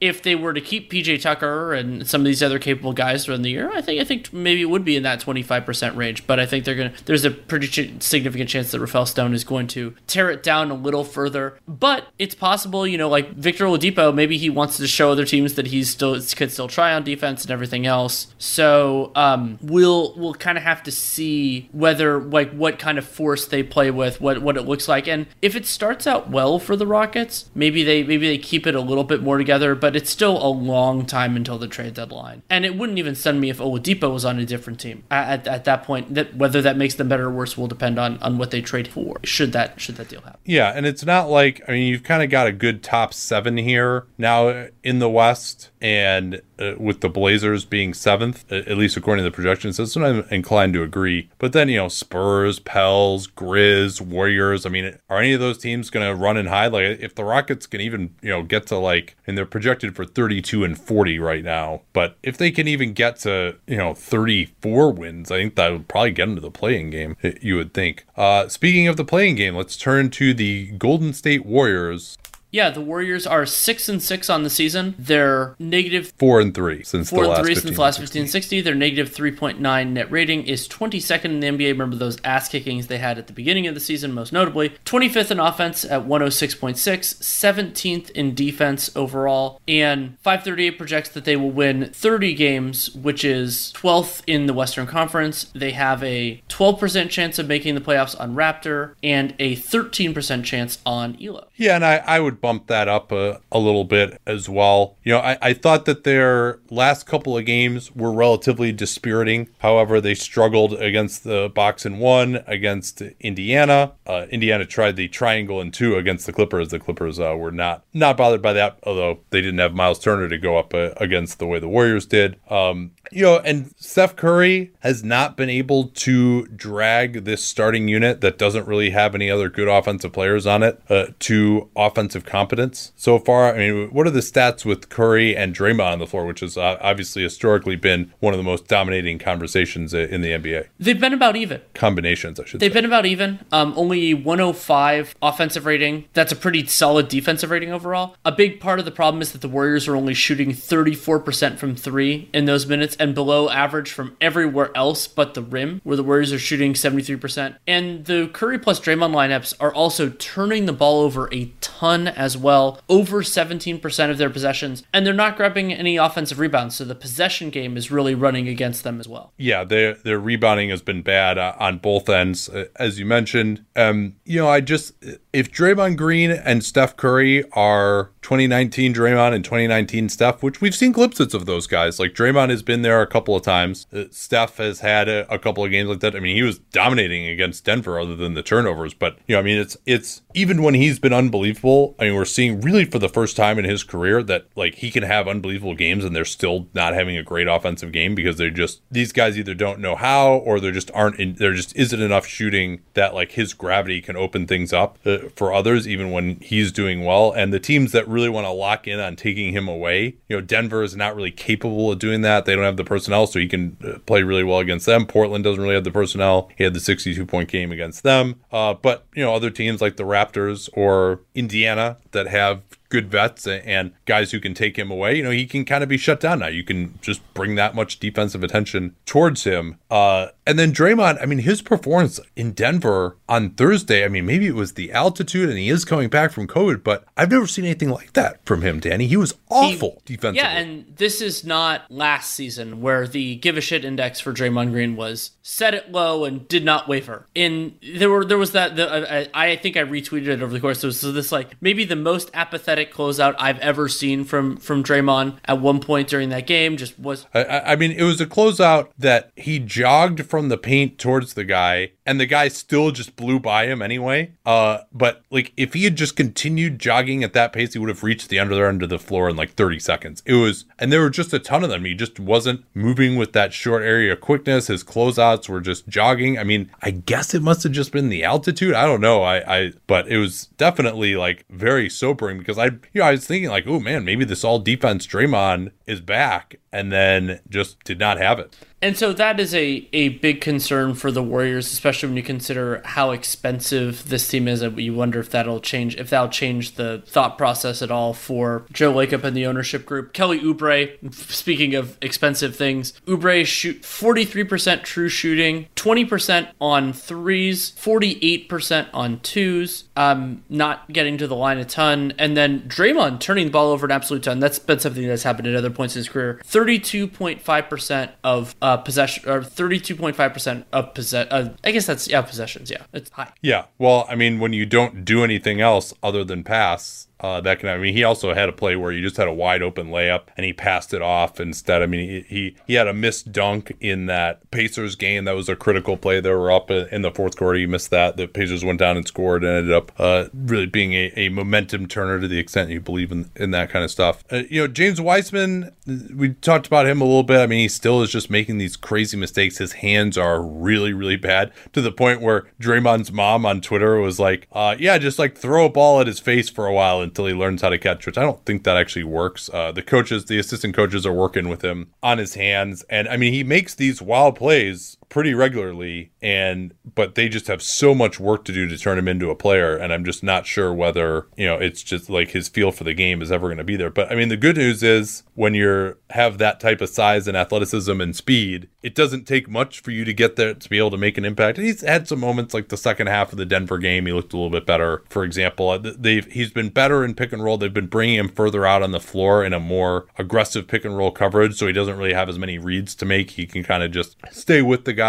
[0.00, 3.42] if they were to keep PJ Tucker and some of these other capable guys during
[3.42, 6.26] the year, I think I think maybe it would be in that 25% range.
[6.26, 6.92] But I think they're gonna.
[7.04, 10.74] There's a pretty significant chance that Rafael Stone is going to tear it down a
[10.74, 11.58] little further.
[11.66, 15.54] But it's possible, you know, like Victor Oladipo, maybe he wants to show other teams
[15.54, 18.34] that he's still could still try on defense and everything else.
[18.38, 23.46] So um, we'll we'll kind of have to see whether like what kind of force
[23.46, 26.76] they play with, what what it looks like, and if it starts out well for
[26.76, 30.10] the Rockets, maybe they maybe they keep it a little bit more together but it's
[30.10, 32.42] still a long time until the trade deadline.
[32.48, 35.04] And it wouldn't even stun me if Oladipo was on a different team.
[35.10, 38.18] At, at that point, that whether that makes them better or worse will depend on,
[38.18, 39.20] on what they trade for.
[39.24, 40.40] Should that should that deal happen?
[40.44, 43.56] Yeah, and it's not like I mean you've kind of got a good top seven
[43.56, 49.24] here now in the West, and uh, with the Blazers being seventh, at least according
[49.24, 49.76] to the projections.
[49.92, 51.28] So I'm inclined to agree.
[51.38, 54.64] But then, you know, Spurs, Pels, Grizz, Warriors.
[54.64, 56.72] I mean, are any of those teams going to run and hide?
[56.72, 60.04] Like, if the Rockets can even, you know, get to like, and they're projected for
[60.04, 61.82] 32 and 40 right now.
[61.92, 65.88] But if they can even get to, you know, 34 wins, I think that would
[65.88, 68.06] probably get into the playing game, you would think.
[68.16, 72.16] Uh, speaking of the playing game, let's turn to the Golden State Warriors.
[72.52, 74.94] Yeah, the Warriors are six and six on the season.
[74.98, 78.26] They're negative four and three since four the and last three since the last 15
[78.26, 78.60] 60.
[78.60, 81.70] Their negative three point nine net rating is twenty second in the NBA.
[81.70, 84.74] Remember those ass kickings they had at the beginning of the season, most notably.
[84.84, 87.16] Twenty fifth in offense at one hundred oh six point six.
[87.24, 92.94] Seventeenth in defense overall, and five thirty eight projects that they will win thirty games,
[92.94, 95.44] which is twelfth in the Western Conference.
[95.54, 100.12] They have a twelve percent chance of making the playoffs on Raptor and a thirteen
[100.12, 101.46] percent chance on Elo.
[101.62, 104.96] Yeah, and I, I would bump that up a, a little bit as well.
[105.04, 109.48] You know, I, I thought that their last couple of games were relatively dispiriting.
[109.58, 113.92] However, they struggled against the box and one against Indiana.
[114.04, 116.70] Uh, Indiana tried the triangle and two against the Clippers.
[116.70, 120.28] The Clippers uh, were not not bothered by that, although they didn't have Miles Turner
[120.28, 122.40] to go up uh, against the way the Warriors did.
[122.50, 128.20] Um, you know, and Steph Curry has not been able to drag this starting unit
[128.22, 131.06] that doesn't really have any other good offensive players on it uh,
[131.52, 133.54] to offensive competence so far.
[133.54, 136.56] I mean, what are the stats with Curry and Draymond on the floor, which has
[136.56, 140.68] uh, obviously historically been one of the most dominating conversations in the NBA?
[140.78, 141.60] They've been about even.
[141.74, 142.66] Combinations, I should say.
[142.66, 142.80] They've say.
[142.80, 143.40] been about even.
[143.52, 146.04] Um, only 105 offensive rating.
[146.12, 148.16] That's a pretty solid defensive rating overall.
[148.24, 151.76] A big part of the problem is that the Warriors are only shooting 34% from
[151.76, 156.02] three in those minutes and below average from everywhere else but the rim, where the
[156.02, 157.56] Warriors are shooting 73%.
[157.66, 162.36] And the Curry plus Draymond lineups are also turning the ball over a ton as
[162.36, 166.94] well, over 17% of their possessions, and they're not grabbing any offensive rebounds, so the
[166.94, 169.32] possession game is really running against them as well.
[169.36, 173.64] Yeah, their their rebounding has been bad uh, on both ends, uh, as you mentioned.
[173.76, 174.94] Um, you know, I just
[175.32, 180.92] if Draymond Green and Steph Curry are 2019 Draymond and 2019 Steph, which we've seen
[180.92, 181.98] glimpses of those guys.
[181.98, 183.86] Like Draymond has been there a couple of times.
[183.92, 186.14] Uh, Steph has had a, a couple of games like that.
[186.14, 188.94] I mean, he was dominating against Denver, other than the turnovers.
[188.94, 191.94] But you know, I mean, it's it's even when he's been unbelievable.
[191.98, 194.90] I mean, we're seeing really for the first time in his career that like he
[194.90, 198.50] can have unbelievable games and they're still not having a great offensive game because they're
[198.50, 201.18] just these guys either don't know how or they just aren't.
[201.18, 205.18] In, there just isn't enough shooting that like his gravity can open things up uh,
[205.36, 207.32] for others, even when he's doing well.
[207.32, 210.40] And the teams that really want to lock in on taking him away, you know,
[210.40, 212.44] Denver is not really capable of doing that.
[212.44, 215.06] They don't have the personnel, so he can uh, play really well against them.
[215.06, 216.50] Portland doesn't really have the personnel.
[216.56, 218.40] He had the 62 point game against them.
[218.50, 222.62] Uh, but, you know, other teams like the Raptors or Indiana that have
[222.92, 225.88] good vets and guys who can take him away, you know, he can kind of
[225.88, 226.46] be shut down now.
[226.46, 229.78] You can just bring that much defensive attention towards him.
[229.90, 234.46] Uh, and then Draymond, I mean, his performance in Denver on Thursday, I mean, maybe
[234.46, 237.64] it was the altitude and he is coming back from COVID, but I've never seen
[237.64, 239.06] anything like that from him, Danny.
[239.06, 240.40] He was awful he, defensively.
[240.40, 244.72] Yeah, and this is not last season where the give a shit index for Draymond
[244.72, 247.26] Green was set it low and did not waver.
[247.34, 250.60] In there were there was that the, I, I think I retweeted it over the
[250.60, 250.80] course.
[250.80, 255.38] So, so this like maybe the most apathetic closeout I've ever seen from from Draymond
[255.44, 256.76] at one point during that game.
[256.76, 257.26] Just was.
[257.34, 261.44] I, I mean, it was a closeout that he jogged from the paint towards the
[261.44, 264.32] guy, and the guy still just blew by him anyway.
[264.44, 268.02] Uh, but like if he had just continued jogging at that pace, he would have
[268.02, 270.22] reached the under end of the floor in like 30 seconds.
[270.26, 271.84] It was, and there were just a ton of them.
[271.84, 274.66] He just wasn't moving with that short area quickness.
[274.66, 276.38] His closeouts were just jogging.
[276.38, 278.74] I mean, I guess it must have just been the altitude.
[278.74, 279.22] I don't know.
[279.22, 283.26] I, I, but it was definitely like very sobering because I, you know, I was
[283.26, 287.98] thinking like, oh man, maybe this all defense Draymond is back, and then just did
[287.98, 288.56] not have it.
[288.82, 292.82] And so that is a, a big concern for the Warriors, especially when you consider
[292.84, 294.60] how expensive this team is.
[294.62, 298.92] You wonder if that'll change if that'll change the thought process at all for Joe
[298.92, 300.12] Lacob and the ownership group.
[300.12, 308.88] Kelly Oubre, speaking of expensive things, Oubre shoot 43% true shooting, 20% on threes, 48%
[308.92, 313.52] on twos, um, not getting to the line a ton, and then Draymond turning the
[313.52, 314.40] ball over an absolute ton.
[314.40, 316.40] That's been something that's happened at other points in his career.
[316.44, 321.26] 32.5% of uh, possession, or 32.5% of possess.
[321.30, 322.70] Uh, I guess that's yeah possessions.
[322.70, 323.32] Yeah, it's high.
[323.42, 323.66] Yeah.
[323.78, 327.68] Well, I mean, when you don't do anything else other than pass, uh, that can.
[327.68, 330.24] I mean, he also had a play where he just had a wide open layup
[330.36, 331.80] and he passed it off instead.
[331.80, 335.24] I mean, he he, he had a missed dunk in that Pacers game.
[335.24, 336.20] That was a critical play.
[336.20, 337.58] They were up in the fourth quarter.
[337.58, 338.16] He missed that.
[338.16, 341.86] The Pacers went down and scored and ended up uh, really being a, a momentum
[341.86, 344.24] turner to the extent you believe in in that kind of stuff.
[344.32, 345.72] Uh, you know, James Wiseman.
[345.86, 347.38] We talked about him a little bit.
[347.38, 349.58] I mean, he still is just making these crazy mistakes.
[349.58, 354.18] His hands are really really bad to the point where Draymond's mom on Twitter was
[354.18, 357.26] like, uh, "Yeah, just like throw a ball at his face for a while until
[357.26, 359.50] he learns how to catch." Which I don't think that actually works.
[359.52, 363.16] Uh, the coaches, the assistant coaches, are working with him on his hands, and I
[363.16, 368.18] mean, he makes these wild plays pretty regularly and but they just have so much
[368.18, 371.26] work to do to turn him into a player and I'm just not sure whether,
[371.36, 373.76] you know, it's just like his feel for the game is ever going to be
[373.76, 373.90] there.
[373.90, 377.36] But I mean the good news is when you have that type of size and
[377.36, 380.90] athleticism and speed, it doesn't take much for you to get there to be able
[380.90, 381.58] to make an impact.
[381.58, 384.36] He's had some moments like the second half of the Denver game, he looked a
[384.36, 385.04] little bit better.
[385.10, 387.58] For example, uh, they've he's been better in pick and roll.
[387.58, 390.96] They've been bringing him further out on the floor in a more aggressive pick and
[390.96, 393.32] roll coverage, so he doesn't really have as many reads to make.
[393.32, 395.01] He can kind of just stay with the guy,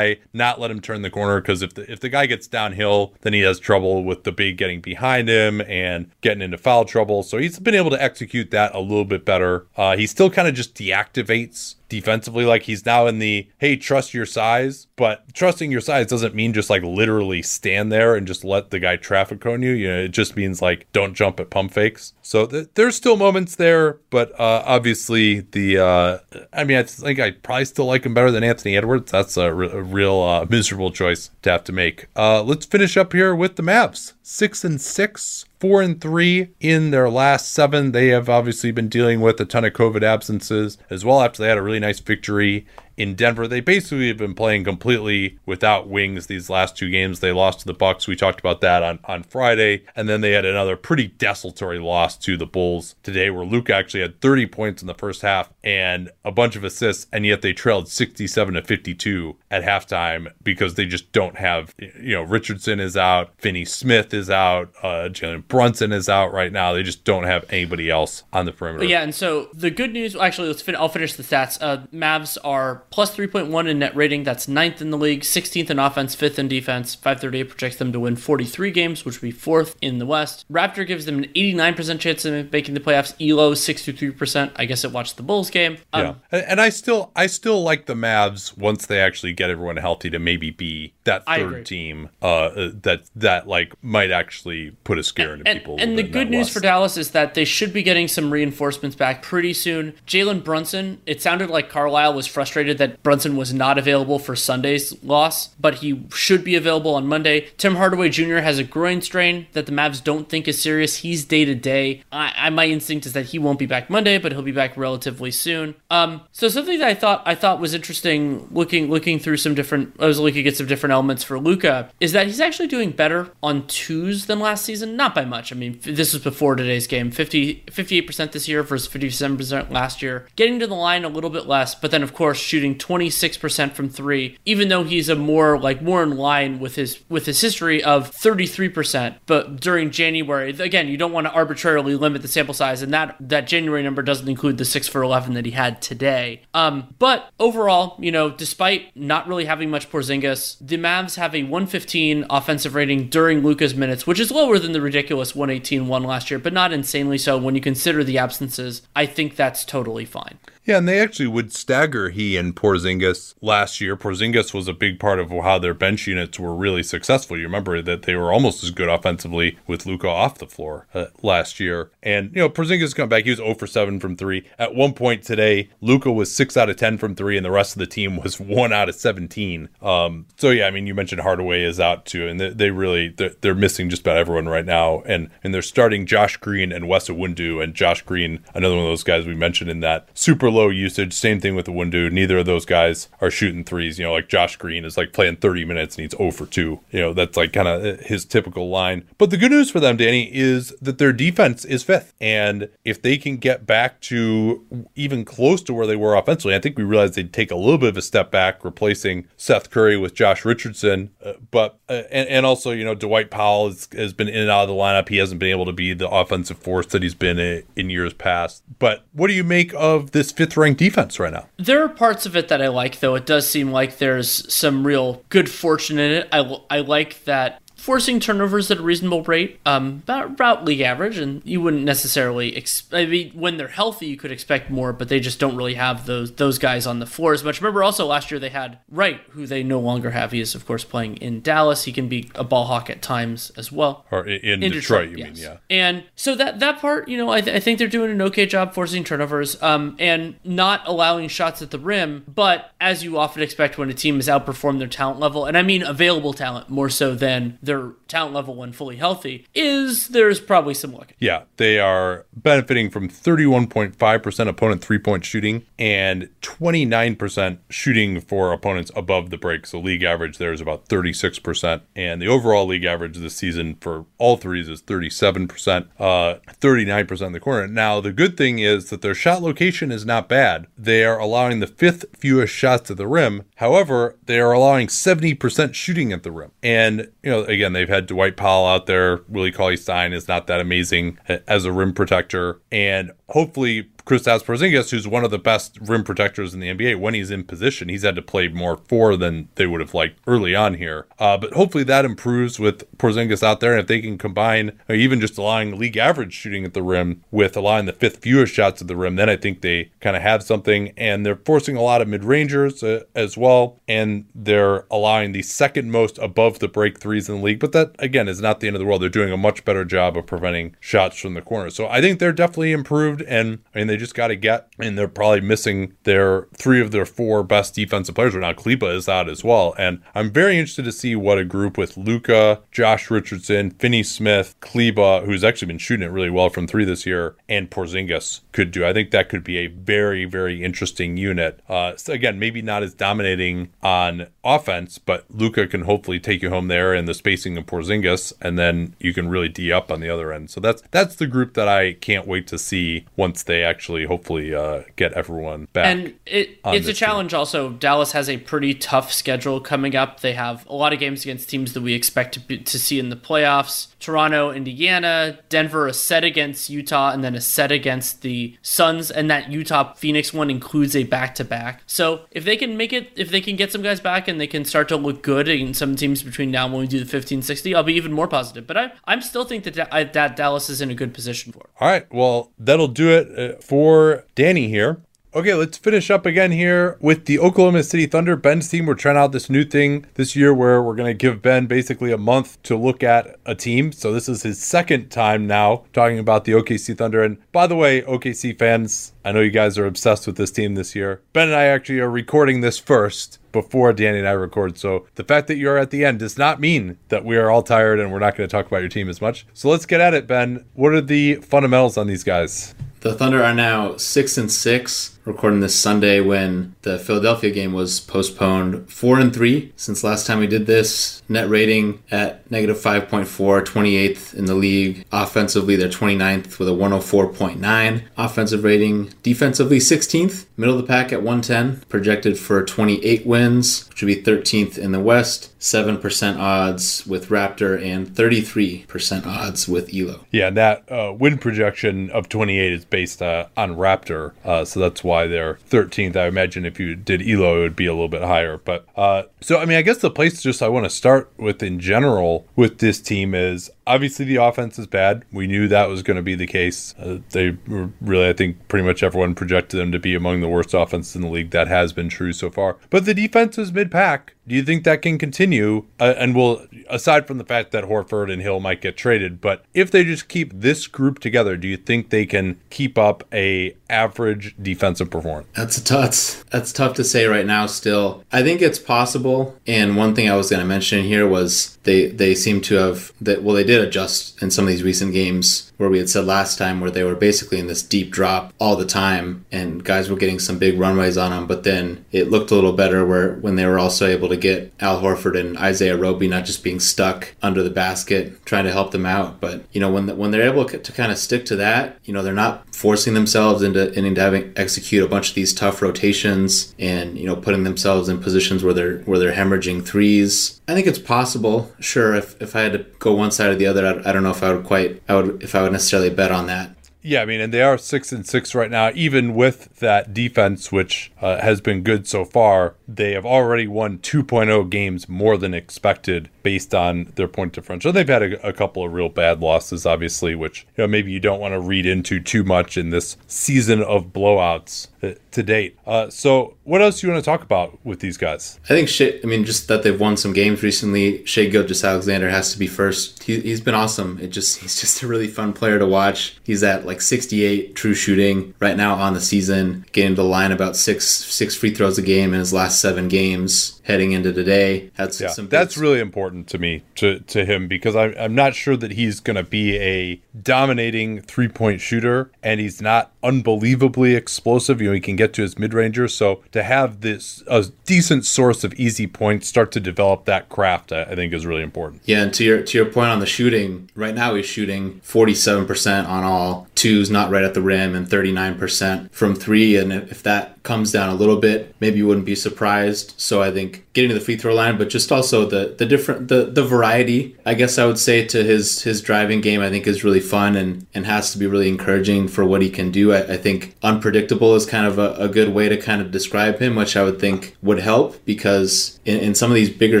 [0.32, 3.32] not let him turn the corner because if the if the guy gets downhill, then
[3.32, 7.22] he has trouble with the big getting behind him and getting into foul trouble.
[7.22, 9.66] So he's been able to execute that a little bit better.
[9.76, 12.44] Uh, he still kind of just deactivates defensively.
[12.44, 14.86] Like he's now in the hey trust your size.
[14.96, 18.80] But trusting your size doesn't mean just like literally stand there and just let the
[18.80, 19.72] guy traffic cone you.
[19.72, 22.14] You know it just means like don't jump at pump fakes.
[22.22, 26.18] So th- there's still moments there but uh, obviously the uh,
[26.52, 29.10] i mean i think i probably still like him better than anthony edwards.
[29.10, 32.06] That's a, re- a real uh, miserable choice to have to make.
[32.14, 36.90] Uh, let's finish up here with the Mavs six and six, four and three in
[36.90, 37.92] their last seven.
[37.92, 41.48] They have obviously been dealing with a ton of COVID absences as well after they
[41.48, 42.66] had a really nice victory
[42.96, 43.48] in Denver.
[43.48, 47.20] They basically have been playing completely without wings these last two games.
[47.20, 48.06] They lost to the Bucks.
[48.06, 49.84] We talked about that on, on Friday.
[49.96, 54.00] And then they had another pretty desultory loss to the Bulls today where Luka actually
[54.00, 57.52] had 30 points in the first half and a bunch of assists, and yet they
[57.52, 62.96] trailed 67 to 52 at halftime because they just don't have, you know, Richardson is
[62.96, 66.72] out, Finney Smith is out, uh, Jalen Brunson is out right now.
[66.72, 68.84] They just don't have anybody else on the perimeter.
[68.84, 71.58] Yeah, and so the good news, actually, let's fin- I'll finish the stats.
[71.60, 74.22] Uh, Mavs are plus 3.1 in net rating.
[74.22, 76.94] That's ninth in the league, 16th in offense, fifth in defense.
[76.94, 80.44] 538 projects them to win 43 games, which would be fourth in the West.
[80.50, 83.14] Raptor gives them an 89% chance of making the playoffs.
[83.20, 84.52] Elo 63%.
[84.56, 85.78] I guess it watched the Bulls game.
[85.92, 89.78] Um, yeah, and I still I still like the Mavs once they actually get everyone
[89.78, 95.02] healthy to maybe be that third team uh, that that like might actually put a
[95.02, 95.76] scare into and, people.
[95.78, 99.22] And the good news for Dallas is that they should be getting some reinforcements back
[99.22, 99.94] pretty soon.
[100.06, 101.00] Jalen Brunson.
[101.06, 105.76] It sounded like Carlisle was frustrated that Brunson was not available for Sunday's loss, but
[105.76, 107.48] he should be available on Monday.
[107.56, 108.38] Tim Hardaway Jr.
[108.38, 110.98] has a groin strain that the Mavs don't think is serious.
[110.98, 112.04] He's day to day.
[112.12, 115.30] I my instinct is that he won't be back Monday, but he'll be back relatively
[115.30, 115.74] soon.
[115.90, 119.96] Um, so something that I thought I thought was interesting looking looking through some different
[119.98, 123.30] I was looking at some different elements for Luka is that he's actually doing better
[123.42, 125.52] on twos than last season, not by much.
[125.52, 127.10] I mean, this was before today's game.
[127.10, 130.28] 50 58% this year versus 57% last year.
[130.36, 133.88] Getting to the line a little bit less, but then of course shooting 26% from
[133.88, 137.82] 3, even though he's a more like more in line with his with his history
[137.82, 142.82] of 33%, but during January, again, you don't want to arbitrarily limit the sample size
[142.82, 146.42] and that that January number doesn't include the 6 for 11 that he had today.
[146.54, 151.44] Um, but overall, you know, despite not really having much Porzingis, the Mavs have a
[151.44, 156.30] 115 offensive rating during Luka's minutes, which is lower than the ridiculous 118 one last
[156.30, 158.82] year, but not insanely so when you consider the absences.
[158.96, 160.38] I think that's totally fine.
[160.64, 163.96] Yeah, and they actually would stagger he and Porzingis last year.
[163.96, 167.36] Porzingis was a big part of how their bench units were really successful.
[167.36, 171.06] You remember that they were almost as good offensively with Luka off the floor uh,
[171.20, 171.90] last year.
[172.00, 173.24] And, you know, Porzingis come back.
[173.24, 174.46] He was 0 for 7 from 3.
[174.56, 177.74] At one point today, Luka was 6 out of 10 from 3, and the rest
[177.74, 179.68] of the team was 1 out of 17.
[179.80, 183.08] Um, so, yeah, I mean, you mentioned Hardaway is out too, and they, they really,
[183.08, 185.02] they're, they're, missing just about everyone right now.
[185.06, 188.90] And, and they're starting Josh Green and Wes Iwundu, and Josh Green, another one of
[188.90, 191.12] those guys we mentioned in that super low usage.
[191.12, 192.12] Same thing with the Iwundu.
[192.12, 193.98] Neither of those guys are shooting threes.
[193.98, 196.80] You know, like Josh Green is like playing 30 minutes and he's 0 for 2.
[196.90, 199.04] You know, that's like kind of his typical line.
[199.18, 202.14] But the good news for them, Danny, is that their defense is fifth.
[202.20, 206.58] And if they can get back to even close to where they were offensively, I
[206.58, 209.96] think we realized they'd take a little bit of a step back, replacing Seth Curry
[209.96, 211.10] with Josh Richardson.
[211.24, 214.50] Uh, but, uh, and, and also, you know, Dwight Powell has, has been in and
[214.50, 215.08] out of the lineup.
[215.08, 218.12] He hasn't been able to be the offensive force that he's been in, in years
[218.12, 218.62] past.
[218.78, 221.46] But what do you make of this fifth ranked defense right now.
[221.56, 223.14] There are parts of it that I like, though.
[223.14, 226.28] It does seem like there's some real good fortune in it.
[226.32, 231.18] I, I like that forcing turnovers at a reasonable rate, um, about, about league average,
[231.18, 232.56] and you wouldn't necessarily.
[232.56, 235.74] Ex- I mean, when they're healthy, you could expect more, but they just don't really
[235.74, 237.60] have those those guys on the floor as much.
[237.60, 240.30] Remember, also last year they had Wright, who they no longer have.
[240.30, 241.82] He is, of course, playing in Dallas.
[241.82, 244.06] He can be a ball hawk at times as well.
[244.12, 245.34] Or in, in Detroit, Detroit, you yes.
[245.34, 245.44] mean?
[245.44, 245.56] Yeah.
[245.68, 248.46] And so that that part, you know, I, th- I think they're doing an okay
[248.46, 252.24] job forcing turnovers, um, and not allowing shots at the rim.
[252.32, 255.62] But as you often expect when a team has outperformed their talent level, and I
[255.62, 260.40] mean available talent more so than their their talent level when fully healthy is there's
[260.40, 261.14] probably some luck.
[261.18, 268.90] Yeah, they are benefiting from 31.5% opponent three point shooting and 29% shooting for opponents
[268.94, 269.66] above the break.
[269.66, 271.80] So league average there is about 36%.
[271.96, 277.32] And the overall league average this season for all threes is 37%, uh, 39% in
[277.32, 277.66] the corner.
[277.66, 280.66] Now, the good thing is that their shot location is not bad.
[280.76, 283.44] They are allowing the fifth fewest shots at the rim.
[283.56, 286.50] However, they are allowing 70% shooting at the rim.
[286.62, 289.20] And, you know, again, again, they've had Dwight Powell out there.
[289.28, 291.16] Willie Cauley Stein is not that amazing
[291.46, 292.60] as a rim protector.
[292.72, 297.14] And hopefully Kristaps Porzingis, who's one of the best rim protectors in the NBA, when
[297.14, 300.54] he's in position, he's had to play more four than they would have liked early
[300.54, 301.06] on here.
[301.18, 304.94] Uh, but hopefully that improves with Porzingis out there, and if they can combine uh,
[304.94, 308.82] even just allowing league average shooting at the rim with allowing the fifth fewest shots
[308.82, 310.92] at the rim, then I think they kind of have something.
[310.96, 315.42] And they're forcing a lot of mid rangers uh, as well, and they're allowing the
[315.42, 318.66] second most above the break threes in the league, but that again is not the
[318.66, 319.02] end of the world.
[319.02, 321.70] They're doing a much better job of preventing shots from the corner.
[321.70, 324.96] So I think they're definitely improved, and I mean they just got to get, and
[324.96, 328.52] they're probably missing their three of their four best defensive players right now.
[328.54, 331.96] Kleber is out as well, and I'm very interested to see what a group with
[331.96, 336.84] Luka, Josh Richardson, Finney Smith, Kleber, who's actually been shooting it really well from three
[336.84, 338.84] this year, and Porzingis could do.
[338.84, 341.60] I think that could be a very very interesting unit.
[341.68, 346.50] Uh, so again, maybe not as dominating on offense, but Luka can hopefully take you
[346.50, 350.00] home there in the spacing of Porzingis, and then you can really d up on
[350.00, 350.50] the other end.
[350.50, 354.54] So that's that's the group that I can't wait to see once they actually hopefully
[354.54, 355.86] uh, get everyone back.
[355.86, 357.34] And it, it's a challenge.
[357.34, 360.20] Also, Dallas has a pretty tough schedule coming up.
[360.20, 362.98] They have a lot of games against teams that we expect to be, to see
[362.98, 363.88] in the playoffs.
[364.02, 369.10] Toronto, Indiana, Denver, a set against Utah, and then a set against the Suns.
[369.10, 371.82] And that Utah Phoenix one includes a back to back.
[371.86, 374.46] So if they can make it, if they can get some guys back and they
[374.46, 377.06] can start to look good in some teams between now and when we do the
[377.06, 378.66] 15 60, I'll be even more positive.
[378.66, 381.70] But I, I'm still think that, that Dallas is in a good position for it.
[381.80, 382.12] All right.
[382.12, 385.00] Well, that'll do it uh, for Danny here.
[385.34, 388.36] Okay, let's finish up again here with the Oklahoma City Thunder.
[388.36, 391.40] Ben's team, we're trying out this new thing this year where we're going to give
[391.40, 393.92] Ben basically a month to look at a team.
[393.92, 397.22] So this is his second time now talking about the OKC Thunder.
[397.22, 400.74] And by the way, OKC fans, I know you guys are obsessed with this team
[400.74, 401.22] this year.
[401.32, 404.76] Ben and I actually are recording this first before Danny and I record.
[404.76, 407.62] So the fact that you're at the end does not mean that we are all
[407.62, 409.46] tired and we're not going to talk about your team as much.
[409.54, 410.66] So let's get at it, Ben.
[410.74, 412.74] What are the fundamentals on these guys?
[413.02, 418.00] The Thunder are now six and six recording this Sunday when the Philadelphia game was
[418.00, 418.90] postponed.
[418.90, 421.22] Four and three since last time we did this.
[421.28, 425.04] Net rating at negative 5.4, 28th in the league.
[425.12, 429.12] Offensively, they're 29th with a 104.9 offensive rating.
[429.22, 431.84] Defensively, 16th, middle of the pack at 110.
[431.88, 435.50] Projected for 28 wins, which would be 13th in the West.
[435.62, 440.26] 7% odds with Raptor and 33% odds with Elo.
[440.32, 445.04] Yeah, that uh, win projection of 28 is based uh, on Raptor, uh, so that's
[445.04, 446.16] why why they're 13th.
[446.16, 448.56] I imagine if you did Elo, it would be a little bit higher.
[448.56, 451.62] But uh, so, I mean, I guess the place just I want to start with
[451.62, 455.24] in general with this team is obviously the offense is bad.
[455.32, 456.94] We knew that was going to be the case.
[456.98, 457.56] Uh, they
[458.00, 461.22] really, I think, pretty much everyone projected them to be among the worst offenses in
[461.22, 461.50] the league.
[461.50, 462.76] That has been true so far.
[462.90, 464.34] But the defense is mid pack.
[464.46, 465.86] Do you think that can continue?
[466.00, 469.64] Uh, and will, aside from the fact that Horford and Hill might get traded, but
[469.72, 473.76] if they just keep this group together, do you think they can keep up a
[473.88, 475.46] average defensive performance?
[475.54, 476.44] That's a tough.
[476.50, 477.66] That's tough to say right now.
[477.66, 479.31] Still, I think it's possible.
[479.66, 483.12] And one thing I was going to mention here was they they seem to have
[483.20, 483.42] that.
[483.42, 486.58] Well, they did adjust in some of these recent games where we had said last
[486.58, 490.16] time where they were basically in this deep drop all the time and guys were
[490.16, 493.56] getting some big runways on them but then it looked a little better where when
[493.56, 497.34] they were also able to get Al Horford and Isaiah Roby not just being stuck
[497.42, 499.40] under the basket trying to help them out.
[499.40, 502.14] But you know when the, when they're able to kind of stick to that you
[502.14, 506.74] know they're not forcing themselves into into having execute a bunch of these tough rotations
[506.78, 510.60] and you know putting themselves in positions where they're where they're hemorrhaging threes.
[510.68, 513.66] I think it's possible sure if, if I had to go one side or the
[513.66, 516.10] other I, I don't know if I would quite I would if I would necessarily
[516.10, 516.70] bet on that.
[517.02, 518.92] Yeah, I mean, and they are six and six right now.
[518.94, 523.98] Even with that defense, which uh, has been good so far, they have already won
[523.98, 527.92] 2.0 games more than expected based on their point differential.
[527.92, 531.20] They've had a, a, couple of real bad losses, obviously, which you know maybe you
[531.20, 535.78] don't want to read into too much in this season of blowouts uh, to date.
[535.86, 538.58] Uh, so, what else do you want to talk about with these guys?
[538.64, 539.20] I think Shai.
[539.22, 541.24] I mean, just that they've won some games recently.
[541.24, 543.22] Shai Gilgeous-Alexander has to be first.
[543.24, 544.18] He, has been awesome.
[544.20, 546.36] It just he's just a really fun player to watch.
[546.44, 550.52] He's at like 68 true shooting right now on the season, getting to the line
[550.52, 554.90] about six six free throws a game in his last seven games heading into today.
[554.96, 558.76] That's yeah, that's really important to me to to him because I'm I'm not sure
[558.76, 564.80] that he's going to be a dominating three point shooter, and he's not unbelievably explosive.
[564.80, 566.08] You know, he can get to his mid ranger.
[566.08, 570.92] So to have this a decent source of easy points start to develop that craft,
[570.92, 572.02] I, I think is really important.
[572.04, 575.66] Yeah, and to your to your point on the shooting, right now he's shooting 47
[575.66, 579.76] percent on all twos, not right at the rim, and 39 percent from three.
[579.76, 583.14] And if that comes down a little bit, maybe you wouldn't be surprised.
[583.16, 586.28] So I think getting to the free throw line, but just also the the different
[586.28, 589.86] the the variety, I guess I would say to his his driving game, I think
[589.86, 593.12] is really fun and and has to be really encouraging for what he can do.
[593.12, 596.58] I, I think unpredictable is kind of a, a, good way to kind of describe
[596.58, 600.00] him, which I would think would help because in, in some of these bigger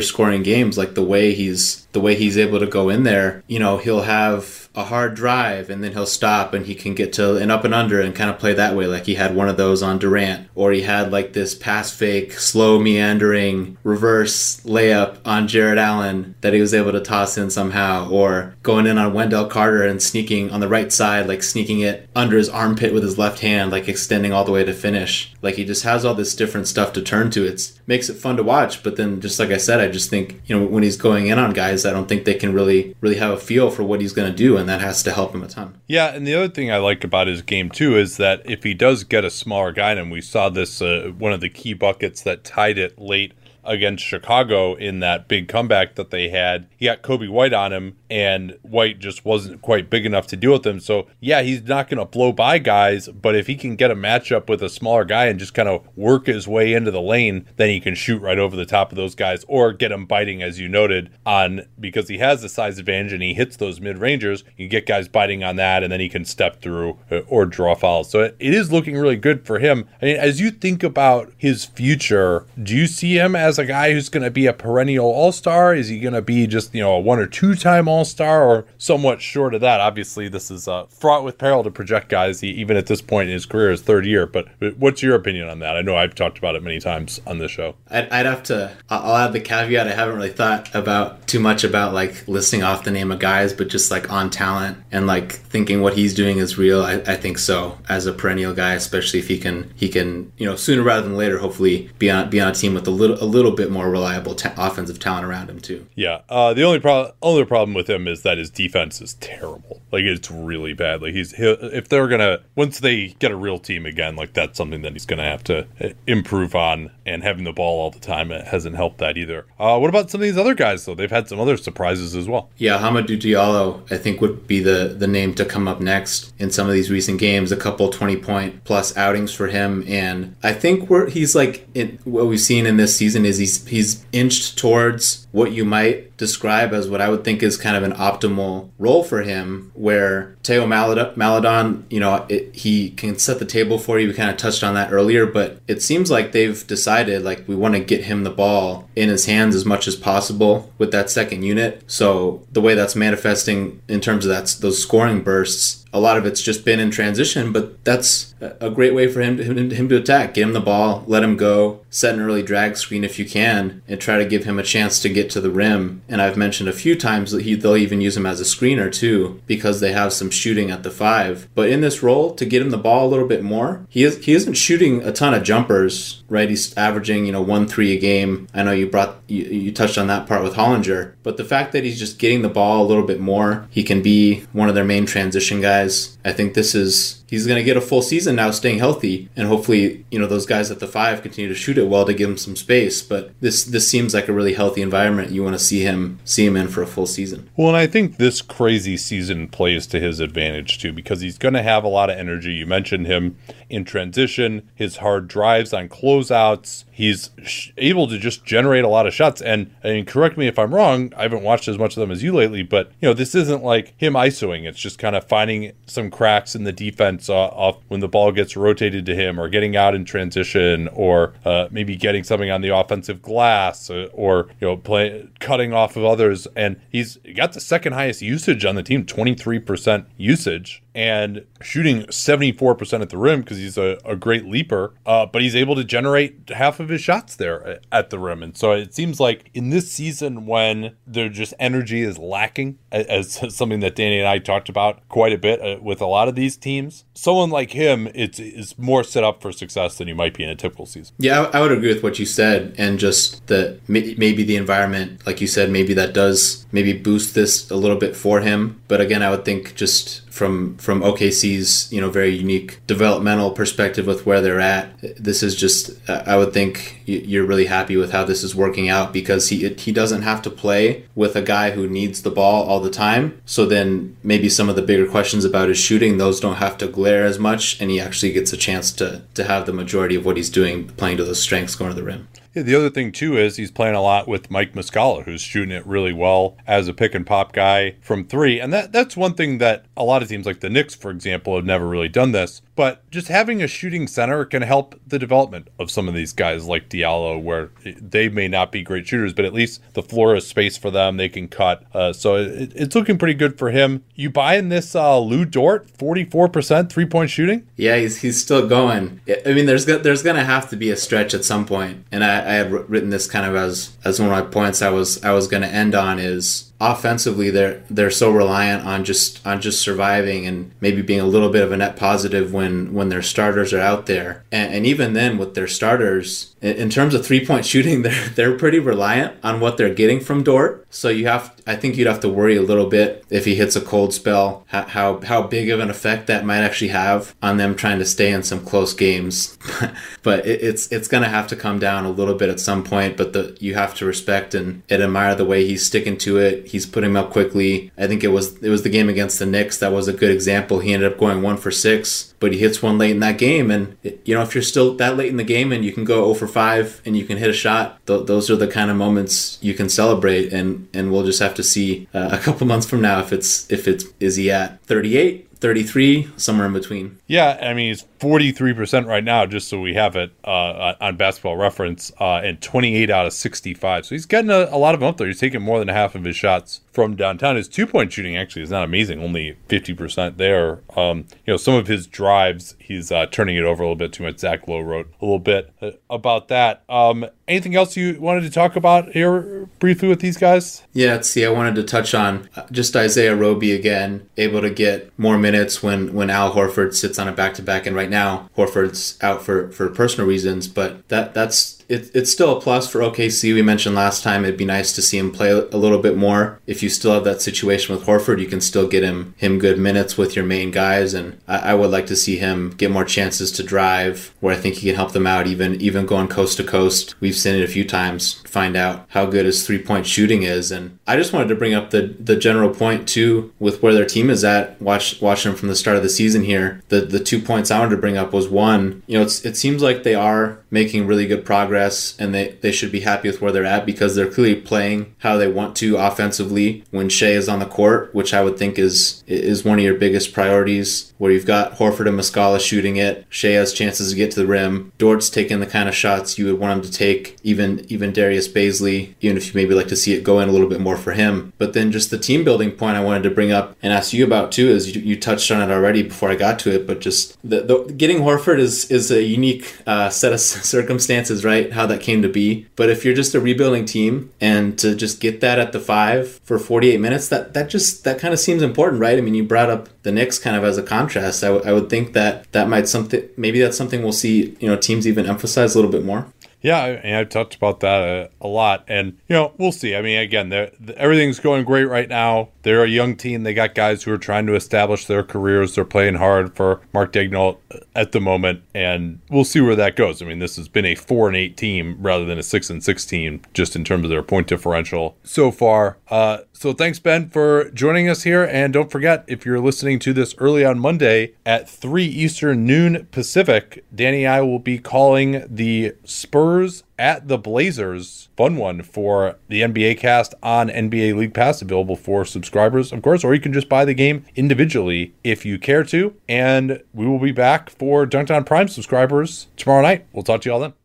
[0.00, 3.58] scoring games, like the way he's the way he's able to go in there, you
[3.58, 7.36] know, he'll have a hard drive and then he'll stop and he can get to
[7.36, 8.86] an up and under and kind of play that way.
[8.86, 12.32] Like he had one of those on Durant, or he had like this pass fake,
[12.32, 18.08] slow meandering reverse layup on Jarrett Allen that he was able to toss in somehow,
[18.08, 22.08] or going in on Wendell Carter and sneaking on the right side, like sneaking it
[22.14, 25.34] under his armpit with his left hand, like extending all the way to finish.
[25.42, 27.44] Like he just has all this different stuff to turn to.
[27.46, 28.82] It makes it fun to watch.
[28.82, 31.38] But then, just like I said, I just think you know when he's going in
[31.38, 34.12] on guys, I don't think they can really really have a feel for what he's
[34.12, 35.74] going to do, and that has to help him a ton.
[35.86, 38.74] Yeah, and the other thing I like about his game too is that if he
[38.74, 42.22] does get a smaller guy, and we saw this uh, one of the key buckets
[42.22, 43.32] that tied it late
[43.64, 46.66] against Chicago in that big comeback that they had.
[46.76, 50.52] He got Coby White on him, and White just wasn't quite big enough to deal
[50.52, 50.80] with him.
[50.80, 53.96] So, yeah, he's not going to blow by guys, but if he can get a
[53.96, 57.46] matchup with a smaller guy and just kind of work his way into the lane,
[57.56, 60.42] then he can shoot right over the top of those guys or get him biting,
[60.42, 63.98] as you noted, on because he has the size advantage and he hits those mid
[63.98, 64.44] rangers.
[64.56, 67.74] You get guys biting on that, and then he can step through uh, or draw
[67.74, 68.10] fouls.
[68.10, 69.88] So, it is looking really good for him.
[70.00, 73.66] I mean, as you think about his future, do you see him as as a
[73.66, 75.74] guy who's going to be a perennial all star?
[75.74, 78.42] Is he going to be just, you know, a one or two time all star
[78.42, 79.78] or somewhat short of that?
[79.78, 83.28] Obviously, this is uh, fraught with peril to project guys, he, even at this point
[83.28, 84.26] in his career, his third year.
[84.26, 84.48] But
[84.78, 85.76] what's your opinion on that?
[85.76, 87.74] I know I've talked about it many times on this show.
[87.90, 89.86] I'd, I'd have to, I'll add the caveat.
[89.86, 93.52] I haven't really thought about too much about like listing off the name of guys,
[93.52, 96.82] but just like on talent and like thinking what he's doing is real.
[96.82, 100.46] I, I think so as a perennial guy, especially if he can, he can, you
[100.46, 103.22] know, sooner rather than later, hopefully be on, be on a team with a little,
[103.22, 105.86] a little little bit more reliable ta- offensive talent around him too.
[105.94, 109.82] Yeah, uh, the only problem only problem with him is that his defense is terrible.
[109.90, 111.02] Like it's really bad.
[111.02, 114.82] Like he's if they're gonna once they get a real team again, like that's something
[114.82, 116.90] that he's gonna have to uh, improve on.
[117.04, 119.44] And having the ball all the time it hasn't helped that either.
[119.58, 120.94] Uh, what about some of these other guys though?
[120.94, 122.50] They've had some other surprises as well.
[122.56, 126.50] Yeah, Hamidou Diallo I think would be the the name to come up next in
[126.50, 127.50] some of these recent games.
[127.50, 131.98] A couple twenty point plus outings for him, and I think where he's like in,
[132.04, 136.72] what we've seen in this season is he's he's inched towards what you might describe
[136.72, 140.66] as what I would think is kind of an optimal role for him, where Theo
[140.66, 144.06] Maledon, you know, it, he can set the table for you.
[144.06, 147.56] We kind of touched on that earlier, but it seems like they've decided like we
[147.56, 151.10] want to get him the ball in his hands as much as possible with that
[151.10, 151.82] second unit.
[151.88, 156.24] So the way that's manifesting in terms of that those scoring bursts a lot of
[156.24, 159.96] it's just been in transition, but that's a great way for him to, him to
[159.96, 160.34] attack.
[160.34, 163.82] Get him the ball, let him go, set an early drag screen if you can,
[163.86, 166.02] and try to give him a chance to get to the rim.
[166.12, 168.92] And I've mentioned a few times that he, they'll even use him as a screener
[168.92, 171.48] too, because they have some shooting at the five.
[171.56, 174.24] But in this role, to get him the ball a little bit more, he is
[174.24, 176.48] he isn't shooting a ton of jumpers, right?
[176.48, 178.46] He's averaging you know one three a game.
[178.54, 181.72] I know you brought you, you touched on that part with Hollinger, but the fact
[181.72, 184.76] that he's just getting the ball a little bit more, he can be one of
[184.76, 186.18] their main transition guys guys.
[186.24, 189.48] I think this is he's going to get a full season now staying healthy and
[189.48, 192.28] hopefully you know those guys at the five continue to shoot it well to give
[192.28, 193.02] him some space.
[193.02, 195.30] But this this seems like a really healthy environment.
[195.30, 197.48] You want to see him see him in for a full season.
[197.56, 201.54] Well and i think this crazy season plays to his advantage too because he's going
[201.54, 202.52] to have a lot of energy.
[202.52, 203.38] You mentioned him
[203.70, 206.84] in transition his hard drives on closeouts.
[206.92, 207.30] He's
[207.78, 209.40] able to just generate a lot of shots.
[209.40, 212.22] And and correct me if i'm wrong i haven't watched as much of them as
[212.22, 214.66] you lately but you know this isn't like him isoing.
[214.66, 218.56] It's just kind of finding some cracks in the defense off when the ball gets
[218.56, 222.68] rotated to him or getting out in transition or uh, maybe getting something on the
[222.68, 226.46] offensive glass uh, or you know play cutting off of others.
[226.56, 233.00] And he's got the second highest usage on the team 23% usage and shooting 74%
[233.00, 236.50] at the rim because he's a, a great leaper, uh, but he's able to generate
[236.50, 238.42] half of his shots there at the rim.
[238.42, 243.40] And so it seems like in this season, when there just energy is lacking, as,
[243.54, 246.34] something that Danny and I talked about quite a bit uh, with a lot of
[246.34, 250.34] these teams, someone like him it's, is more set up for success than you might
[250.34, 251.14] be in a typical season.
[251.18, 252.74] Yeah, I would agree with what you said.
[252.78, 257.70] And just that maybe the environment, like you said, maybe that does maybe boost this
[257.70, 258.80] a little bit for him.
[258.88, 264.06] But again, I would think just from from OKC's you know very unique developmental perspective
[264.06, 264.88] with where they're at.
[265.22, 268.88] This is just uh, I would think you're really happy with how this is working
[268.88, 272.64] out because he he doesn't have to play with a guy who needs the ball
[272.64, 273.40] all the time.
[273.44, 276.88] So then maybe some of the bigger questions about his shooting those don't have to
[276.88, 280.24] glare as much, and he actually gets a chance to to have the majority of
[280.24, 282.28] what he's doing playing to those strengths going to the rim.
[282.54, 285.74] Yeah, the other thing too is he's playing a lot with Mike Muscala, who's shooting
[285.74, 289.32] it really well as a pick and pop guy from three, and that that's one
[289.32, 292.32] thing that a lot of teams like the Knicks, for example, have never really done
[292.32, 292.60] this.
[292.74, 296.66] But just having a shooting center can help the development of some of these guys
[296.66, 300.46] like Diallo, where they may not be great shooters, but at least the floor is
[300.46, 301.18] space for them.
[301.18, 301.84] They can cut.
[301.94, 304.04] Uh, so it, it's looking pretty good for him.
[304.14, 307.68] You buying this uh, Lu Dort, 44% three point shooting?
[307.76, 309.20] Yeah, he's, he's still going.
[309.46, 312.06] I mean, there's there's going to have to be a stretch at some point.
[312.10, 314.90] And I, I had written this kind of as, as one of my points I
[314.90, 319.44] was I was going to end on is offensively they're they're so reliant on just
[319.46, 323.08] on just surviving and maybe being a little bit of a net positive when when
[323.08, 324.44] their starters are out there.
[324.50, 328.28] And, and even then with their starters in, in terms of three point shooting they're
[328.30, 330.84] they're pretty reliant on what they're getting from Dort.
[330.90, 333.76] So you have I think you'd have to worry a little bit if he hits
[333.76, 337.76] a cold spell how how, big of an effect that might actually have on them
[337.76, 339.56] trying to stay in some close games.
[340.22, 343.16] But it, it's it's gonna have to come down a little bit at some point
[343.16, 346.68] but the you have to respect and, and admire the way he's sticking to it
[346.72, 347.92] He's putting him up quickly.
[347.98, 350.30] I think it was it was the game against the Knicks that was a good
[350.30, 350.78] example.
[350.78, 353.70] He ended up going one for six, but he hits one late in that game.
[353.70, 356.24] And you know, if you're still that late in the game and you can go
[356.24, 358.96] 0 for five and you can hit a shot, th- those are the kind of
[358.96, 360.50] moments you can celebrate.
[360.50, 363.70] And and we'll just have to see uh, a couple months from now if it's
[363.70, 367.18] if it's is he at 38 33, somewhere in between.
[367.28, 371.56] Yeah, I mean, he's 43% right now, just so we have it uh, on basketball
[371.56, 374.06] reference, uh, and 28 out of 65.
[374.06, 375.28] So he's getting a, a, lot of them up there.
[375.28, 377.56] He's taking more than half of his shots from downtown.
[377.56, 380.80] His two point shooting actually is not amazing, only 50% there.
[380.96, 384.12] Um, you know, some of his drives, he's uh, turning it over a little bit
[384.12, 384.38] too much.
[384.38, 386.82] Zach Lowe wrote a little bit uh, about that.
[386.88, 390.82] Um, anything else you wanted to talk about here briefly with these guys?
[390.92, 394.70] Yeah, let's see, I wanted to touch on uh, just Isaiah Roby again, able to
[394.70, 397.94] get more minutes minutes when when Al Horford sits on a back to back, and
[397.94, 400.66] right now Horford's out for for personal reasons.
[400.68, 403.52] But that that's it, it's still a plus for OKC.
[403.52, 406.58] We mentioned last time it'd be nice to see him play a little bit more.
[406.66, 409.78] If you still have that situation with Horford, you can still get him him good
[409.78, 413.04] minutes with your main guys, and I, I would like to see him get more
[413.04, 416.56] chances to drive, where I think he can help them out, even even going coast
[416.56, 417.14] to coast.
[417.20, 418.40] We've seen it a few times.
[418.46, 421.74] Find out how good his three point shooting is, and I just wanted to bring
[421.74, 424.80] up the the general point too with where their team is at.
[424.80, 426.82] Watch watching them from the start of the season here.
[426.88, 429.02] The the two points I wanted to bring up was one.
[429.06, 431.81] You know, it's, it seems like they are making really good progress
[432.18, 435.36] and they, they should be happy with where they're at because they're clearly playing how
[435.36, 439.22] they want to offensively when Shai is on the court, which I would think is
[439.26, 441.12] is one of your biggest priorities.
[441.18, 444.46] Where you've got Horford and Muscala shooting it, Shai has chances to get to the
[444.46, 444.92] rim.
[444.98, 447.36] Dort's taking the kind of shots you would want him to take.
[447.42, 450.52] Even even Darius Bazley, even if you maybe like to see it go in a
[450.52, 451.52] little bit more for him.
[451.58, 454.24] But then just the team building point I wanted to bring up and ask you
[454.24, 457.00] about too is you, you touched on it already before I got to it, but
[457.00, 460.40] just the, the getting Horford is is a unique uh, set of
[460.74, 461.61] circumstances, right?
[461.70, 462.66] How that came to be.
[462.76, 466.40] But if you're just a rebuilding team and to just get that at the five
[466.44, 469.16] for 48 minutes, that that just that kind of seems important, right?
[469.16, 471.44] I mean, you brought up the Knicks kind of as a contrast.
[471.44, 474.56] I, w- I would think that that might something maybe that's something we'll see.
[474.60, 476.26] You know, teams even emphasize a little bit more.
[476.62, 479.96] Yeah, and I've talked about that a, a, lot, and you know we'll see.
[479.96, 480.52] I mean, again,
[480.96, 482.50] everything's going great right now.
[482.62, 483.42] They're a young team.
[483.42, 485.74] They got guys who are trying to establish their careers.
[485.74, 487.58] They're playing hard for Mark Daigneault
[487.94, 490.22] at the moment, and we'll see where that goes.
[490.22, 492.82] I mean, this has been a four and eight team rather than a six and
[492.82, 495.98] six team, just in terms of their point differential so far.
[496.08, 498.44] Uh, so thanks, Ben, for joining us here.
[498.44, 503.08] And don't forget, if you're listening to this early on Monday at 3 Eastern, noon
[503.10, 508.28] Pacific, Danny and I will be calling the Spurs at the Blazers.
[508.36, 513.24] Fun one for the NBA cast on NBA League Pass, available for subscribers, of course,
[513.24, 516.14] or you can just buy the game individually if you care to.
[516.28, 520.06] And we will be back for Dunc'd On Prime subscribers tomorrow night.
[520.12, 520.81] We'll talk to you all then.